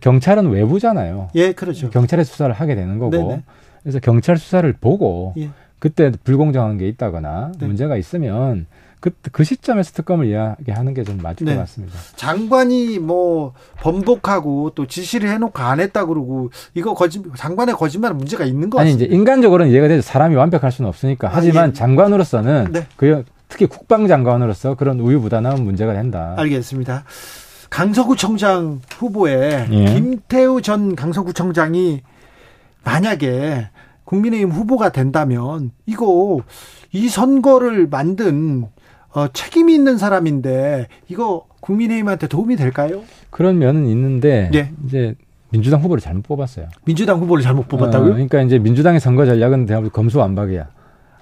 [0.00, 1.28] 경찰은 외부잖아요.
[1.34, 1.88] 예, 그렇죠.
[1.90, 3.42] 경찰의 수사를 하게 되는 거고 네네.
[3.82, 5.50] 그래서 경찰 수사를 보고 예.
[5.78, 7.66] 그때 불공정한 게 있다거나 네.
[7.66, 8.66] 문제가 있으면
[9.00, 11.54] 그, 그 시점에서 특검을 이야기하는 게 좀 맞을 네.
[11.54, 11.96] 것 같습니다.
[12.16, 18.70] 장관이 뭐 번복하고 또 지시를 해놓고 안 했다 그러고 이거 거짓 장관의 거짓말은 문제가 있는
[18.70, 20.02] 거 아니 이제 인간적으로는 이해가 되죠.
[20.02, 21.30] 사람이 완벽할 수는 없으니까.
[21.32, 21.72] 하지만 아, 예.
[21.72, 22.86] 장관으로서는 네.
[22.96, 26.34] 그 특히 국방장관으로서 그런 우유부단한 문제가 된다.
[26.36, 27.04] 알겠습니다.
[27.70, 29.84] 강서구청장 후보에 예.
[29.94, 32.02] 김태우 전 강서구청장이
[32.84, 33.68] 만약에
[34.04, 36.40] 국민의힘 후보가 된다면 이거
[36.92, 38.66] 이 선거를 만든
[39.14, 43.02] 어, 책임이 있는 사람인데 이거 국민의힘한테 도움이 될까요?
[43.30, 44.72] 그런 면은 있는데 예.
[44.86, 45.14] 이제
[45.50, 46.68] 민주당 후보를 잘못 뽑았어요.
[46.84, 48.10] 민주당 후보를 잘못 뽑았다고요?
[48.10, 50.68] 어, 그러니까 이제 민주당의 선거 전략은 대한민국 검수완박이야.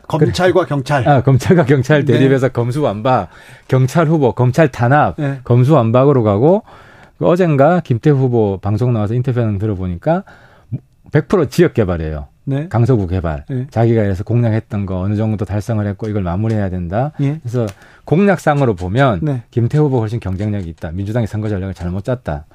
[0.08, 1.08] 검찰과 경찰.
[1.08, 2.12] 아, 검찰과 경찰 네.
[2.12, 2.52] 대립해서 네.
[2.52, 3.28] 검수완박,
[3.66, 5.40] 경찰 후보, 검찰 탄압, 네.
[5.44, 6.62] 검수완박으로 가고
[7.18, 10.24] 그 어젠가 김태 후보 방송 나와서 인터뷰하는 들어보니까
[11.12, 12.26] 100% 지역 개발이에요.
[12.44, 12.68] 네.
[12.68, 13.44] 강서구 개발.
[13.48, 13.66] 네.
[13.70, 17.12] 자기가 그래서 공약했던 거 어느 정도 달성을 했고 이걸 마무리해야 된다.
[17.20, 17.38] 예.
[17.42, 17.66] 그래서
[18.04, 19.42] 공약상으로 보면 네.
[19.50, 20.92] 김태 후보 훨씬 경쟁력이 있다.
[20.92, 22.46] 민주당이 선거 전략을 잘못 짰다.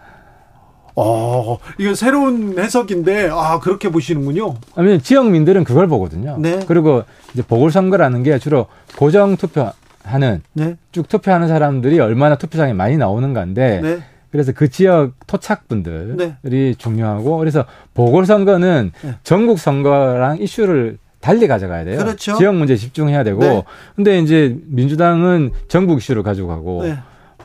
[0.96, 4.56] 어, 이거 새로운 해석인데, 아, 그렇게 보시는군요.
[4.76, 6.38] 아니, 지역민들은 그걸 보거든요.
[6.38, 6.60] 네.
[6.68, 7.04] 그리고
[7.34, 8.68] 이제 보궐선거라는 게 주로
[8.98, 9.72] 고정 투표
[10.04, 10.76] 하는, 네.
[10.92, 14.00] 쭉 투표하는 사람들이 얼마나 투표장에 많이 나오는가인데, 네.
[14.32, 16.74] 그래서 그 지역 토착분들이 네.
[16.78, 19.16] 중요하고, 그래서 보궐선거는 네.
[19.24, 22.00] 전국 선거랑 이슈를 달리 가져가야 돼요.
[22.00, 22.38] 그렇죠.
[22.38, 23.64] 지역 문제 집중해야 되고, 네.
[23.96, 26.98] 근데 이제 민주당은 전국 이슈를 가지고 가고, 네.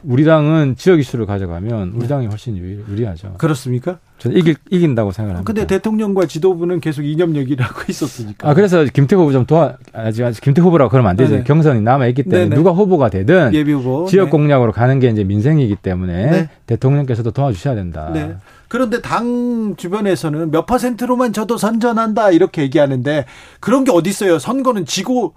[0.03, 2.09] 우리 당은 지역 이슈를 가져가면 우리 네.
[2.09, 3.99] 당이 훨씬 유리, 하죠 그렇습니까?
[4.19, 5.45] 저는 이길, 이긴다고 생각합니다.
[5.45, 8.49] 근데 대통령과 지도부는 계속 이념 얘기를 하고 있었으니까.
[8.49, 11.37] 아, 그래서 김태 후보 좀 도와, 아직, 아직 김태 후보라고 그러면 안 되죠.
[11.37, 11.45] 네.
[11.45, 12.57] 경선이 남아있기 때문에 네네.
[12.57, 14.07] 누가 후보가 되든 예비 후보.
[14.07, 14.31] 지역 네.
[14.31, 16.49] 공약으로 가는 게 이제 민생이기 때문에 네.
[16.67, 18.11] 대통령께서도 도와주셔야 된다.
[18.15, 18.37] 네.
[18.69, 23.27] 그런데 당 주변에서는 몇 퍼센트로만 저도 선전한다 이렇게 얘기하는데
[23.61, 24.39] 그런 게 어디 있어요?
[24.39, 25.35] 선거는 지고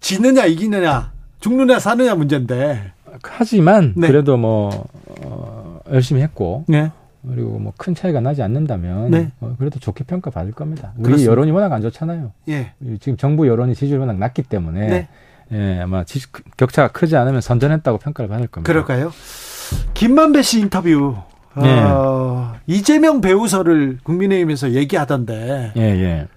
[0.00, 2.92] 지느냐 이기느냐 죽느냐 사느냐 문제인데.
[3.22, 4.06] 하지만 네.
[4.06, 4.86] 그래도 뭐
[5.20, 6.90] 어, 열심히 했고 네.
[7.28, 9.30] 그리고 뭐 큰 차이가 나지 않는다면 네.
[9.40, 10.92] 어, 그래도 좋게 평가 받을 겁니다.
[10.96, 11.30] 우리 그렇습니다.
[11.30, 12.32] 여론이 워낙 안 좋잖아요.
[12.48, 12.72] 예.
[13.00, 15.08] 지금 정부 여론이 지지율이 워낙 낮기 때문에 네.
[15.52, 16.20] 예, 아마 지,
[16.56, 18.72] 격차가 크지 않으면 선전했다고 평가를 받을 겁니다.
[18.72, 19.12] 그럴까요?
[19.94, 21.16] 김만배 씨 인터뷰.
[21.60, 21.80] 네.
[21.82, 25.72] 어, 이재명 배우설을 국민의힘에서 얘기하던데.
[25.76, 26.28] 예, 예.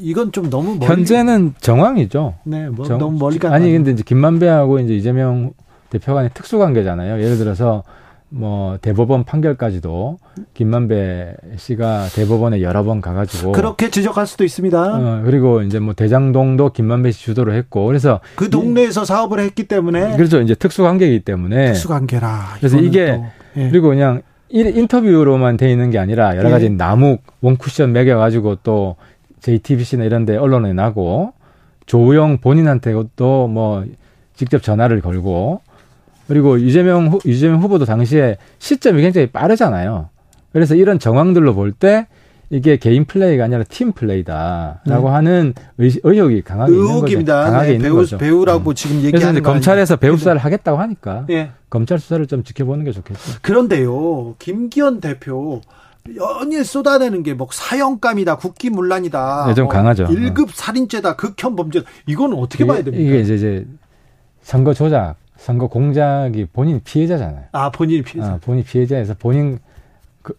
[0.00, 2.34] 이건 좀 너무 멀리 현재는 정황이죠.
[2.44, 3.52] 네, 뭐 정, 너무 멀리 가.
[3.52, 5.52] 아니 근데 이제 김만배하고 이제 이재명
[5.88, 7.22] 대표 간의 특수 관계잖아요.
[7.22, 7.84] 예를 들어서
[8.30, 10.18] 뭐 대법원 판결까지도
[10.52, 14.78] 김만배 씨가 대법원에 여러 번 가가지고 그렇게 지적할 수도 있습니다.
[14.78, 19.64] 어, 그리고 이제 뭐 대장동도 김만배 씨 주도로 했고 그래서 그 동네에서 이, 사업을 했기
[19.64, 20.40] 때문에 그렇죠.
[20.42, 22.56] 이제 특수 관계이기 때문에 특수 관계라.
[22.58, 23.70] 그래서 이게 또, 예.
[23.70, 26.68] 그리고 그냥 인터뷰로만 돼 있는 게 아니라 여러 가지 예.
[26.68, 28.96] 나무 원쿠션 매겨가지고 또
[29.40, 31.32] JTBC나 이런 데 언론에 나고
[31.86, 33.84] 조우영 본인한테도 뭐
[34.34, 35.62] 직접 전화를 걸고
[36.28, 40.10] 그리고 이재명 후, 이재명 후보도 당시에 시점이 굉장히 빠르잖아요.
[40.52, 42.06] 그래서 이런 정황들로 볼 때
[42.50, 45.14] 이게 개인 플레이가 아니라 팀 플레이다라고 네.
[45.14, 47.18] 하는 의, 의혹이 강하게 의혹입니다.
[47.18, 47.50] 있는 거죠.
[47.52, 48.16] 강하게 네, 있는 배우, 거죠.
[48.18, 48.74] 배우라고 음.
[48.74, 51.50] 지금 얘기하는 그래서 검찰에서 배우 수사를 하겠다고 하니까 네.
[51.68, 53.20] 검찰 수사를 좀 지켜보는 게 좋겠죠.
[53.42, 55.60] 그런데요, 김기현 대표
[56.16, 59.44] 연일 쏟아내는 게 뭐 사형감이다, 국기문란이다.
[59.48, 60.06] 네, 좀뭐 강하죠.
[60.06, 61.82] 1급 살인죄다, 극혐 범죄.
[62.06, 63.02] 이거는 어떻게 이게, 봐야 됩니까?
[63.04, 63.66] 이게 이제, 이제
[64.40, 67.44] 선거 조작, 선거 공작이 본인 피해자잖아요.
[67.52, 68.32] 아, 본인 피해자.
[68.32, 69.58] 아, 본인 피해자에서 본인
[70.22, 70.34] 그,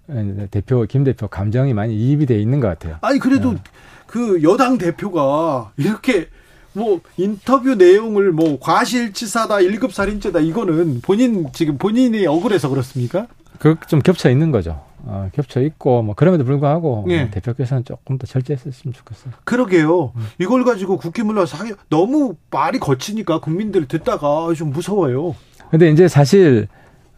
[0.51, 2.97] 대표 김 대표 감정이 많이 이입이 돼 있는 것 같아요.
[3.01, 3.59] 아니 그래도 네.
[4.05, 6.27] 그 여당 대표가 이렇게
[6.73, 13.27] 뭐 인터뷰 내용을 뭐 과실치사다, 1급 살인죄다 이거는 본인 지금 본인이 억울해서 그렇습니까?
[13.57, 14.81] 그 좀 겹쳐 있는 거죠.
[15.05, 17.21] 어, 겹쳐 있고 뭐 그럼에도 불구하고 예.
[17.21, 19.33] 뭐 대표께서는 조금 더 절제했으면 좋겠어요.
[19.43, 20.13] 그러게요.
[20.15, 20.25] 음.
[20.39, 25.35] 이걸 가지고 국기문란 사기 너무 말이 거치니까 국민들 듣다가 좀 무서워요.
[25.71, 26.67] 근데 이제 사실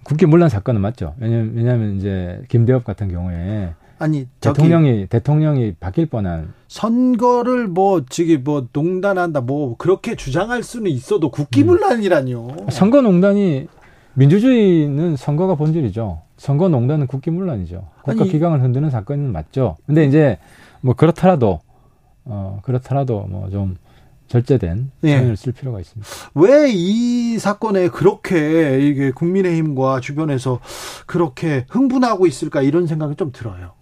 [0.03, 1.15] 국기문란 사건은 맞죠.
[1.19, 8.67] 왜냐면 왜냐면 이제 김대엽 같은 경우에 아니 대통령이 대통령이 바뀔 뻔한 선거를 뭐 저기 뭐
[8.73, 12.47] 농단한다 뭐 그렇게 주장할 수는 있어도 국기문란이라뇨.
[12.47, 12.69] 음.
[12.69, 13.67] 선거 농단이
[14.13, 16.21] 민주주의는 선거가 본질이죠.
[16.41, 17.87] 선거 농단은 국기문란이죠.
[18.01, 19.77] 국가 기강을 흔드는 사건은 맞죠.
[19.85, 20.39] 근데 이제
[20.81, 21.59] 뭐 그렇더라도
[22.25, 23.77] 어 그렇더라도 뭐좀
[24.25, 25.35] 절제된 표현을 예.
[25.35, 26.09] 쓸 필요가 있습니다.
[26.33, 30.59] 왜 이 사건에 그렇게 이게 국민의힘과 주변에서
[31.05, 33.73] 그렇게 흥분하고 있을까 이런 생각이 좀 들어요.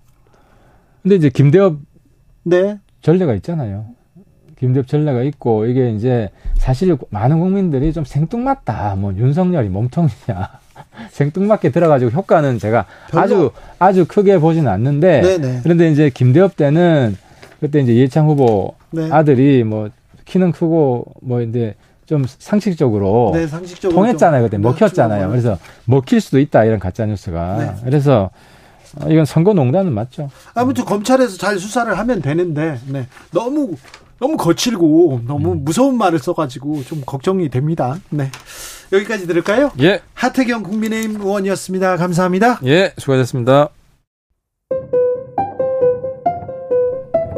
[1.02, 1.78] 근데 이제 김대엽
[2.44, 2.78] 네.
[3.02, 3.86] 전례가 있잖아요.
[4.58, 8.98] 김대엽 전례가 있고 이게 이제 사실 많은 국민들이 좀 생뚱맞다.
[8.98, 10.60] 뭐 윤석열이 몸통이냐.
[11.12, 13.22] 생뚱맞게 들어가지고 효과는 제가 별로.
[13.24, 15.60] 아주 아주 크게 보지는 않는데 네네.
[15.64, 17.18] 그런데 이제 김대엽 때는
[17.60, 19.10] 그때 이제 이해창 후보 네.
[19.12, 19.90] 아들이 뭐
[20.26, 21.76] 키는 크고 뭐 이제
[22.06, 24.44] 좀 상식적으로, 네, 상식적으로 통했잖아요.
[24.44, 25.30] 그때 먹혔잖아요.
[25.30, 27.58] 그래서 먹힐 수도 있다 이런 가짜 뉴스가.
[27.58, 27.72] 네.
[27.84, 28.32] 그래서
[29.08, 30.32] 이건 선거 농단은 맞죠.
[30.56, 33.06] 아무튼 검찰에서 잘 수사를 하면 되는데 네.
[33.32, 33.76] 너무
[34.20, 35.64] 너무 거칠고 너무 음.
[35.64, 37.98] 무서운 말을 써가지고 좀 걱정이 됩니다.
[38.10, 38.32] 네.
[38.92, 39.72] 여기까지 들을까요?
[39.82, 40.00] 예.
[40.14, 41.98] 하태경 국민의힘 의원이었습니다.
[41.98, 42.60] 감사합니다.
[42.66, 43.70] 예, 수고하셨습니다.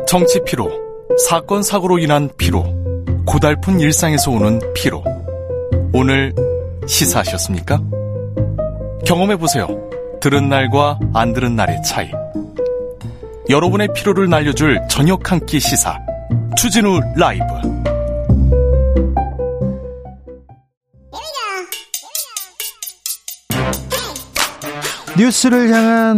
[0.07, 0.69] 정치 피로,
[1.27, 2.63] 사건 사고로 인한 피로,
[3.25, 5.03] 고달픈 일상에서 오는 피로.
[5.93, 6.33] 오늘
[6.87, 7.81] 시사하셨습니까?
[9.05, 9.67] 경험해 보세요.
[10.21, 12.09] 들은 날과 안 들은 날의 차이.
[13.49, 15.97] 여러분의 피로를 날려줄 저녁 한 끼 시사.
[16.57, 17.43] 추진우 라이브.
[25.17, 26.17] 뉴스를 향한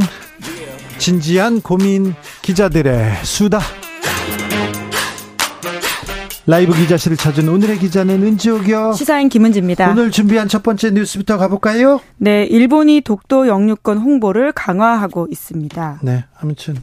[0.97, 3.59] 진지한 고민 기자들의 수다.
[6.45, 8.93] 라이브 기자실을 찾은 오늘의 기자는 은지옥이요.
[8.93, 9.89] 시사인 김은지입니다.
[9.91, 12.01] 오늘 준비한 첫 번째 뉴스부터 가볼까요?
[12.17, 15.99] 네, 일본이 독도 영유권 홍보를 강화하고 있습니다.
[16.03, 16.75] 네, 아무튼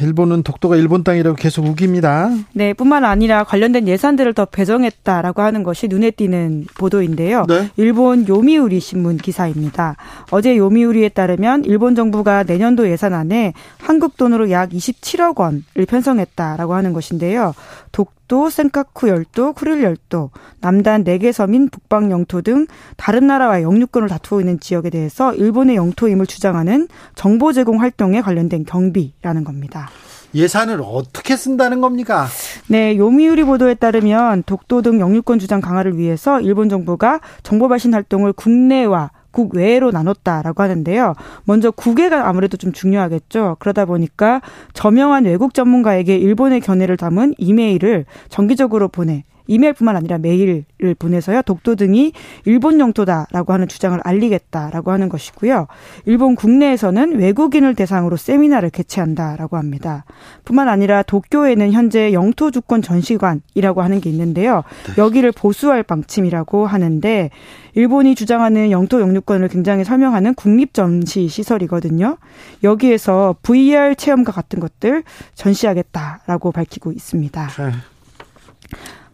[0.00, 2.30] 일본은 독도가 일본 땅이라고 계속 우깁니다.
[2.52, 7.44] 네, 뿐만 아니라 관련된 예산들을 더 배정했다라고 하는 것이 눈에 띄는 보도인데요.
[7.48, 7.70] 네?
[7.76, 9.96] 일본 요미우리 신문 기사입니다.
[10.30, 17.54] 어제 요미우리에 따르면 일본 정부가 내년도 예산안에 한국 돈으로 약 27억 원을 편성했다라고 하는 것인데요.
[17.92, 20.30] 독 열도, 센카쿠 열도, 쿠릴 열도,
[20.60, 22.66] 남단 4개 섬인 북방 영토 등
[22.96, 26.86] 다른 나라와 영유권을 다투고 있는 지역에 대해서 일본의 영토임을 주장하는
[27.16, 29.90] 정보 제공 활동에 관련된 경비라는 겁니다.
[30.32, 32.28] 예산을 어떻게 쓴다는 겁니까?
[32.68, 38.32] 네, 요미우리 보도에 따르면 독도 등 영유권 주장 강화를 위해서 일본 정부가 정보 발신 활동을
[38.32, 41.14] 국내와 국외로 나눴다라고 하는데요.
[41.44, 43.56] 먼저 국외가 아무래도 좀 중요하겠죠.
[43.58, 44.40] 그러다 보니까
[44.72, 50.64] 저명한 외국 전문가에게 일본의 견해를 담은 이메일을 정기적으로 보내 이메일뿐만 아니라 메일을
[50.96, 51.42] 보내서요.
[51.42, 52.12] 독도 등이
[52.44, 55.66] 일본 영토다라고 하는 주장을 알리겠다라고 하는 것이고요.
[56.04, 60.04] 일본 국내에서는 외국인을 대상으로 세미나를 개최한다라고 합니다.
[60.44, 64.62] 뿐만 아니라 도쿄에는 현재 영토 주권 전시관이라고 하는 게 있는데요.
[64.86, 65.02] 네.
[65.02, 67.30] 여기를 보수할 방침이라고 하는데
[67.74, 72.18] 일본이 주장하는 영토 영유권을 굉장히 설명하는 국립 전시 시설이거든요.
[72.62, 75.02] 여기에서 VR 체험과 같은 것들
[75.34, 77.48] 전시하겠다라고 밝히고 있습니다.
[77.48, 77.72] 네.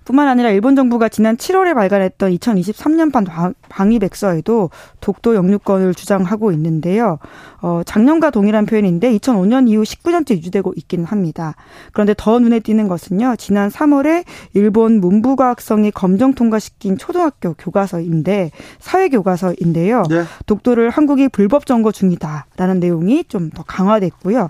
[0.07, 4.71] 뿐만 아니라 일본 정부가 지난 7월에 발간했던 2023년판 방위백서에도
[5.01, 7.19] 독도 영유권을 주장하고 있는데요.
[7.61, 11.55] 어, 작년과 동일한 표현인데 2005년 이후 19년째 유지되고 있기는 합니다.
[11.93, 13.35] 그런데 더 눈에 띄는 것은요.
[13.37, 14.25] 지난 3월에
[14.55, 20.05] 일본 문부과학성이 검정 통과시킨 초등학교 교과서인데 사회 교과서인데요.
[20.09, 20.23] 네.
[20.47, 24.49] 독도를 한국이 불법 점거 중이다라는 내용이 좀 더 강화됐고요.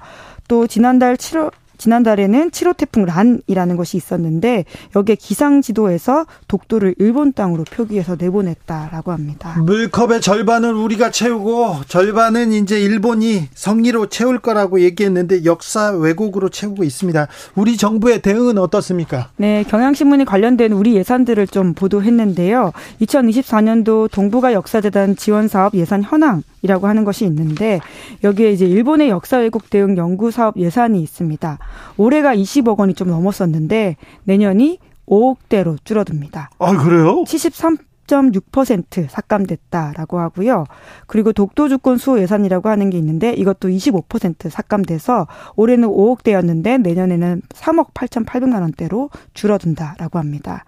[0.49, 7.65] 또 지난달 7월 지난달에는 7호 태풍 란이라는 것이 있었는데 여기에 기상 지도에서 독도를 일본 땅으로
[7.65, 9.57] 표기해서 내보냈다라고 합니다.
[9.61, 17.27] 물컵의 절반을 우리가 채우고 절반은 이제 일본이 성리로 채울 거라고 얘기했는데 역사 왜곡으로 채우고 있습니다.
[17.55, 19.31] 우리 정부의 대응은 어떻습니까?
[19.37, 22.73] 네, 경향신문이 관련된 우리 예산들을 좀 보도했는데요.
[23.03, 27.81] 2024년도 동북아 역사재단 지원 사업 예산 현황 이라고 하는 것이 있는데
[28.25, 31.59] 여기에 이제 일본의 역사 왜곡 대응 연구 사업 예산이 있습니다.
[31.97, 36.51] 올해가 20억 원이 좀 넘었었는데 내년이 5억대로 줄어듭니다.
[36.59, 37.25] 아, 그래요?
[37.27, 40.65] 73 10.6% 삭감됐다라고 하고요.
[41.07, 45.27] 그리고 독도 주권 수호 예산이라고 하는 게 있는데 이것도 25% 삭감돼서
[45.57, 50.65] 올해는 5억대였는데 내년에는 3억 8,800만 원대로 줄어든다라고 합니다.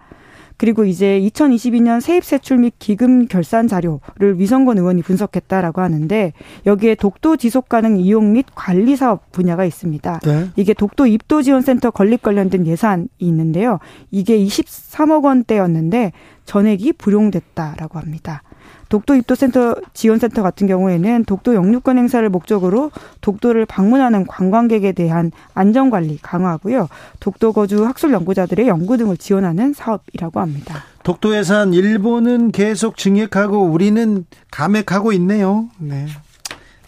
[0.59, 6.33] 그리고 이제 2022년 세입 세출 및 기금 결산 자료를 위성권 의원이 분석했다라고 하는데
[6.65, 10.19] 여기에 독도 지속 가능 이용 및 관리 사업 분야가 있습니다.
[10.19, 10.49] 네.
[10.57, 13.79] 이게 독도 입도 지원 센터 건립 관련된 예산이 있는데요.
[14.11, 16.11] 이게 23억 원대였는데
[16.43, 18.43] 전액이 불용됐다라고 합니다.
[18.89, 22.91] 독도 입도센터 지원센터 같은 경우에는 독도 영유권 행사를 목적으로
[23.21, 26.89] 독도를 방문하는 관광객에 대한 안전관리 강화하고요.
[27.19, 30.83] 독도 거주 학술 연구자들의 연구 등을 지원하는 사업이라고 합니다.
[31.03, 35.69] 독도 예산 일본은 계속 증액하고 우리는 감액하고 있네요.
[35.77, 36.07] 네.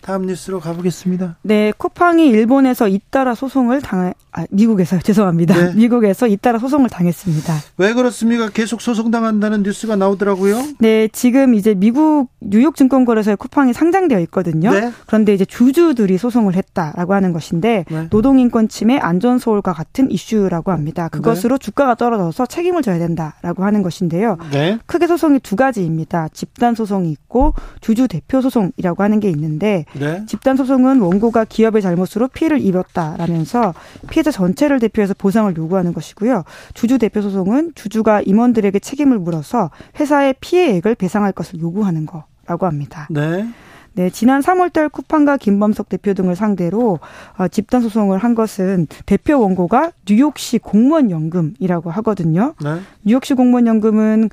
[0.02, 1.38] 다음 뉴스로 가보겠습니다.
[1.44, 5.56] 네, 쿠팡이 일본에서 잇따라 소송을 당, 아, 미국에서 죄송합니다.
[5.56, 5.74] 네.
[5.76, 7.54] 미국에서 잇따라 소송을 당했습니다.
[7.78, 8.50] 왜 그렇습니까?
[8.50, 10.62] 계속 소송 당한다는 뉴스가 나오더라고요.
[10.80, 14.72] 네, 지금 이제 미국 뉴욕 증권거래소에 쿠팡이 상장되어 있거든요.
[14.72, 14.92] 네.
[15.06, 18.08] 그런데 이제 주주들이 소송을 했다라고 하는 것인데 네.
[18.10, 21.10] 노동인권 침해, 안전 소홀과 같은 이슈라고 합니다.
[21.10, 21.66] 그것으로 네.
[21.66, 24.38] 주가가 떨어져서 책임을 져야 된다라고 하는 것인데요.
[24.52, 24.80] 네.
[24.88, 26.30] 크게 소송이 두 가지입니다.
[26.34, 30.26] 집단 소송이 있고 주주 대표 소송이라고 하는 게 있는데 네.
[30.26, 33.74] 집단 소송은 원고가 기업의 잘못으로 피해를 입었다라면서
[34.10, 36.44] 피해자 전체를 대표해서 보상을 요구하는 것이고요.
[36.74, 43.08] 주주 대표 소송은 주주가 임원들에게 책임을 물어서 회사의 피해액을 배상할 것을 요구하는 거라고 합니다.
[43.10, 43.48] 네.
[43.94, 47.00] 네, 지난 3월달 쿠팡과 김범석 대표 등을 상대로
[47.38, 52.54] 어, 집단 소송을 한 것은 대표 원고가 뉴욕시 공무원 연금이라고 하거든요.
[52.64, 52.80] 네.
[53.04, 54.30] 뉴욕시 공무원 연금은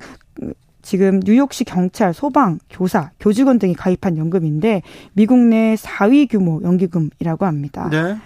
[0.89, 4.81] 지금 뉴욕시 경찰, 소방, 교사, 교직원 등이 가입한 연금인데
[5.13, 7.87] 미국 내 4위 규모 연기금이라고 합니다.
[7.91, 8.17] 네.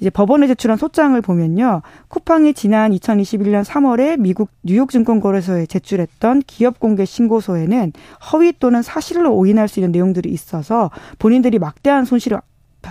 [0.00, 1.82] 이제 법원에 제출한 소장을 보면요.
[2.08, 7.92] 쿠팡이 지난 2021년 3월에 미국 뉴욕 증권거래소에 제출했던 기업 공개 신고서에는
[8.32, 10.90] 허위 또는 사실로 오인할 수 있는 내용들이 있어서
[11.20, 12.40] 본인들이 막대한 손실을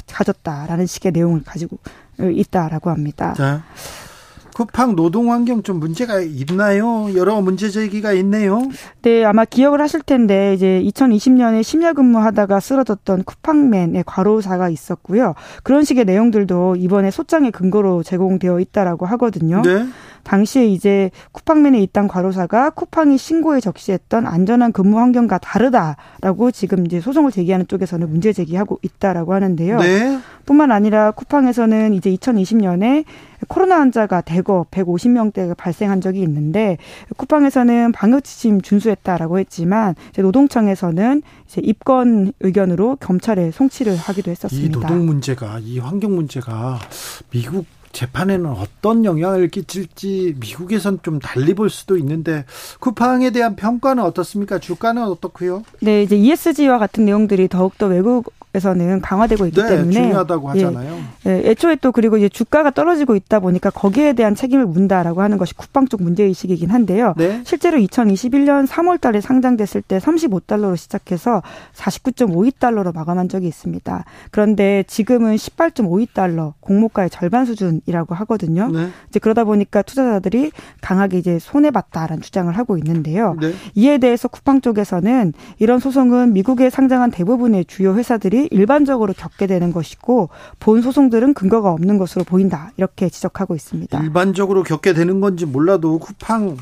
[0.08, 1.80] 가졌다라는 식의 내용을 가지고
[2.18, 3.34] 있다라고 합니다.
[3.34, 3.62] 자.
[4.58, 7.14] 쿠팡 노동 환경 좀 문제가 있나요?
[7.16, 8.68] 여러 문제 제기가 있네요.
[9.04, 15.36] 네, 아마 기억을 하실 텐데 이제 2020년에 심야 근무하다가 쓰러졌던 쿠팡맨의 과로사가 있었고요.
[15.62, 19.62] 그런 식의 내용들도 이번에 소장의 근거로 제공되어 있다라고 하거든요.
[19.62, 19.86] 네.
[20.28, 27.32] 당시에 이제 쿠팡맨에 있던 과로사가 쿠팡이 신고에 적시했던 안전한 근무 환경과 다르다라고 지금 이제 소송을
[27.32, 29.80] 제기하는 쪽에서는 문제 제기하고 있다라고 하는데요.
[29.80, 30.20] 네.
[30.46, 33.06] 뿐만 아니라 쿠팡에서는 이제 2020년에
[33.48, 36.78] 코로나 환자가 대거 150명대가 발생한 적이 있는데
[37.16, 44.68] 쿠팡에서는 방역 지침 준수했다라고 했지만 노동청에서는 이제 입건 의견으로 검찰에 송치를 하기도 했었습니다.
[44.68, 46.80] 이 노동 문제가 이 환경 문제가
[47.30, 52.46] 미국 재판에는 어떤 영향을 끼칠지 미국에선 좀 달리 볼 수도 있는데
[52.80, 54.60] 쿠팡에 대한 평가는 어떻습니까?
[54.60, 55.64] 주가는 어떻고요?
[55.82, 60.64] 네, 이제 ESG와 같은 내용들이 더욱더 외국 에서는 강화되고 있기 네, 때문에 중요하다고 예.
[60.64, 60.98] 하잖아요.
[61.28, 65.38] 예, 예, 애초에 또 그리고 이제 주가가 떨어지고 있다 보니까 거기에 대한 책임을 문다라고 하는
[65.38, 67.14] 것이 쿠팡 쪽 문제 의식이긴 한데요.
[67.18, 67.42] 네.
[67.46, 71.42] 실제로 2021년 3월 달에 상장됐을 때 35달러로 시작해서
[71.76, 74.06] 49.52달러로 마감한 적이 있습니다.
[74.32, 78.70] 그런데 지금은 18.52달러 공모가의 절반 수준이라고 하거든요.
[78.72, 78.90] 네.
[79.10, 80.52] 이제 그러다 보니까 투자자들이
[80.82, 83.36] 강하게 이제 손해 봤다라는 주장을 하고 있는데요.
[83.40, 83.54] 네.
[83.76, 90.30] 이에 대해서 쿠팡 쪽에서는 이런 소송은 미국에 상장한 대부분의 주요 회사들이 일반적으로 겪게 되는 것이고
[90.60, 94.00] 본 소송들은 근거가 없는 것으로 보인다 이렇게 지적하고 있습니다.
[94.02, 96.58] 일반적으로 겪게 되는 건지 몰라도 쿠팡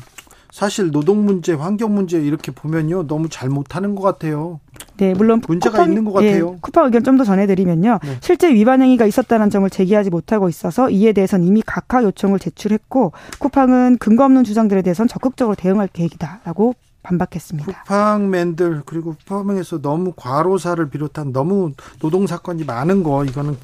[0.52, 4.58] 사실 노동 문제, 환경 문제 이렇게 보면요 너무 잘 못하는 것 같아요.
[4.96, 6.52] 네, 물론 문제가 쿠팡, 있는 것 같아요.
[6.54, 7.98] 예, 쿠팡 의견 좀 더 전해드리면요.
[8.02, 8.16] 네.
[8.22, 13.98] 실제 위반 행위가 있었다는 점을 제기하지 못하고 있어서 이에 대해서는 이미 각하 요청을 제출했고 쿠팡은
[13.98, 16.74] 근거 없는 주장들에 대해서는 적극적으로 대응할 계획이다라고
[17.06, 17.84] 반박했습니다.
[17.84, 23.56] 쿠팡맨들 그리고 쿠팡에서 너무 과로사를 비롯한 너무 노동 사건이 많은 거 이거는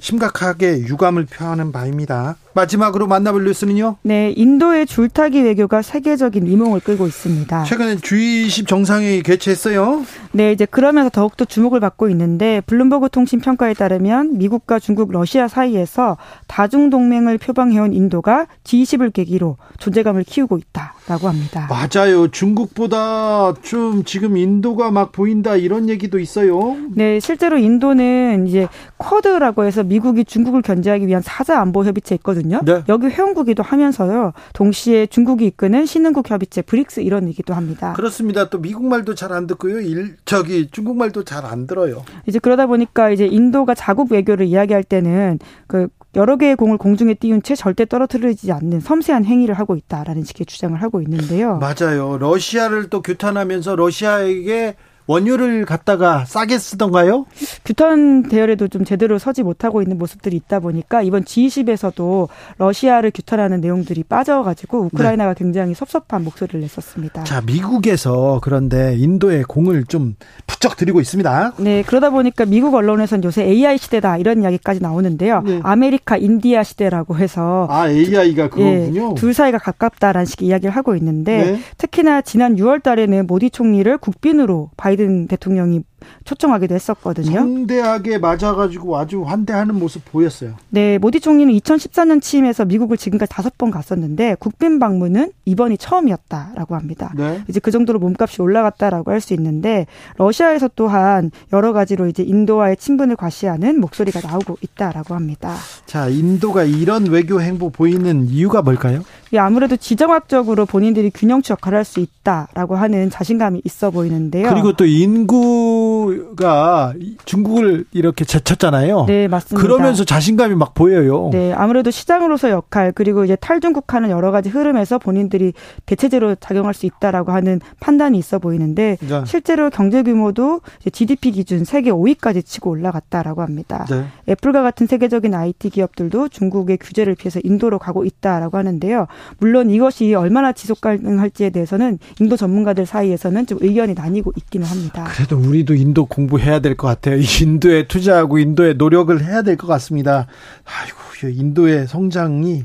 [0.00, 2.36] 심각하게 유감을 표하는 바입니다.
[2.56, 3.96] 마지막으로 만나볼 뉴스는요?
[4.02, 7.64] 네, 인도의 줄타기 외교가 세계적인 미몽을 끌고 있습니다.
[7.64, 10.04] 최근에 G20 정상회의 개최했어요.
[10.32, 16.16] 네, 이제 그러면서 더욱더 주목을 받고 있는데 블룸버그 통신 평가에 따르면 미국과 중국, 러시아 사이에서
[16.46, 21.68] 다중 동맹을 표방해온 인도가 G20을 계기로 존재감을 키우고 있다라고 합니다.
[21.68, 22.28] 맞아요.
[22.28, 26.76] 중국보다 좀 지금 인도가 막 보인다 이런 얘기도 있어요.
[26.94, 28.66] 네, 실제로 인도는 이제
[28.96, 32.60] 쿼드라고 해서 미국이 중국을 견제하기 위한 사자 안보 협의체 있거든요.
[32.64, 32.82] 네.
[32.88, 34.32] 여기 회원국이기도 하면서요.
[34.52, 37.92] 동시에 중국이 이끄는 신흥국 협의체 브릭스 이런 얘기도 합니다.
[37.94, 38.48] 그렇습니다.
[38.50, 39.80] 또 미국 말도 잘 안 듣고요.
[39.80, 42.04] 일, 저기 중국 말도 잘 안 들어요.
[42.26, 47.42] 이제 그러다 보니까 이제 인도가 자국 외교를 이야기할 때는 그 여러 개의 공을 공중에 띄운
[47.42, 51.58] 채 절대 떨어뜨리지 않는 섬세한 행위를 하고 있다라는 식의 주장을 하고 있는데요.
[51.58, 52.16] 맞아요.
[52.18, 54.76] 러시아를 또 규탄하면서 러시아에게
[55.06, 57.26] 원유를 갖다가 싸게 쓰던가요?
[57.64, 62.28] 규탄 대열에도 좀 제대로 서지 못하고 있는 모습들이 있다 보니까 이번 G20에서도
[62.58, 65.38] 러시아를 규탄하는 내용들이 빠져가지고 우크라이나가 네.
[65.38, 67.24] 굉장히 섭섭한 목소리를 냈었습니다.
[67.24, 70.16] 자, 미국에서 그런데 인도에 공을 좀
[70.46, 71.54] 부쩍 들이고 있습니다.
[71.58, 75.42] 네, 그러다 보니까 미국 언론에서는 요새 AI 시대다 이런 이야기까지 나오는데요.
[75.42, 75.60] 네.
[75.62, 79.10] 아메리카 인디아 시대라고 해서 아 AI가 그거군요.
[79.10, 81.60] 예, 둘 사이가 가깝다라는 식의 이야기를 하고 있는데 네.
[81.78, 85.82] 특히나 지난 6월달에는 모디 총리를 국빈으로 바이 바이든 대통령이
[86.24, 87.38] 초청하기도 했었거든요.
[87.38, 90.54] 성대하게 맞아가지고 아주 환대하는 모습 보였어요.
[90.70, 97.12] 네, 모디 총리는 2014년 취임해서 미국을 지금까지 다섯 번 갔었는데 국빈 방문은 이번이 처음이었다라고 합니다.
[97.16, 97.40] 네.
[97.48, 99.86] 이제 그 정도로 몸값이 올라갔다라고 할 수 있는데
[100.18, 105.54] 러시아에서 또한 여러 가지로 이제 인도와의 친분을 과시하는 목소리가 나오고 있다라고 합니다.
[105.86, 109.02] 자, 인도가 이런 외교 행보 보이는 이유가 뭘까요?
[109.32, 114.48] 예, 아무래도 지정학적으로 본인들이 균형치 역할을 할 수 있다라고 하는 자신감이 있어 보이는데요.
[114.50, 116.94] 그리고 또 인구 인도가
[117.24, 119.06] 중국을 이렇게 제쳤잖아요.
[119.06, 119.60] 네, 맞습니다.
[119.60, 121.30] 그러면서 자신감이 막 보여요.
[121.32, 125.52] 네, 아무래도 시장으로서 역할 그리고 이제 탈중국하는 여러 가지 흐름에서 본인들이
[125.86, 129.22] 대체제로 작용할 수 있다라고 하는 판단이 있어 보이는데 네.
[129.26, 130.60] 실제로 경제 규모도
[130.92, 133.86] GDP 기준 세계 5위까지 치고 올라갔다라고 합니다.
[133.88, 134.04] 네.
[134.28, 139.06] 애플과 같은 세계적인 IT 기업들도 중국의 규제를 피해서 인도로 가고 있다라고 하는데요.
[139.38, 145.04] 물론 이것이 얼마나 지속 가능할지에 대해서는 인도 전문가들 사이에서는 좀 의견이 나뉘고 있기는 합니다.
[145.08, 147.16] 그래도 우리도 인도 공부해야 될 것 같아요.
[147.42, 150.26] 인도에 투자하고 인도에 노력을 해야 될 것 같습니다.
[150.64, 150.96] 아이고,
[151.38, 152.64] 인도의 성장이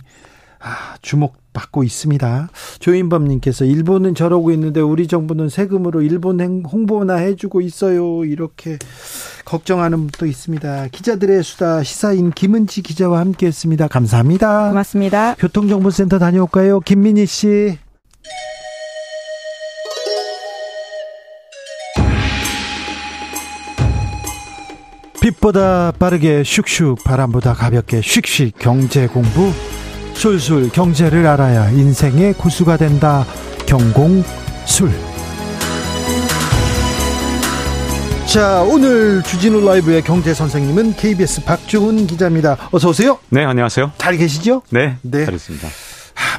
[0.63, 2.49] 아, 주목받고 있습니다.
[2.79, 8.23] 조인범님께서 일본은 저러고 있는데 우리 정부는 세금으로 일본 홍보나 해주고 있어요.
[8.25, 8.77] 이렇게
[9.45, 10.89] 걱정하는 분도 있습니다.
[10.91, 13.87] 기자들의 수다 시사인 김은지 기자와 함께했습니다.
[13.87, 14.69] 감사합니다.
[14.69, 15.33] 고맙습니다.
[15.39, 17.77] 교통정보센터 다녀올까요, 김민희 씨?
[25.21, 29.51] 빛보다 빠르게 슉슉 바람보다 가볍게 슉슉 경제 공부.
[30.13, 33.23] 술술 경제를 알아야 인생의 고수가 된다.
[33.67, 34.89] 경공술.
[38.25, 42.57] 자 오늘 주진우 라이브의 경제 선생님은 KBS 박주훈 기자입니다.
[42.71, 43.19] 어서 오세요.
[43.29, 43.91] 네 안녕하세요.
[43.97, 44.63] 잘 계시죠?
[44.71, 45.25] 네, 네.
[45.25, 45.67] 잘 있습니다.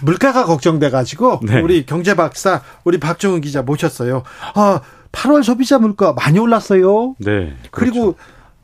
[0.02, 1.60] 물가가 걱정돼 가지고 네.
[1.60, 4.24] 우리 경제 박사 우리 박주훈 기자 모셨어요.
[4.54, 4.80] 아
[5.12, 7.14] 8월 소비자 물가 많이 올랐어요.
[7.18, 7.92] 네 그렇죠.
[7.92, 8.16] 그리고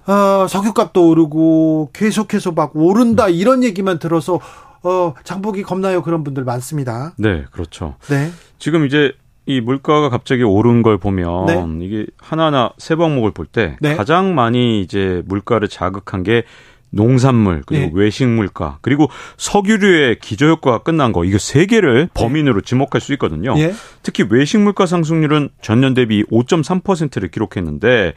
[0.08, 4.40] 어, 석유값도 오르고 계속해서 막 오른다 이런 얘기만 들어서
[4.82, 7.12] 어, 장보기 겁나요 그런 분들 많습니다.
[7.18, 7.96] 네, 그렇죠.
[8.08, 8.30] 네.
[8.58, 9.12] 지금 이제
[9.44, 11.86] 이 물가가 갑자기 오른 걸 보면 네.
[11.86, 13.96] 이게 하나하나 세 방목을 볼때 네.
[13.96, 16.44] 가장 많이 이제 물가를 자극한 게
[16.90, 17.90] 농산물 그리고 네.
[17.94, 22.22] 외식 물가 그리고 석유류의 기저 효과가 끝난 거 이거 세 개를 네.
[22.22, 23.54] 범인으로 지목할 수 있거든요.
[23.58, 23.74] 예.
[24.02, 28.14] 특히 외식 물가 상승률은 전년 대비 5.3%를 기록했는데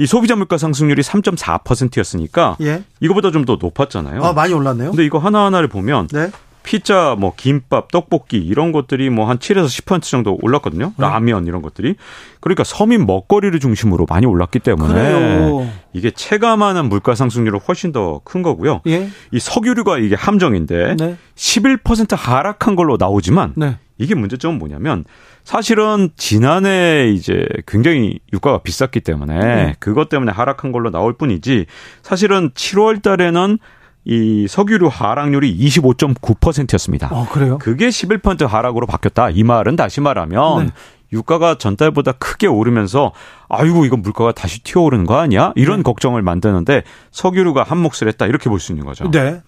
[0.00, 2.82] 이 소비자 물가 상승률이 3.4%였으니까 예.
[3.00, 4.22] 이거보다 좀 더 높았잖아요.
[4.24, 4.90] 아, 많이 올랐네요.
[4.90, 6.30] 근데 이거 하나하나를 보면 네.
[6.62, 10.92] 피자, 뭐 김밥, 떡볶이 이런 것들이 뭐 한 7에서 10% 정도 올랐거든요.
[10.96, 11.02] 네.
[11.06, 11.96] 라면 이런 것들이.
[12.40, 15.66] 그러니까 서민 먹거리를 중심으로 많이 올랐기 때문에 그래요.
[15.94, 18.80] 이게 체감하는 물가 상승률은 훨씬 더 큰 거고요.
[18.86, 19.08] 예.
[19.32, 21.16] 이 석유류가 이게 함정인데 네.
[21.34, 23.76] 11% 하락한 걸로 나오지만 네.
[23.98, 25.04] 이게 문제점은 뭐냐면
[25.50, 29.74] 사실은 지난해 이제 굉장히 유가가 비쌌기 때문에 네.
[29.80, 31.66] 그것 때문에 하락한 걸로 나올 뿐이지
[32.02, 33.58] 사실은 7월 달에는
[34.04, 37.08] 이 석유류 하락률이 25.9%였습니다.
[37.10, 37.58] 어, 그래요?
[37.58, 39.30] 그게 11% 하락으로 바뀌었다.
[39.30, 40.72] 이 말은 다시 말하면 네.
[41.12, 43.10] 유가가 전달보다 크게 오르면서
[43.48, 45.52] 아이고 이건 물가가 다시 튀어오르는 거 아니야?
[45.56, 45.82] 이런 네.
[45.82, 49.10] 걱정을 만드는데 석유류가 한 몫을 했다 이렇게 볼 수 있는 거죠.
[49.10, 49.42] 네.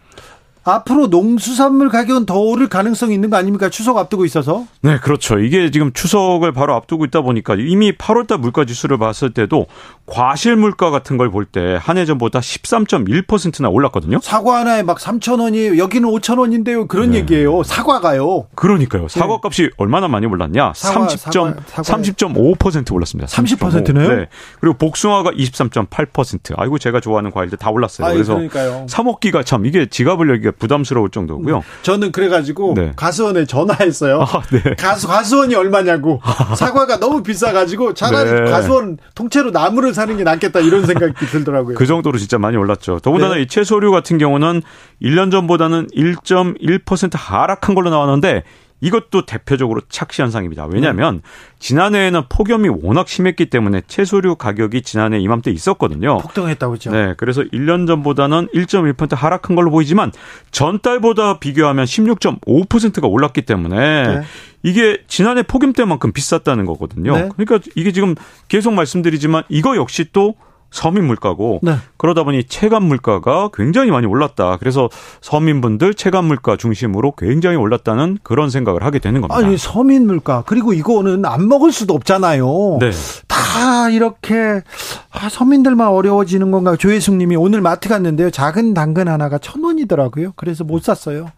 [0.64, 3.68] 앞으로 농수산물 가격은 더 오를 가능성이 있는 거 아닙니까?
[3.68, 4.66] 추석 앞두고 있어서.
[4.82, 5.38] 네, 그렇죠.
[5.38, 9.66] 이게 지금 추석을 바로 앞두고 있다 보니까 이미 8월달 물가 지수를 봤을 때도
[10.06, 14.20] 과실 물가 같은 걸 볼 때 한 해 전보다 13.1%나 올랐거든요.
[14.22, 16.86] 사과 하나에 막 3천 원이 여기는 5천 원인데요.
[16.86, 17.18] 그런 네.
[17.18, 17.62] 얘기예요.
[17.62, 18.46] 사과가요.
[18.54, 19.08] 그러니까요.
[19.08, 19.68] 사과 값이 네.
[19.76, 20.72] 얼마나 많이 올랐냐?
[20.74, 23.26] 사과, 30점 사과, 30.5% 올랐습니다.
[23.28, 24.08] 30%네요?
[24.16, 24.28] 네.
[24.60, 26.54] 그리고 복숭아가 23.8%.
[26.56, 28.06] 아이고 제가 좋아하는 과일들 다 올랐어요.
[28.06, 28.86] 아이, 그래서 그러니까요.
[28.88, 31.56] 사 먹기가 참 이게 지갑을 열기가 부담스러울 정도고요.
[31.56, 31.62] 네.
[31.82, 32.92] 저는 그래가지고 네.
[32.96, 34.22] 가수원에 전화했어요.
[34.22, 34.74] 아, 네.
[34.76, 36.20] 가수 가수원이 얼마냐고
[36.56, 38.50] 사과가 너무 비싸가지고 차라리 네.
[38.50, 41.76] 가수원 통째로 나무를 사는 게 낫겠다 이런 생각이 들더라고요.
[41.76, 43.00] 그 정도로 진짜 많이 올랐죠.
[43.00, 43.42] 더군다나 네.
[43.42, 44.62] 이 채소류 같은 경우는
[45.02, 48.42] 1년 전보다는 1.1% 하락한 걸로 나왔는데
[48.82, 50.66] 이것도 대표적으로 착시 현상입니다.
[50.66, 51.20] 왜냐하면 네.
[51.60, 56.18] 지난해에는 폭염이 워낙 심했기 때문에 채소류 가격이 지난해 이맘때 있었거든요.
[56.18, 60.10] 폭등했다고 죠 네, 그래서 1년 전보다는 1.1% 하락한 걸로 보이지만
[60.50, 64.22] 전달보다 비교하면 16.5%가 올랐기 때문에 네.
[64.64, 67.16] 이게 지난해 폭염 때만큼 비쌌다는 거거든요.
[67.16, 67.28] 네.
[67.36, 68.16] 그러니까 이게 지금
[68.48, 70.34] 계속 말씀드리지만 이거 역시 또
[70.72, 71.76] 서민 물가고 네.
[71.98, 74.56] 그러다 보니 체감 물가가 굉장히 많이 올랐다.
[74.56, 74.88] 그래서
[75.20, 79.36] 서민분들 체감 물가 중심으로 굉장히 올랐다는 그런 생각을 하게 되는 겁니다.
[79.36, 82.78] 아니 서민 물가 그리고 이거는 안 먹을 수도 없잖아요.
[82.80, 82.90] 네.
[83.28, 84.62] 다 이렇게
[85.10, 86.74] 아, 서민들만 어려워지는 건가?
[86.74, 88.30] 조혜숙님이 오늘 마트 갔는데요.
[88.30, 90.32] 작은 당근 하나가 천 원이더라고요.
[90.36, 91.28] 그래서 못 샀어요.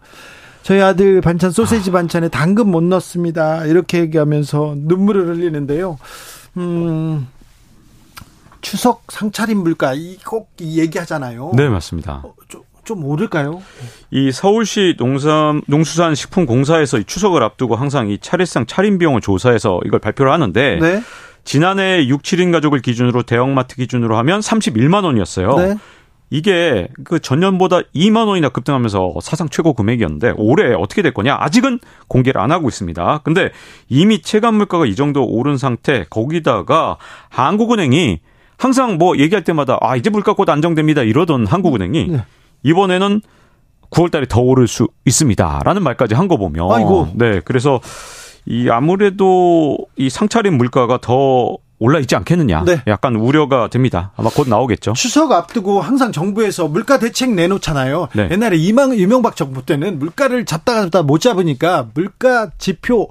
[0.62, 3.66] 저희 아들 반찬 소세지 반찬에 당근 못 넣습니다.
[3.66, 5.98] 이렇게 얘기하면서 눈물을 흘리는데요.
[6.56, 7.26] 음,
[8.84, 11.52] 추석 상차림 물가 이꼭 얘기하잖아요.
[11.54, 12.20] 네, 맞습니다.
[12.22, 13.62] 어, 좀, 좀 오를까요?
[14.10, 20.78] 이 서울시 농산 농수산식품공사에서 추석을 앞두고 항상 이 차례상 차림 비용을 조사해서 이걸 발표를 하는데
[20.78, 21.02] 네.
[21.44, 25.56] 지난해 6, 7인 가족을 기준으로 대형마트 기준으로 하면 31만 원이었어요.
[25.56, 25.76] 네.
[26.28, 31.38] 이게 그 전년보다 2만 원이나 급등하면서 사상 최고 금액이었는데 올해 어떻게 될 거냐?
[31.40, 31.78] 아직은
[32.08, 33.22] 공개를 안 하고 있습니다.
[33.24, 33.50] 근데
[33.88, 36.98] 이미 체감 물가가 이 정도 오른 상태 거기다가
[37.30, 38.20] 한국은행이
[38.58, 42.24] 항상 뭐 얘기할 때마다 아 이제 물가 곧 안정됩니다 이러던 한국은행이 네.
[42.62, 43.20] 이번에는
[43.90, 47.08] 9월 달에 더 오를 수 있습니다라는 말까지 한 거 보면 아이고.
[47.14, 47.80] 네 그래서
[48.46, 52.64] 이 아무래도 이 상차림 물가가 더 올라 있지 않겠느냐.
[52.64, 52.80] 네.
[52.86, 54.12] 약간 우려가 됩니다.
[54.16, 54.94] 아마 곧 나오겠죠.
[54.94, 58.08] 추석 앞두고 항상 정부에서 물가 대책 내놓잖아요.
[58.14, 58.28] 네.
[58.30, 63.08] 옛날에 이망 이명박 정부 때는 물가를 잡다가 잡다 못 잡으니까 물가 지표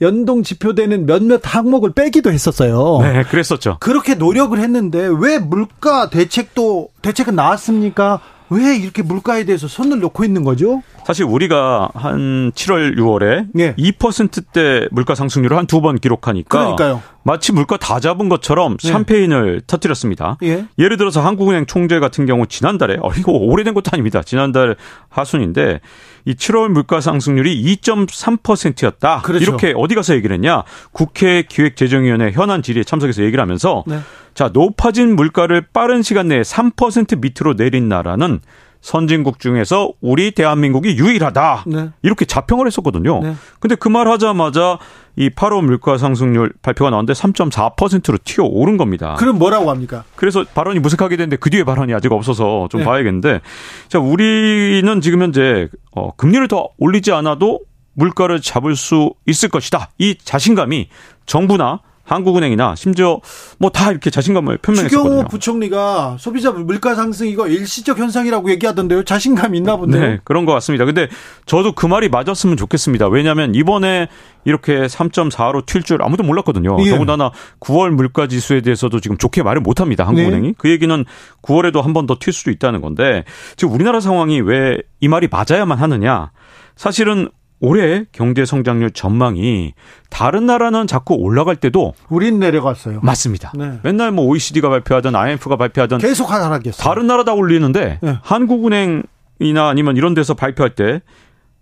[0.00, 2.98] 연동 지표되는 몇몇 항목을 빼기도 했었어요.
[3.02, 3.78] 네, 그랬었죠.
[3.80, 8.20] 그렇게 노력을 했는데 왜 물가 대책도 대책은 나왔습니까?
[8.50, 10.82] 왜 이렇게 물가에 대해서 손을 놓고 있는 거죠?
[11.06, 13.74] 사실 우리가 한 7월, 6월에 네.
[13.76, 17.02] 2%대 물가 상승률을 한 두 번 기록하니까 그러니까요.
[17.24, 18.88] 마치 물가 다 잡은 것처럼 네.
[18.90, 20.38] 샴페인을 터뜨렸습니다.
[20.42, 20.66] 예.
[20.78, 24.22] 예를 들어서 한국은행 총재 같은 경우 지난달에 어 이거 오래된 것도 아닙니다.
[24.22, 24.76] 지난달
[25.08, 25.80] 하순인데
[26.24, 29.22] 이 7월 물가 상승률이 2.3%였다.
[29.22, 29.42] 그렇죠.
[29.42, 30.64] 이렇게 어디 가서 얘기를 했냐?
[30.92, 33.98] 국회 기획재정위원회 현안 질의에 참석해서 얘기를 하면서 네.
[34.34, 38.40] 자, 높아진 물가를 빠른 시간 내에 3% 밑으로 내린 나라는
[38.82, 41.64] 선진국 중에서 우리 대한민국이 유일하다.
[41.68, 41.90] 네.
[42.02, 43.20] 이렇게 자평을 했었거든요.
[43.22, 43.34] 네.
[43.60, 44.78] 근데 그 말 하자마자
[45.16, 49.14] 이 8월 물가 상승률 발표가 나왔는데 3.4%로 튀어 오른 겁니다.
[49.18, 50.04] 그럼 뭐라고 합니까?
[50.16, 52.86] 그래서 발언이 무색하게 됐는데 그 뒤에 발언이 아직 없어서 좀 네.
[52.86, 53.40] 봐야겠는데
[53.88, 57.60] 자, 우리는 지금 현재 어 금리를 더 올리지 않아도
[57.94, 59.90] 물가를 잡을 수 있을 것이다.
[59.98, 60.88] 이 자신감이
[61.26, 63.20] 정부나 한국은행이나 심지어
[63.58, 65.02] 뭐 다 이렇게 자신감을 표명했거든요.
[65.02, 69.04] 추경호 부총리가 소비자 물가 상승 이거 일시적 현상이라고 얘기하던데요.
[69.04, 70.00] 자신감 있나 본데요.
[70.02, 70.84] 네, 그런 것 같습니다.
[70.84, 71.08] 근데
[71.46, 73.08] 저도 그 말이 맞았으면 좋겠습니다.
[73.08, 74.08] 왜냐하면 이번에
[74.44, 76.76] 이렇게 3.4로 튈 줄 아무도 몰랐거든요.
[76.84, 76.90] 예.
[76.90, 77.30] 더군다나
[77.60, 80.06] 9월 물가 지수에 대해서도 지금 좋게 말을 못 합니다.
[80.06, 80.48] 한국은행이.
[80.48, 80.54] 네.
[80.58, 81.04] 그 얘기는
[81.42, 83.24] 9월에도 한 번 더 튈 수도 있다는 건데
[83.56, 86.30] 지금 우리나라 상황이 왜 이 말이 맞아야만 하느냐?
[86.76, 87.28] 사실은
[87.62, 89.72] 올해 경제 성장률 전망이
[90.10, 92.98] 다른 나라는 자꾸 올라갈 때도 우린 내려갔어요.
[93.02, 93.52] 맞습니다.
[93.56, 93.78] 네.
[93.84, 96.84] 맨날 뭐 OECD가 발표하든 IMF가 발표하든 계속 하락했어요.
[96.84, 98.18] 다른 나라 다 올리는데 네.
[98.20, 101.02] 한국은행이나 아니면 이런 데서 발표할 때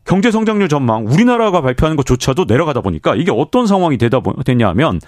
[0.07, 5.01] 경제 성장률 전망 우리나라가 발표하는 것조차도 내려가다 보니까 이게 어떤 상황이 되다 되냐면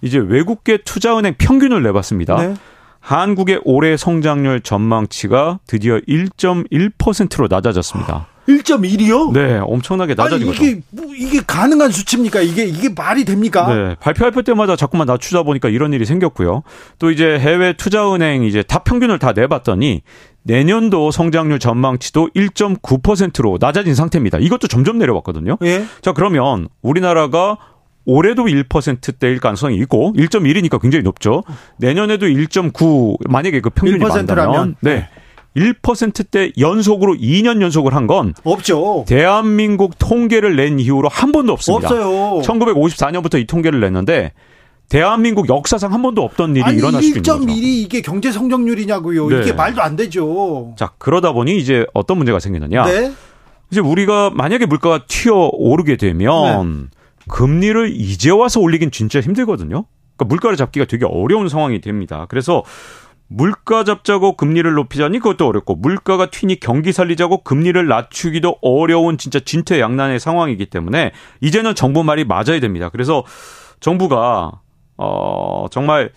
[0.00, 2.36] 이제 외국계 투자은행 평균을 내봤습니다.
[2.36, 2.54] 네.
[3.00, 8.28] 한국의 올해 성장률 전망치가 드디어 1.1%로 낮아졌습니다.
[8.48, 9.32] 1.1이요?
[9.32, 12.40] 네, 엄청나게 낮아진 아니, 이게, 뭐, 이게 가능한 수치입니까?
[12.40, 13.74] 이게 이게 말이 됩니까?
[13.74, 16.62] 네, 발표할 때마다 자꾸만 낮추다 보니까 이런 일이 생겼고요.
[16.98, 20.02] 또 이제 해외 투자은행 이제 다 평균을 다 내봤더니
[20.42, 24.38] 내년도 성장률 전망치도 1.9%로 낮아진 상태입니다.
[24.38, 25.58] 이것도 점점 내려왔거든요.
[25.64, 25.84] 예?
[26.02, 27.58] 자, 그러면 우리나라가
[28.04, 31.42] 올해도 1%대일 가능성이 있고 1.1이니까 굉장히 높죠.
[31.78, 34.94] 내년에도 1.9 만약에 그 평균이 맞다면 네.
[34.94, 35.08] 네.
[35.56, 39.04] 1%대 연속으로 2년 연속을 한 건 없죠.
[39.08, 41.88] 대한민국 통계를 낸 이후로 한 번도 없습니다.
[41.88, 42.40] 없어요.
[42.42, 44.32] 1954년부터 이 통계를 냈는데
[44.88, 47.40] 대한민국 역사상 한 번도 없던 일이 아니, 일어날 수 있는 거죠.
[47.40, 49.28] 1.1이 이게 경제 성장률이냐고요.
[49.28, 49.40] 네.
[49.40, 50.74] 이게 말도 안 되죠.
[50.78, 52.84] 자, 그러다 보니 이제 어떤 문제가 생기느냐?
[52.84, 53.12] 네.
[53.72, 56.96] 이제 우리가 만약에 물가가 튀어 오르게 되면 네.
[57.28, 59.86] 금리를 이제 와서 올리긴 진짜 힘들거든요.
[60.16, 62.26] 그러니까 물가를 잡기가 되게 어려운 상황이 됩니다.
[62.28, 62.62] 그래서
[63.28, 70.20] 물가 잡자고 금리를 높이자니 그것도 어렵고 물가가 튀니 경기 살리자고 금리를 낮추기도 어려운 진짜 진퇴양난의
[70.20, 72.88] 상황이기 때문에 이제는 정부 말이 맞아야 됩니다.
[72.88, 73.24] 그래서
[73.80, 74.52] 정부가
[74.96, 76.10] 어 정말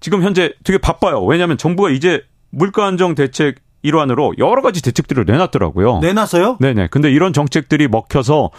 [0.00, 1.24] 지금 현재 되게 바빠요.
[1.24, 5.98] 왜냐하면 정부가 이제 물가 안정 대책 일환으로 여러 가지 대책들을 내놨더라고요.
[6.00, 6.56] 내놨어요?
[6.60, 6.88] 네네.
[6.90, 8.50] 근데 이런 정책들이 먹혀서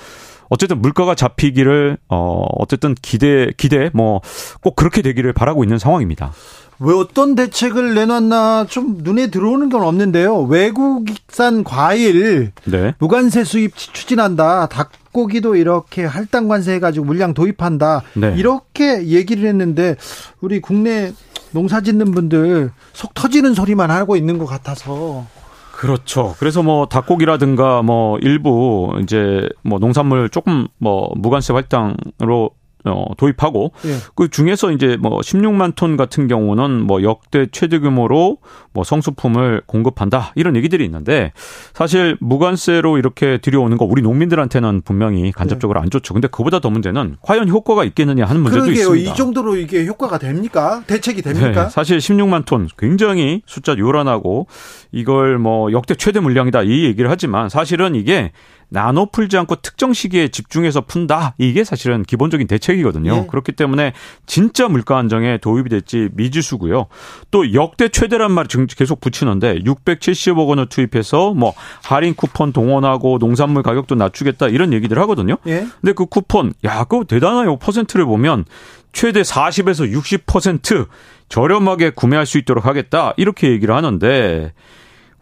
[0.49, 4.21] 어쨌든 물가가 잡히기를 어 어쨌든 기대 기대 뭐
[4.61, 6.31] 꼭 그렇게 되기를 바라고 있는 상황입니다.
[6.79, 10.43] 왜 어떤 대책을 내놨나 좀 눈에 들어오는 건 없는데요.
[10.43, 12.93] 외국산 과일 네.
[12.99, 14.67] 무관세 수입 추진한다.
[14.67, 18.03] 닭고기도 이렇게 할당 관세 해 가지고 물량 도입한다.
[18.13, 18.33] 네.
[18.37, 19.95] 이렇게 얘기를 했는데
[20.39, 21.11] 우리 국내
[21.51, 25.25] 농사 짓는 분들 속 터지는 소리만 하고 있는 것 같아서
[25.73, 26.35] 그렇죠.
[26.39, 32.51] 그래서 뭐 닭고기라든가 뭐 일부 이제 뭐 농산물 조금 뭐 무관세 할당으로
[32.85, 33.95] 어, 도입하고 예.
[34.15, 38.37] 그 중에서 이제 뭐 16만 톤 같은 경우는 뭐 역대 최대 규모로
[38.71, 41.33] 뭐 성수품을 공급한다 이런 얘기들이 있는데
[41.73, 45.83] 사실 무관세로 이렇게 들여오는 거 우리 농민들한테는 분명히 간접적으로 예.
[45.83, 46.13] 안 좋죠.
[46.13, 48.95] 근데 그보다 더 문제는 과연 효과가 있겠느냐 하는 문제도 그러게요.
[48.95, 49.11] 있습니다.
[49.11, 50.83] 이 정도로 이게 효과가 됩니까?
[50.87, 51.65] 대책이 됩니까?
[51.65, 54.47] 네, 사실 16만 톤 굉장히 숫자 요란하고
[54.91, 58.31] 이걸 뭐 역대 최대 물량이다 이 얘기를 하지만 사실은 이게
[58.69, 61.35] 나눠 풀지 않고 특정 시기에 집중해서 푼다.
[61.37, 63.13] 이게 사실은 기본적인 대책이거든요.
[63.15, 63.27] 예.
[63.27, 63.93] 그렇기 때문에
[64.25, 66.87] 진짜 물가 안정에 도입이 될지 미지수고요.
[67.31, 73.95] 또 역대 최대란 말 계속 붙이는데 670억 원을 투입해서 뭐 할인 쿠폰 동원하고 농산물 가격도
[73.95, 75.37] 낮추겠다 이런 얘기들 하거든요.
[75.47, 75.65] 예.
[75.81, 77.57] 근데 그 쿠폰 야, 그거 대단하요.
[77.57, 78.45] 퍼센트를 보면
[78.91, 80.87] 최대 40에서 60%
[81.29, 83.13] 저렴하게 구매할 수 있도록 하겠다.
[83.17, 84.51] 이렇게 얘기를 하는데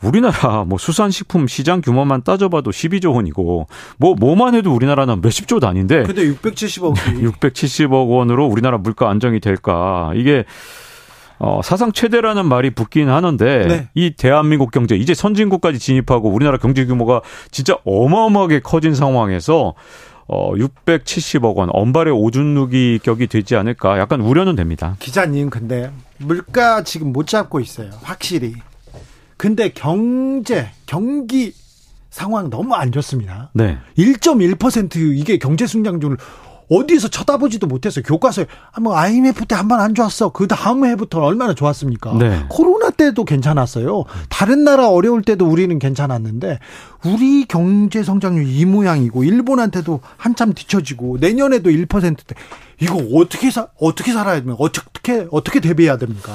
[0.01, 3.67] 우리나라 뭐 수산식품 시장 규모만 따져봐도 12조 원이고
[3.97, 10.11] 뭐 뭐만 해도 우리나라는 몇십 조 단인데 근데 670억이 670억 원으로 우리나라 물가 안정이 될까?
[10.15, 10.45] 이게
[11.39, 13.89] 어, 사상 최대라는 말이 붙긴 하는데 네.
[13.93, 17.21] 이 대한민국 경제 이제 선진국까지 진입하고 우리나라 경제 규모가
[17.51, 19.75] 진짜 어마어마하게 커진 상황에서
[20.27, 24.95] 어, 670억 원 언발의 오줌 누기 격이 되지 않을까 약간 우려는 됩니다.
[24.99, 27.91] 기자님 근데 물가 지금 못 잡고 있어요.
[28.01, 28.55] 확실히.
[29.37, 31.53] 근데 경제, 경기
[32.09, 33.51] 상황 너무 안 좋습니다.
[33.53, 33.77] 네.
[33.97, 36.17] 1.1% 이게 경제 성장률
[36.69, 38.03] 어디에서 쳐다보지도 못했어요.
[38.03, 40.29] 교과서에 한번 IMF 때 한 번 안 좋았어.
[40.33, 42.17] 그 다음 해부터 얼마나 좋았습니까?
[42.17, 42.43] 네.
[42.49, 44.03] 코로나 때도 괜찮았어요.
[44.27, 46.59] 다른 나라 어려울 때도 우리는 괜찮았는데
[47.05, 52.35] 우리 경제 성장률 이 모양이고 일본한테도 한참 뒤처지고 내년에도 1%대
[52.81, 54.57] 이거 어떻게 사 어떻게 살아야 됩니까?
[54.59, 56.33] 어떻게 어떻게 대비해야 됩니까?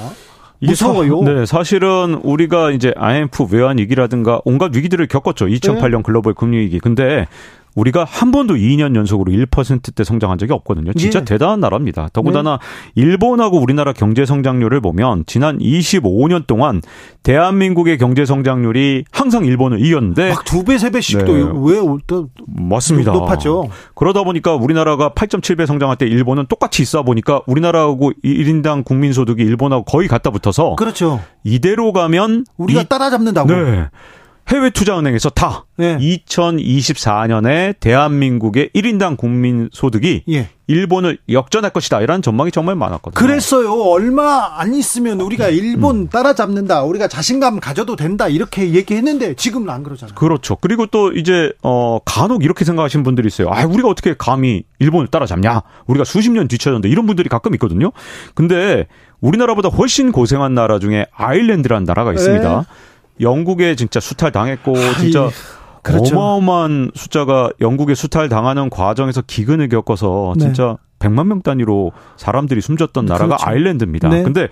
[0.67, 1.21] 무서워요.
[1.23, 5.47] 네, 사실은 우리가 이제 IMF 외환 위기라든가 온갖 위기들을 겪었죠.
[5.47, 6.03] 2008년 네.
[6.03, 6.79] 글로벌 금융 위기.
[6.79, 7.27] 근데
[7.75, 10.93] 우리가 한 번도 2년 연속으로 1%대 성장한 적이 없거든요.
[10.93, 11.25] 진짜 예.
[11.25, 12.09] 대단한 나라입니다.
[12.13, 12.59] 더군다나
[12.95, 13.01] 네.
[13.01, 16.81] 일본하고 우리나라 경제 성장률을 보면 지난 25년 동안
[17.23, 21.73] 대한민국의 경제 성장률이 항상 일본을 이겼는데 막 두 배, 세 배씩도 네.
[21.73, 21.81] 왜
[22.47, 23.11] 맞습니다.
[23.11, 23.69] 높았죠.
[23.95, 29.83] 그러다 보니까 우리나라가 8.7배 성장할 때 일본은 똑같이 있어 보니까 우리나라하고 1인당 국민 소득이 일본하고
[29.83, 31.21] 거의 갖다 붙어서 그렇죠.
[31.43, 33.51] 이대로 가면 우리가 이, 따라잡는다고.
[33.51, 33.89] 네.
[34.49, 35.97] 해외 투자은행에서 다 네.
[35.97, 40.49] 2024년에 대한민국의 1인당 국민 소득이 예.
[40.67, 42.01] 일본을 역전할 것이다.
[42.01, 43.13] 이런 전망이 정말 많았거든요.
[43.13, 43.73] 그랬어요.
[43.73, 46.07] 얼마 안 있으면 우리가 일본 음.
[46.09, 46.83] 따라잡는다.
[46.83, 48.27] 우리가 자신감 가져도 된다.
[48.27, 50.15] 이렇게 얘기했는데 지금은 안 그러잖아요.
[50.15, 50.55] 그렇죠.
[50.55, 53.49] 그리고 또 이제 어 간혹 이렇게 생각하시는 분들이 있어요.
[53.51, 55.61] 아, 우리가 어떻게 감히 일본을 따라잡냐?
[55.87, 57.91] 우리가 수십 년 뒤쳐졌는데 이런 분들이 가끔 있거든요.
[58.33, 58.87] 근데
[59.19, 62.57] 우리나라보다 훨씬 고생한 나라 중에 아일랜드라는 나라가 있습니다.
[62.57, 62.65] 네.
[63.19, 65.29] 영국에 진짜 수탈 당했고 진짜
[65.81, 66.15] 그렇죠.
[66.17, 70.45] 어마어마한 숫자가 영국에 수탈 당하는 과정에서 기근을 겪어서 네.
[70.45, 71.09] 진짜 네.
[71.09, 73.45] 100만 명 단위로 사람들이 숨졌던 나라가 그렇죠.
[73.49, 74.07] 아일랜드입니다.
[74.09, 74.23] 네.
[74.23, 74.47] 근데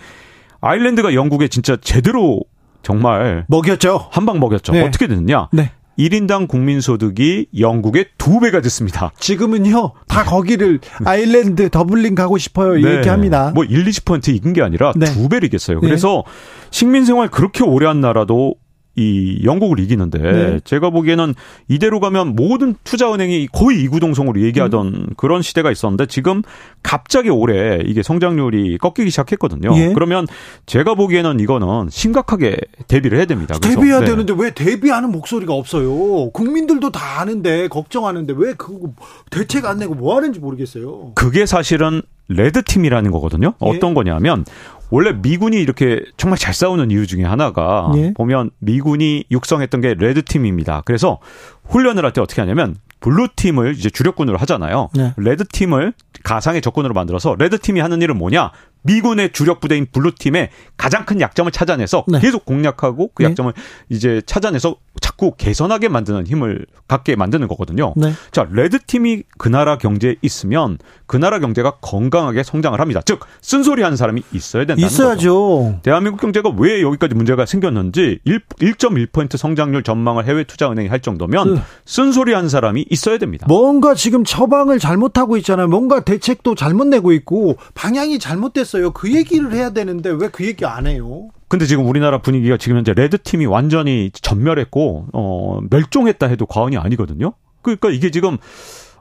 [0.60, 2.42] 아일랜드가 영국에 진짜 제대로
[2.84, 4.08] 정말 먹였죠.
[4.12, 4.74] 한 방 먹였죠.
[4.74, 4.82] 네.
[4.86, 5.48] 어떻게 됐느냐?
[5.54, 5.72] 네.
[6.02, 9.12] 1인당 국민소득이 영국의 두 배가 됐습니다.
[9.20, 12.74] 지금은요, 다 거기를 아일랜드 더블린 가고 싶어요.
[12.74, 12.98] 네.
[12.98, 13.52] 얘기합니다.
[13.54, 15.06] 뭐 1, 20% 이긴 게 아니라 네.
[15.06, 15.80] 두 배를 이겼어요.
[15.80, 16.68] 그래서 네.
[16.72, 18.56] 식민생활 그렇게 오래 한 나라도
[18.96, 20.60] 이 영국을 이기는데 네.
[20.66, 21.34] 제가 보기에는
[21.70, 25.08] 이대로 가면 모든 투자은행이 거의 이구동성으로 얘기하던 음.
[25.16, 26.42] 그런 시대가 있었는데 지금
[26.84, 29.74] 갑자기 올해 이게 성장률이 꺾이기 시작했거든요.
[29.78, 29.94] 예.
[29.94, 30.28] 그러면
[30.66, 32.58] 제가 보기에는 이거는 심각하게
[32.90, 33.58] 대비를 해야 됩니다.
[33.60, 34.08] 대비해야 네.
[34.08, 36.30] 되는데 왜 대비하는 목소리가 없어요?
[36.32, 38.90] 국민들도 다 아는데 걱정하는데 왜 그거
[39.30, 41.14] 대책 안 내고 뭐 하는지 모르겠어요.
[41.16, 43.48] 그게 사실은 red team이라는 거거든요.
[43.48, 43.70] 예.
[43.70, 44.46] 어떤 거냐면
[44.92, 48.14] 원래 미군이 이렇게 정말 잘 싸우는 이유 중에 하나가 예.
[48.14, 50.84] 보면 미군이 육성했던 게 red team입니다.
[50.86, 51.20] 그래서
[51.66, 54.90] 훈련을 할 때 어떻게 하냐면 blue team을 이제 주력군으로 하잖아요.
[54.94, 55.14] 네.
[55.18, 55.94] red team을
[56.24, 58.52] 가상의 적군으로 만들어서 red team이 하는 일은 뭐냐?
[58.84, 62.20] 미군의 주력 부대인 blue team의 가장 큰 약점을 찾아내서 네.
[62.20, 63.30] 계속 공략하고 그 네.
[63.30, 63.62] 약점을 네.
[63.90, 67.94] 이제 찾아내서 자꾸 개선하게 만드는 힘을 갖게 만드는 거거든요.
[67.98, 68.14] 네.
[68.32, 73.02] 자, red team이 그 나라 경제에 있으면 그 나라 경제가 건강하게 성장을 합니다.
[73.04, 75.34] 즉, 쓴소리 하는 사람이 있어야 된다는 있어야죠.
[75.34, 75.80] 거죠.
[75.84, 81.62] 대한민국 경제가 왜 여기까지 문제가 생겼는지 1, 1.1% 성장률 전망을 해외 투자은행이 할 정도면 네.
[81.86, 83.46] 쓴소리 하는 사람이 있어야 됩니다.
[83.50, 85.68] 뭔가 지금 처방을 잘못하고 있잖아요.
[85.68, 88.92] 뭔가 대책도 잘못 내고 있고 방향이 잘못됐어요.
[88.92, 91.30] 그 얘기를 해야 되는데 왜 그 얘기 안 해요?
[91.52, 97.34] 근데 지금 우리나라 분위기가 지금 현재 red team이 완전히 전멸했고 어 멸종했다 해도 과언이 아니거든요.
[97.62, 98.38] 그러니까 이게 지금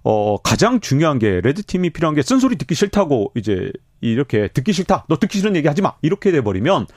[0.03, 3.71] 어 가장 중요한 게 red team이 필요한 게 쓴소리 듣기 싫다고 이제
[4.01, 5.05] 이렇게 듣기 싫다.
[5.09, 5.93] 너 듣기 싫은 얘기 하지 마.
[6.03, 6.89] 이렇게 돼 버리면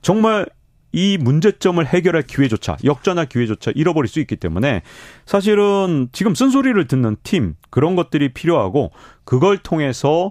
[0.00, 0.46] 정말
[0.92, 4.82] 이 문제점을 해결할 기회조차 역전할 기회조차 잃어버릴 수 있기 때문에
[5.26, 8.92] 사실은 지금 쓴소리를 듣는 팀 그런 것들이 필요하고
[9.24, 10.30] 그걸 통해서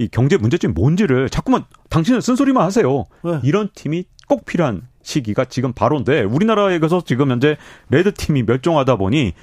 [0.00, 3.04] 이 경제 문제점이 뭔지를 자꾸만 당신은 쓴소리만 하세요.
[3.22, 3.38] 네.
[3.42, 7.58] 이런 팀이 꼭 필요한 시기가 지금 바로인데 우리나라에서 지금 현재
[7.90, 9.34] 레드 팀이 멸종하다 보니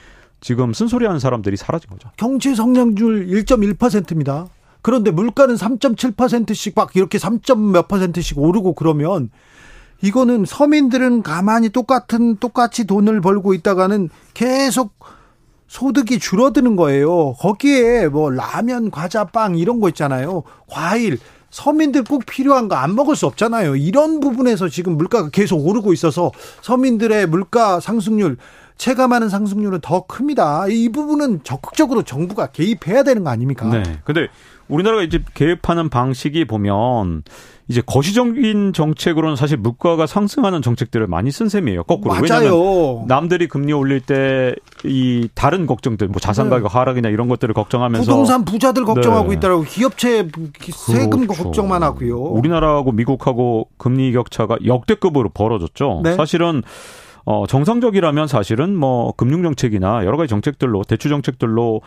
[0.42, 2.10] 지금 쓴소리하는 사람들이 사라진 거죠.
[2.18, 4.48] 경제 성장률 1.1%입니다.
[4.82, 7.40] 그런데 물가는 3.7%씩 막 이렇게 3.
[7.72, 9.30] 몇 퍼센트씩 오르고 그러면
[10.02, 14.94] 이거는 서민들은 가만히 똑같은 똑같이 돈을 벌고 있다가는 계속
[15.68, 17.34] 소득이 줄어드는 거예요.
[17.34, 20.44] 거기에 뭐 라면, 과자, 빵 이런 거 있잖아요.
[20.68, 21.19] 과일
[21.49, 23.76] 서민들 꼭 필요한 거 안 먹을 수 없잖아요.
[23.76, 26.31] 이런 부분에서 지금 물가가 계속 오르고 있어서
[26.61, 28.38] 서민들의 물가 상승률
[28.77, 30.68] 체감하는 상승률은 더 큽니다.
[30.69, 33.68] 이 부분은 적극적으로 정부가 개입해야 되는 거 아닙니까?
[33.69, 33.81] 네.
[34.03, 34.27] 근데
[34.68, 37.23] 우리나라가 이제 개입하는 방식이 보면
[37.69, 41.84] 이제 거시적인 정책으로는 사실 물가가 상승하는 정책들을 많이 쓴 셈이에요.
[41.84, 42.14] 거꾸로.
[42.14, 42.22] 맞아요.
[42.23, 46.77] 왜냐하면 남들이 금리 올릴 때 이 다른 걱정들, 뭐 자산 가격 네.
[46.77, 49.35] 하락이나 이런 것들을 걱정하면서 부동산 부자들 걱정하고 네.
[49.35, 49.64] 있더라고.
[49.64, 50.27] 기업체
[50.73, 51.44] 세금 그렇죠.
[51.45, 52.18] 걱정만 하고요.
[52.18, 56.02] 우리나라하고 미국하고 금리 격차가 역대급으로 벌어졌죠.
[56.03, 56.14] 네.
[56.15, 56.61] 사실은
[57.26, 61.81] 어 정상적이라면 사실은 뭐 금융 정책이나 여러 가지 정책들로 대출 정책들로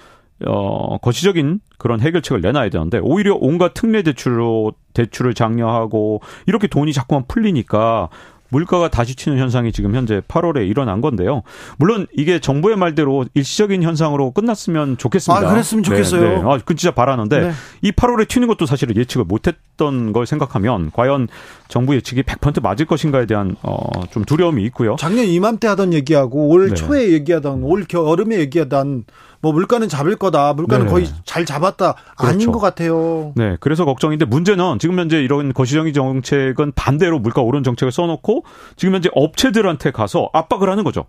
[0.47, 7.25] 어, 거시적인 그런 해결책을 내놔야 되는데 오히려 온갖 특례 대출로 대출을 장려하고 이렇게 돈이 자꾸만
[7.29, 8.09] 풀리니까
[8.51, 11.43] 물가가 다시 튀는 현상이 지금 현재 8월에 일어난 건데요.
[11.79, 15.47] 물론 이게 정부의 말대로 일시적인 현상으로 끝났으면 좋겠습니다.
[15.47, 16.21] 아, 그랬으면 좋겠어요.
[16.21, 16.43] 네, 네.
[16.45, 17.53] 아, 그 진짜 바라는데 네.
[17.83, 21.29] 이 8월에 튀는 것도 사실은 예측을 못했던 걸 생각하면 과연
[21.71, 23.79] 정부 예측이 100% 맞을 것인가에 대한 어,
[24.11, 24.97] 좀 두려움이 있고요.
[24.99, 26.75] 작년 이맘때 하던 얘기하고 올 네.
[26.75, 29.05] 초에 얘기하던 올 겨울에 얘기하던
[29.41, 30.53] 뭐 물가는 잡을 거다.
[30.53, 30.91] 물가는 네.
[30.91, 31.95] 거의 잘 잡았다.
[32.19, 32.35] 그렇죠.
[32.35, 33.33] 아닌 것 같아요.
[33.37, 33.57] 네.
[33.61, 38.45] 그래서 걱정인데 문제는 지금 현재 이런 거시적인 정책은 반대로 물가 오른 정책을 써놓고
[38.77, 41.07] 지금 현재 업체들한테 가서 압박을 하는 거죠.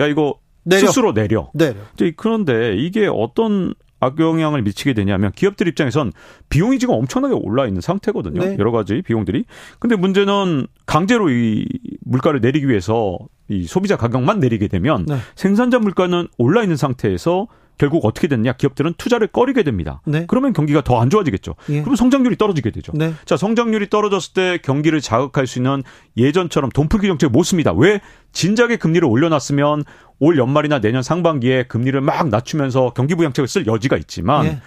[0.00, 0.86] 야 이거 내려.
[0.86, 1.50] 스스로 내려.
[1.52, 1.74] 내려.
[2.16, 6.12] 그런데 이게 어떤 악영향을 미치게 되냐면 기업들 입장에선
[6.48, 8.40] 비용이 지금 엄청나게 올라 있는 상태거든요.
[8.40, 8.56] 네.
[8.58, 9.44] 여러 가지 비용들이.
[9.78, 11.66] 근데 문제는 강제로 이
[12.04, 13.18] 물가를 내리기 위해서
[13.48, 15.16] 이 소비자 가격만 내리게 되면 네.
[15.34, 17.48] 생산자 물가는 올라 있는 상태에서
[17.78, 18.52] 결국 어떻게 됐냐?
[18.54, 20.02] 기업들은 투자를 꺼리게 됩니다.
[20.04, 20.24] 네.
[20.28, 21.54] 그러면 경기가 더 안 좋아지겠죠.
[21.70, 21.80] 예.
[21.80, 22.92] 그러면 성장률이 떨어지게 되죠.
[22.94, 23.14] 네.
[23.24, 25.84] 자, 성장률이 떨어졌을 때 경기를 자극할 수 있는
[26.16, 27.72] 예전처럼 돈풀기 정책을 못 씁니다.
[27.72, 28.00] 왜?
[28.32, 29.84] 진작에 금리를 올려놨으면
[30.18, 34.60] 올 연말이나 내년 상반기에 금리를 막 낮추면서 경기 부양책을 쓸 여지가 있지만 예.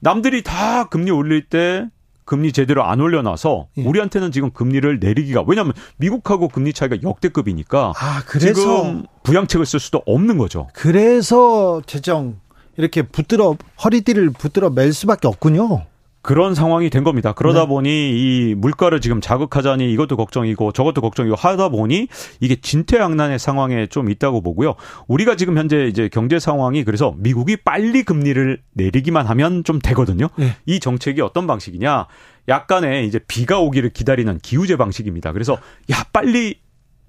[0.00, 1.86] 남들이 다 금리 올릴 때
[2.26, 3.82] 금리 제대로 안 올려놔서 예.
[3.84, 10.02] 우리한테는 지금 금리를 내리기가 왜냐하면 미국하고 금리 차이가 역대급이니까 아, 그래서 지금 부양책을 쓸 수도
[10.04, 10.68] 없는 거죠.
[10.74, 12.38] 그래서 재정
[12.78, 15.84] 이렇게 붙들어 허리띠를 붙들어 맬 수밖에 없군요.
[16.22, 17.32] 그런 상황이 된 겁니다.
[17.32, 17.66] 그러다 네.
[17.66, 22.08] 보니 이 물가를 지금 자극하자니 이것도 걱정이고 저것도 걱정이고 하다 보니
[22.40, 24.74] 이게 진퇴양난의 상황에 좀 있다고 보고요.
[25.06, 30.28] 우리가 지금 현재 이제 경제 상황이 그래서 미국이 빨리 금리를 내리기만 하면 좀 되거든요.
[30.36, 30.56] 네.
[30.66, 32.06] 이 정책이 어떤 방식이냐?
[32.48, 35.32] 약간의 이제 비가 오기를 기다리는 기우제 방식입니다.
[35.32, 35.54] 그래서
[35.90, 36.60] 야 빨리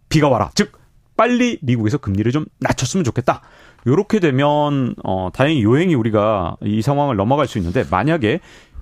[0.08, 0.52] 비가 와라.
[0.56, 0.72] 즉
[1.18, 3.42] 빨리 미국에서 금리를 좀 낮췄으면 좋겠다.
[3.90, 8.40] 요렇게 되면 어 다행히 요행이 우리가 이 상황을 넘어갈 수 있는데 만약에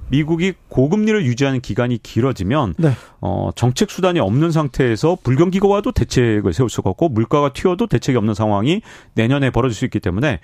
[0.10, 2.92] 미국이 고금리를 유지하는 기간이 길어지면 네.
[3.22, 8.34] 어 정책 수단이 없는 상태에서 불경기가 와도 대책을 세울 수가 없고 물가가 튀어도 대책이 없는
[8.34, 8.82] 상황이
[9.16, 10.40] 내년에 벌어질 수 있기 때문에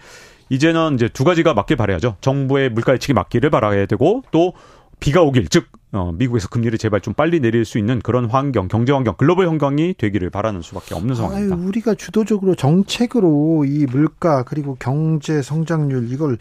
[0.49, 2.17] 이제는 이제 두 가지가 맞길 바라야죠.
[2.21, 4.53] 정부의 물가 예측이 맞기를 바라야 되고 또
[5.03, 8.93] 비가 오길 즉 어, 미국에서 금리를 제발 좀 빨리 내릴 수 있는 그런 환경, 경제
[8.93, 11.55] 환경, 글로벌 환경이 되기를 바라는 수밖에 없는 상황입니다.
[11.55, 16.37] 아유, 우리가 주도적으로 정책으로 이 물가 그리고 경제 성장률 이걸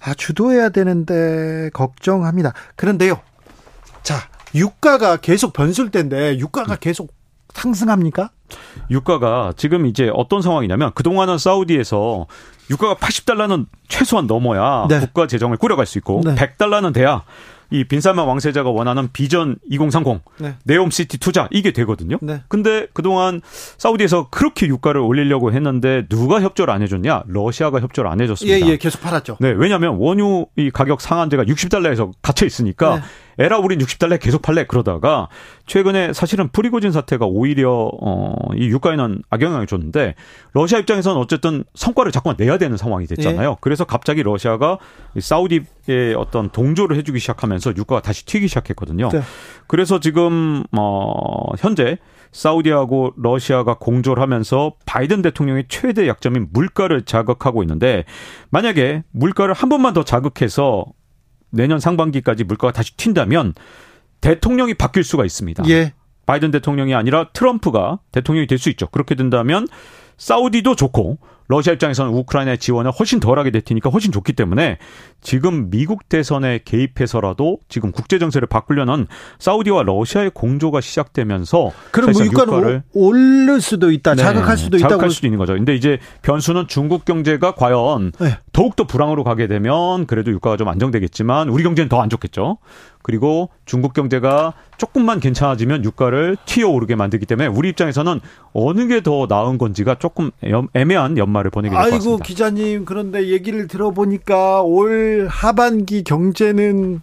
[0.00, 2.54] 아, 주도해야 되는데 걱정합니다.
[2.76, 3.20] 그런데요.
[4.04, 4.14] 자,
[4.54, 6.80] 유가가 계속 변술된데 유가가 네.
[6.80, 7.12] 계속
[7.52, 8.30] 상승합니까?
[8.90, 12.26] 유가가 지금 이제 어떤 상황이냐면 그동안은 사우디에서
[12.70, 15.00] 유가가 80달러는 최소한 넘어야 네.
[15.00, 16.36] 국가 재정을 꾸려갈 수 있고 네.
[16.36, 17.24] 100달러는 돼야
[17.70, 20.54] 이 빈살만 왕세자가 원하는 비전 2030 네.
[20.64, 22.18] 네옴시티 투자 이게 되거든요.
[22.22, 22.42] 네.
[22.48, 23.40] 근데 그동안
[23.76, 27.24] 사우디에서 그렇게 유가를 올리려고 했는데 누가 협조를 안 해줬냐?
[27.26, 28.66] 러시아가 협조를 안 해줬습니다.
[28.66, 29.36] 예, 예, 계속 팔았죠.
[29.40, 33.02] 네, 왜냐하면 원유 이 가격 상한제가 60달러에서 갇혀 있으니까 네.
[33.38, 35.28] 에라 우린 60달러에 계속 팔래 그러다가
[35.66, 40.14] 최근에 사실은 프리고진 사태가 오히려 어이 유가에는 악영향을 줬는데
[40.52, 43.50] 러시아 입장에서는 어쨌든 성과를 자꾸만 내야 되는 상황이 됐잖아요.
[43.50, 43.56] 예.
[43.60, 44.78] 그래서 갑자기 러시아가
[45.18, 49.08] 사우디에 어떤 동조를 해주기 시작하면서 유가가 다시 튀기 시작했거든요.
[49.10, 49.20] 네.
[49.66, 51.98] 그래서 지금 어 현재
[52.32, 58.04] 사우디하고 러시아가 공조를 하면서 바이든 대통령의 최대 약점인 물가를 자극하고 있는데
[58.50, 60.86] 만약에 물가를 한 번만 더 자극해서
[61.50, 63.54] 내년 상반기까지 물가가 다시 튄다면
[64.20, 65.64] 대통령이 바뀔 수가 있습니다.
[65.68, 65.94] 예.
[66.26, 68.86] 바이든 대통령이 아니라 트럼프가 대통령이 될 수 있죠.
[68.88, 69.66] 그렇게 된다면
[70.18, 71.18] 사우디도 좋고
[71.50, 74.76] 러시아 입장에서는 우크라이나의 지원을 훨씬 덜하게 될 테니까 훨씬 좋기 때문에
[75.22, 79.06] 지금 미국 대선에 개입해서라도 지금 국제 정세를 바꾸려는
[79.38, 85.10] 사우디와 러시아의 공조가 시작되면서 그럼 뭐 유가를 오를 수도 있다, 네, 자극할 수도 있다, 자극할
[85.10, 85.54] 수도 있는 거죠.
[85.54, 88.36] 근데 이제 변수는 중국 경제가 과연 네.
[88.52, 92.58] 더욱 더 불황으로 가게 되면 그래도 유가가 좀 안정되겠지만 우리 경제는 더 안 좋겠죠.
[93.12, 98.20] 그리고 중국 경제가 조금만 괜찮아지면 유가를 튀어 오르게 만들기 때문에 우리 입장에서는
[98.52, 100.30] 어느 게 더 나은 건지가 조금
[100.74, 102.10] 애매한 연말을 보내게 될 것 같습니다.
[102.12, 107.00] 아이고 기자님 그런데 얘기를 들어보니까 올 하반기 경제는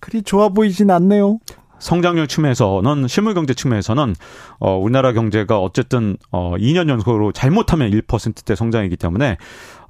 [0.00, 1.38] 그리 좋아 보이진 않네요.
[1.78, 4.14] 성장률 측면에서는 실물 경제 측면에서는
[4.58, 9.36] 어 우리나라 경제가 어쨌든 어 2년 연속으로 잘못하면 1%대 성장이기 때문에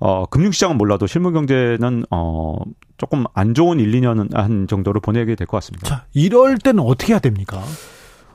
[0.00, 2.56] 어 금융 시장은 몰라도 실물 경제는 어
[2.98, 5.86] 조금 안 좋은 1, 2년 한 정도를 보내게 될 것 같습니다.
[5.88, 7.62] 자, 이럴 때는 어떻게 해야 됩니까?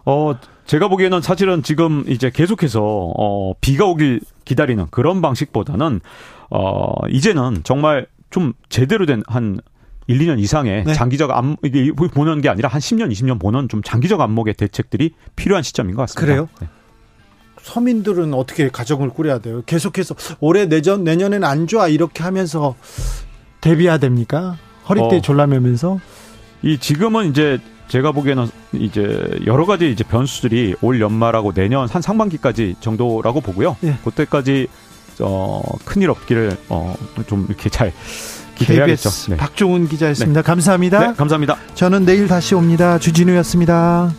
[0.05, 0.33] 어
[0.65, 6.01] 제가 보기에는 사실은 지금 이제 계속해서 어 비가 오길 기다리는 그런 방식보다는
[6.49, 9.59] 어 이제는 정말 좀 제대로 된 한
[10.07, 10.93] 1, 2년 이상의 네.
[10.93, 15.63] 장기적 암 이게 보는 게 아니라 한 10년, 20년 보는 좀 장기적 안목의 대책들이 필요한
[15.63, 16.25] 시점인 것 같습니다.
[16.25, 16.49] 그래요?
[16.59, 16.67] 네.
[17.61, 19.63] 서민들은 어떻게 가정을 꾸려야 돼요?
[19.65, 22.75] 계속해서 올해 내년 내년엔 안 좋아 이렇게 하면서
[23.61, 24.57] 대비해야 됩니까?
[24.89, 25.99] 허리띠 어, 졸라매면서
[26.61, 32.75] 이 지금은 이제 제가 보기에는 이제 여러 가지 이제 변수들이 올 연말하고 내년 한 상반기까지
[32.79, 33.77] 정도라고 보고요.
[33.81, 33.97] 네.
[34.03, 34.67] 그때까지
[35.21, 36.95] 어, 큰일 없기를 어,
[37.27, 37.93] 좀 이렇게 잘
[38.55, 39.09] 기대해야겠죠.
[39.29, 39.37] 네.
[39.37, 40.41] 박종훈 기자였습니다.
[40.41, 40.45] 네.
[40.45, 40.99] 감사합니다.
[40.99, 41.57] 네, 감사합니다.
[41.75, 42.99] 저는 내일 다시 옵니다.
[42.99, 44.11] 주진우였습니다.